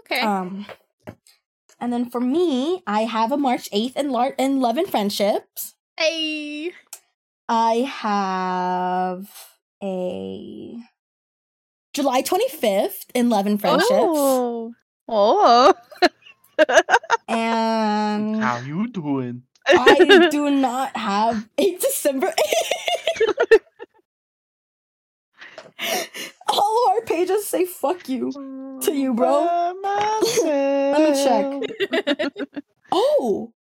[0.00, 0.20] Okay.
[0.20, 0.66] Um,
[1.80, 5.74] and then for me, I have a March 8th in, lar- in Love and Friendships.
[5.98, 6.72] hey.
[7.48, 9.30] I have
[9.80, 10.78] a
[11.94, 13.88] July 25th in Love and Friendships.
[13.92, 14.74] Oh.
[15.08, 15.74] Oh.
[17.28, 19.42] And How you doing?
[19.68, 22.32] I do not have a December
[23.20, 23.60] 8th.
[26.48, 28.30] All of our pages say fuck you.
[28.82, 29.42] to you, bro.
[30.44, 32.32] Let me check.
[32.92, 33.52] Oh!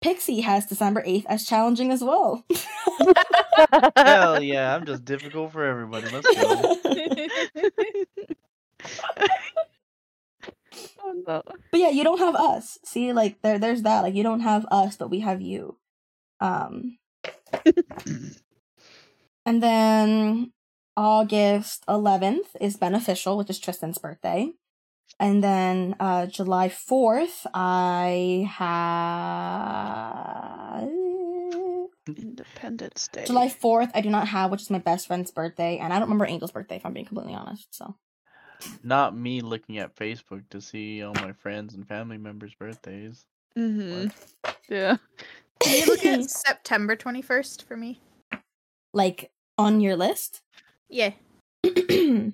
[0.00, 2.44] Pixie has December 8th as challenging as well.
[3.96, 6.08] Hell yeah, I'm just difficult for everybody.
[6.10, 6.76] Let's go.
[11.02, 11.42] Oh, no.
[11.70, 12.78] But yeah, you don't have us.
[12.84, 14.02] See, like there there's that.
[14.02, 15.76] Like you don't have us, but we have you.
[16.40, 16.98] Um
[19.46, 20.52] and then
[20.96, 24.52] August 11th is beneficial, which is Tristan's birthday.
[25.20, 30.88] And then uh July 4th, I have
[32.06, 33.24] Independence Day.
[33.26, 35.78] July 4th, I do not have, which is my best friend's birthday.
[35.78, 37.74] And I don't remember Angel's birthday, if I'm being completely honest.
[37.74, 37.96] So,
[38.82, 43.24] Not me looking at Facebook to see all my friends and family members' birthdays.
[43.58, 44.08] Mm-hmm.
[44.68, 44.96] Yeah.
[45.60, 48.00] Can you look at September 21st for me?
[48.94, 50.40] like on your list,
[50.88, 51.10] Yeah.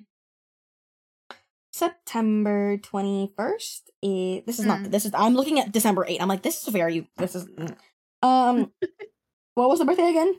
[1.73, 3.81] September 21st.
[4.03, 4.89] Is, this is not, Hmm.
[4.89, 6.21] this is, I'm looking at December 8th.
[6.21, 7.75] I'm like, this is very, this is, mm.
[8.21, 8.71] um,
[9.55, 10.35] what was the birthday again?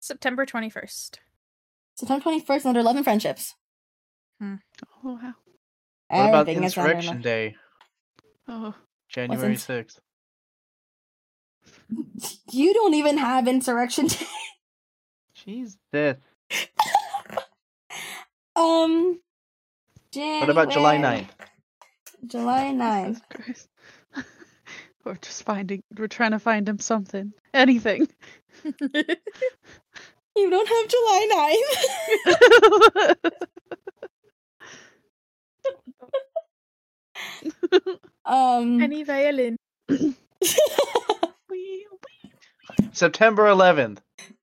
[0.00, 1.18] September 21st.
[1.96, 3.54] September 21st, under Love and Friendships.
[4.42, 4.58] Oh
[5.04, 5.34] wow.
[6.08, 7.20] What about Everything is Insurrection.
[7.22, 7.56] Day,
[8.48, 8.74] Oh.
[9.08, 10.00] January sixth?
[12.52, 14.26] You don't even have Insurrection Day.
[15.46, 16.16] Jeez, this.
[18.56, 19.20] um,
[20.14, 22.26] What about July January- 9th?
[22.26, 23.06] July 9th.
[23.06, 23.68] Jesus Christ.
[25.04, 25.82] we're just finding.
[25.96, 27.32] We're trying to find him something.
[27.54, 28.08] Anything.
[30.36, 31.56] You don't have July
[33.14, 33.24] 9th.
[38.24, 39.56] um, Any violin.
[42.92, 43.98] September 11th.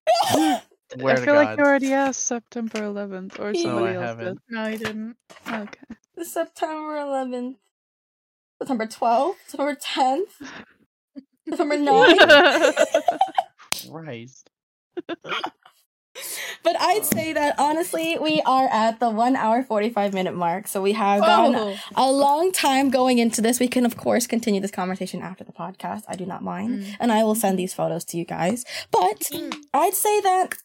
[0.33, 0.61] I
[1.01, 4.39] Where to feel like you already asked September 11th, or No, somebody I else haven't.
[4.49, 5.15] No, he didn't.
[5.47, 5.79] Okay.
[6.23, 7.55] September 11th,
[8.59, 10.31] September 12th, September 10th,
[11.47, 12.73] September 9th.
[13.91, 14.49] Christ.
[16.63, 20.67] But I'd say that honestly, we are at the one hour 45 minute mark.
[20.67, 23.59] So we have gone Oh, a long time going into this.
[23.59, 26.03] We can, of course, continue this conversation after the podcast.
[26.07, 26.79] I do not mind.
[26.83, 26.95] Mm.
[26.99, 28.65] And I will send these photos to you guys.
[28.91, 29.53] But Mm.
[29.73, 30.55] I'd say that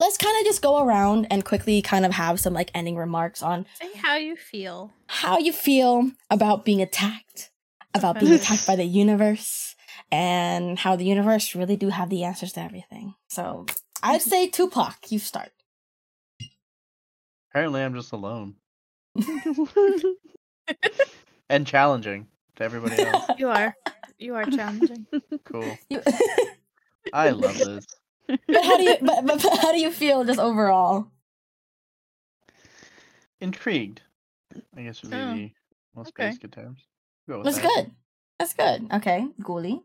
[0.00, 3.42] let's kind of just go around and quickly kind of have some like ending remarks
[3.42, 4.92] on say how you feel.
[5.06, 7.50] how you feel about being attacked,
[7.94, 9.74] about being attacked by the universe,
[10.12, 13.14] and how the universe really do have the answers to everything.
[13.28, 13.66] So
[14.02, 15.50] I'd say Twopoch, you start.
[17.50, 18.54] Apparently, I'm just alone
[21.50, 22.26] and challenging
[22.56, 23.24] to everybody else.
[23.38, 23.74] You are.
[24.18, 25.06] You are challenging.
[25.44, 25.78] Cool.
[25.90, 26.02] You-
[27.12, 27.86] I love this.
[28.26, 31.06] but how do you but, but, but how do you feel just overall?
[33.40, 34.02] Intrigued.
[34.76, 35.52] I guess would be Oh, the
[35.94, 36.28] most okay.
[36.30, 36.80] basic terms.
[37.28, 37.64] Go That's that.
[37.74, 37.90] good.
[38.38, 38.88] That's good.
[38.92, 39.82] Okay, Ghoulie.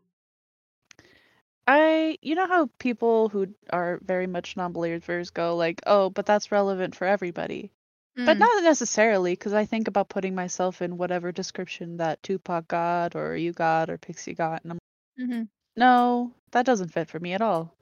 [1.66, 6.52] I, you know how people who are very much non-believers go like, "Oh, but that's
[6.52, 7.70] relevant for everybody."
[8.16, 8.40] But Mm.
[8.40, 13.36] not necessarily, because I think about putting myself in whatever description that Twopoch got, or
[13.36, 14.78] you got, or Pixie got, and I'm
[15.18, 15.48] Mhm.
[15.76, 17.74] no, that doesn't fit for me at all.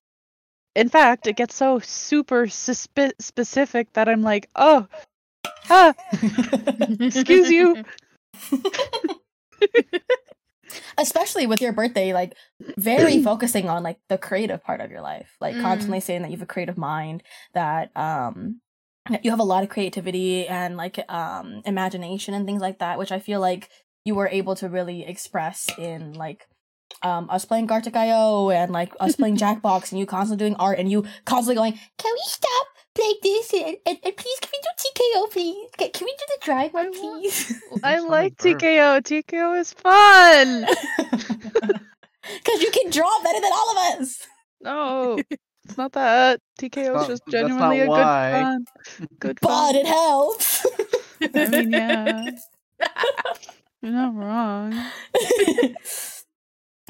[0.75, 4.87] In fact, it gets so super suspi- specific that I'm like, oh,
[5.71, 5.95] ah,
[7.01, 7.85] excuse you.
[10.99, 12.35] Especially with your birthday, like
[12.77, 15.37] very focusing on like the creative part of your life.
[15.41, 15.61] Like Mm.
[15.61, 17.23] constantly saying that you have a creative mind,
[17.55, 18.61] that um
[19.23, 23.13] you have a lot of creativity and like um imagination and things like that, which
[23.13, 23.69] I feel like
[24.05, 26.47] you were able to really express in like
[27.03, 30.91] um us playing Gartic.io and like us playing Jackbox and you constantly doing art and
[30.91, 34.69] you constantly going, Can we stop playing this and, and, and please can we do
[34.79, 35.69] TKO please?
[35.79, 37.63] Can, can we do the drive one want- please?
[37.83, 38.37] I like like.
[38.39, 39.01] TKO.
[39.03, 40.67] TKO is fun.
[42.23, 44.27] Because you can draw better than all of us.
[44.61, 45.19] No,
[45.65, 46.41] it's not that.
[46.61, 48.65] TKO is just genuinely a good fun.
[49.19, 49.73] Good fun.
[49.73, 50.65] But it helps.
[51.35, 52.25] I mean, yeah,
[53.83, 54.71] you're not wrong.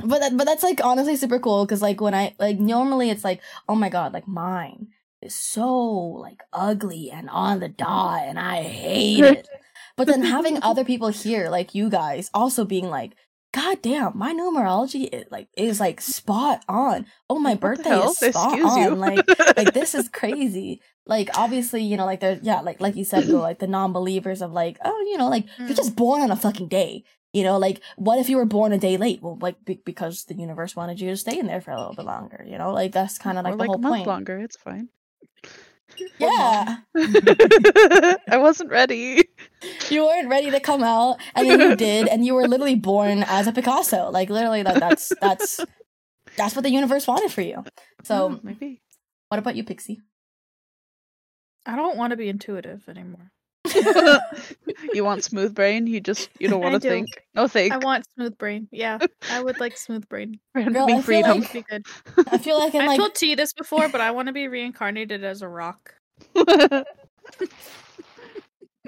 [0.05, 3.25] but that, but that's like honestly super cool because like when I like normally it's
[3.25, 4.89] like oh my god like mine
[5.23, 9.49] is so like ugly and on the dot and I hate it.
[9.95, 13.13] But then having other people here like you guys also being like
[13.53, 17.05] God damn, my numerology is like is like spot on.
[17.29, 18.91] Oh, my birthday is spot Excuse you.
[18.93, 18.99] on.
[18.99, 20.81] Like like this is crazy.
[21.07, 24.41] Like obviously, you know, like there's yeah, like like you said, go like the non-believers
[24.41, 25.77] of like, oh, you know, like you're Mm.
[25.77, 27.05] just born on a fucking day.
[27.35, 29.21] You know, like what if you were born a day late?
[29.23, 31.95] Well, like be- because the universe wanted you to stay in there for a little
[31.95, 32.43] bit longer.
[32.49, 34.07] You know, like that's kind of like or the like whole a month point.
[34.07, 34.39] longer.
[34.39, 34.89] It's fine.
[36.19, 39.29] Yeah, I wasn't ready.
[39.91, 43.25] you weren't ready to come out, and then you did, and you were literally born
[43.27, 44.11] as a Picasso.
[44.11, 45.61] Like literally, that that's that's
[46.37, 47.65] that's what the universe wanted for you.
[48.05, 48.81] So, Oh, maybe.
[49.29, 50.01] what about you, Pixie?
[51.67, 53.31] I don't want to be intuitive anymore.
[54.93, 55.87] you want smooth brain?
[55.87, 56.89] You just you don't want to do.
[56.89, 57.09] think.
[57.35, 57.73] No think.
[57.73, 58.69] I want smooth brain.
[58.73, 58.99] Yeah,
[59.31, 60.41] I would like smooth brain.
[60.55, 61.41] Random Girl, I feel freedom.
[61.41, 61.87] Would be good.
[62.31, 64.49] I feel like I'm I like told T this before, but I want to be
[64.49, 65.95] reincarnated as a rock.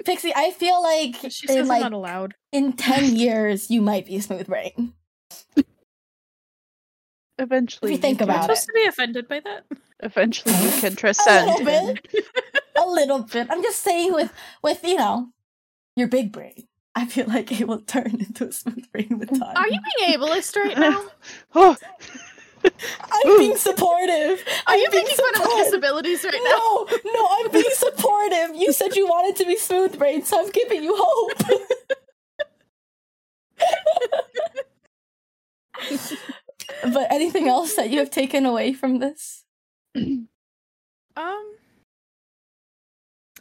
[0.03, 0.33] Pixie.
[0.35, 2.35] I feel like She in says like not allowed.
[2.51, 4.93] in ten years you might be smooth brain.
[7.37, 9.65] Eventually, If you think can- Am I about supposed to be offended by that?
[10.01, 11.49] Eventually, you can transcend.
[11.49, 12.07] a little bit.
[12.77, 13.47] a little bit.
[13.49, 14.31] I'm just saying with
[14.63, 15.29] with you know
[15.95, 16.67] your big brain.
[16.97, 19.55] I feel like it will turn into a smooth brain with time.
[19.57, 21.03] Are you being ableist right now?
[21.53, 21.75] Oh,
[22.63, 24.39] I'm being supportive.
[24.65, 25.65] Are I'm you being making fun of my supportive.
[25.65, 26.49] disabilities right now?
[26.51, 28.55] No, no, I'm being supportive.
[28.55, 31.33] You said you wanted to be smooth brain, so I'm giving you hope.
[36.83, 39.43] but anything else that you have taken away from this?
[41.17, 41.53] Um,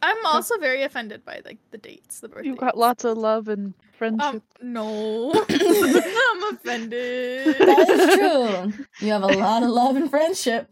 [0.01, 2.47] I'm also very offended by like the dates, the birthdays.
[2.47, 4.23] you've got lots of love and friendship.
[4.25, 7.57] Um, no, I'm offended.
[7.59, 8.85] That is true.
[9.01, 10.69] You have a lot of love and friendship.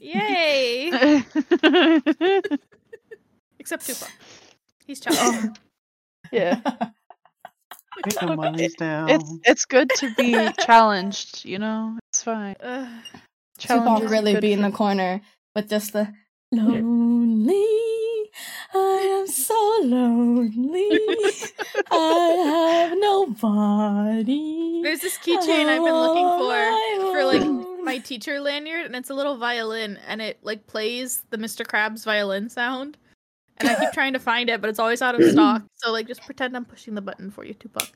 [0.00, 0.90] Yay!
[3.58, 4.10] Except Twopoch.
[4.86, 5.52] He's Oh.
[6.30, 6.60] yeah,
[8.04, 9.08] Take the monies down.
[9.08, 10.32] it's it's good to be
[10.64, 11.44] challenged.
[11.44, 12.56] You know, it's fine.
[12.60, 12.88] Ugh.
[13.58, 15.20] Challenge Twopoch really be in the corner
[15.54, 16.12] with just the
[16.52, 17.66] lonely.
[18.74, 20.90] I am so lonely.
[21.90, 24.82] I have nobody.
[24.82, 29.14] There's this keychain I've been looking for for like my teacher lanyard, and it's a
[29.14, 31.64] little violin, and it like plays the Mr.
[31.64, 32.98] Krabs violin sound.
[33.58, 35.62] And I keep trying to find it, but it's always out of stock.
[35.76, 37.90] So like, just pretend I'm pushing the button for you, Twopoch.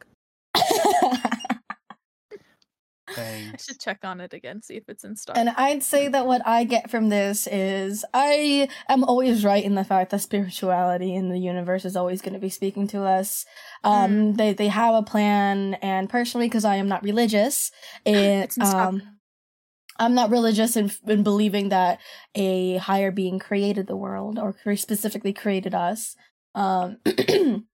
[3.17, 5.37] I should check on it again, see if it's in stock.
[5.37, 9.75] and I'd say that what I get from this is I am always right in
[9.75, 13.45] the fact that spirituality in the universe is always going to be speaking to us.
[13.83, 17.73] Um, they they have a plan, and personally, because I am not religious,
[18.07, 18.89] it, It's in stock.
[18.91, 19.03] um,
[20.01, 22.01] I'm not religious in, in believing that
[22.35, 26.17] a higher being created the world or specifically created us.
[26.55, 26.97] Um,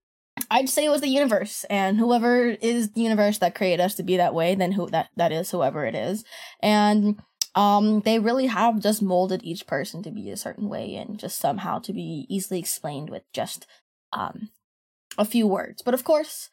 [0.50, 4.02] I'd say it was the universe, and whoever is the universe that created us to
[4.02, 6.24] be that way, then who that that is whoever it is,
[6.60, 7.20] and
[7.54, 11.38] um, they really have just molded each person to be a certain way and just
[11.38, 13.66] somehow to be easily explained with just
[14.12, 14.50] um
[15.16, 15.82] a few words.
[15.82, 16.50] But of course,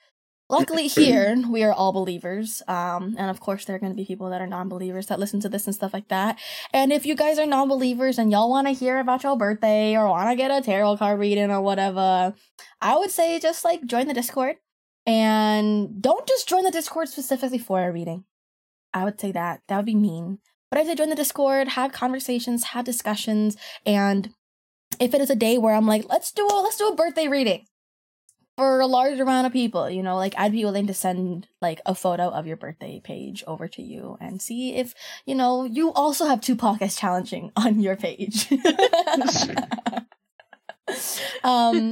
[0.54, 4.06] luckily here we are all believers um and of course there are going to be
[4.06, 6.40] people that are non-believers that listen to this and stuff like that.
[6.72, 10.08] And if you guys are non-believers and y'all want to hear about your birthday or
[10.08, 12.34] want to get a tarot card reading or whatever
[12.82, 14.58] i would say just like join the discord.
[15.06, 18.24] And don't just join the discord specifically for a reading.
[18.94, 20.40] I would say that that would be mean.
[20.70, 24.30] But i'd say join the discord have conversations have discussions and
[25.00, 27.28] if it is a day where i'm like let's do a let's do a birthday
[27.28, 27.66] reading
[28.58, 31.82] for a large amount of people you know like i'd be willing to send like
[31.86, 34.94] a photo of your birthday page over to you and see if
[35.26, 38.52] you know you also have two podcasts challenging on your page
[41.44, 41.90] um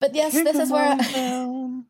[0.00, 1.86] but yes this is where down.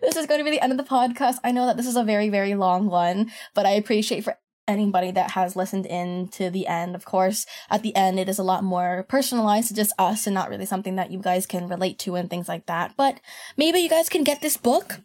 [0.00, 1.38] this is going to be the end of the podcast.
[1.44, 4.36] I know that this is a very, very long one, but I appreciate for
[4.72, 6.94] anybody that has listened in to the end.
[6.94, 10.34] Of course, at the end, it is a lot more personalized to just us and
[10.34, 12.94] not really something that you guys can relate to and things like that.
[12.96, 13.20] But
[13.56, 15.00] maybe you guys can get this book.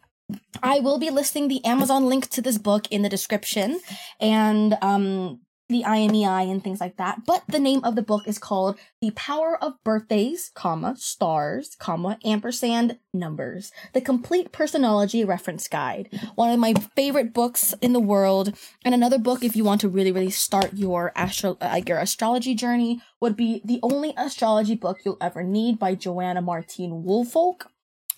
[0.62, 3.80] I will be listing the Amazon link to this book in the description
[4.20, 5.40] and um
[5.70, 7.26] the IMEI and things like that.
[7.26, 12.18] But the name of the book is called The Power of Birthdays, comma, stars, comma,
[12.24, 13.72] ampersand, numbers.
[13.94, 16.10] The Complete Personology Reference Guide.
[16.36, 18.58] One of my favorite books in the world.
[18.86, 22.56] And another book, if you want to really, really start your astro- uh, your astrology
[22.56, 27.70] journey, would be The Only Astrology Book You'll Ever Need by Joanna Martine Woolfolk.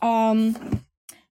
[0.02, 0.84] Um,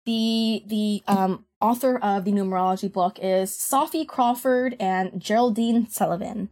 [0.05, 6.49] the the um author of the numerology book is Sophie Crawford and Geraldine Sullivan.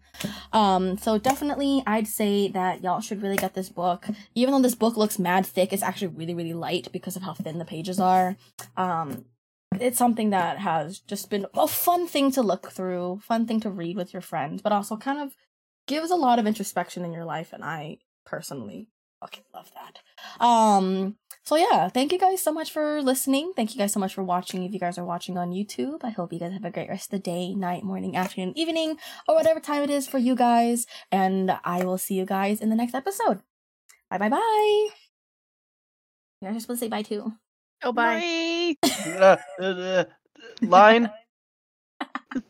[0.53, 4.07] Um, so definitely I'd say that y'all should really get this book.
[4.35, 7.33] Even though this book looks mad thick, it's actually really, really light because of how
[7.33, 8.37] thin the pages are.
[8.77, 9.25] Um,
[9.79, 13.69] it's something that has just been a fun thing to look through, fun thing to
[13.69, 15.35] read with your friends, but also kind of
[15.87, 18.87] gives a lot of introspection in your life, and I personally
[19.19, 20.43] fucking love that.
[20.43, 23.53] Um, so yeah, thank you guys so much for listening.
[23.55, 24.63] Thank you guys so much for watching.
[24.63, 27.05] If you guys are watching on YouTube, I hope you guys have a great rest
[27.05, 28.97] of the day, night, morning, afternoon, evening,
[29.27, 30.85] or whatever time it is for you guys.
[31.11, 33.41] And I will see you guys in the next episode.
[34.09, 34.89] Bye bye bye.
[36.41, 37.33] You guys are supposed to say bye too.
[37.83, 38.75] oh, bye.
[39.05, 39.37] Uh,
[40.61, 41.09] line.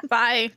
[0.09, 0.51] Bye.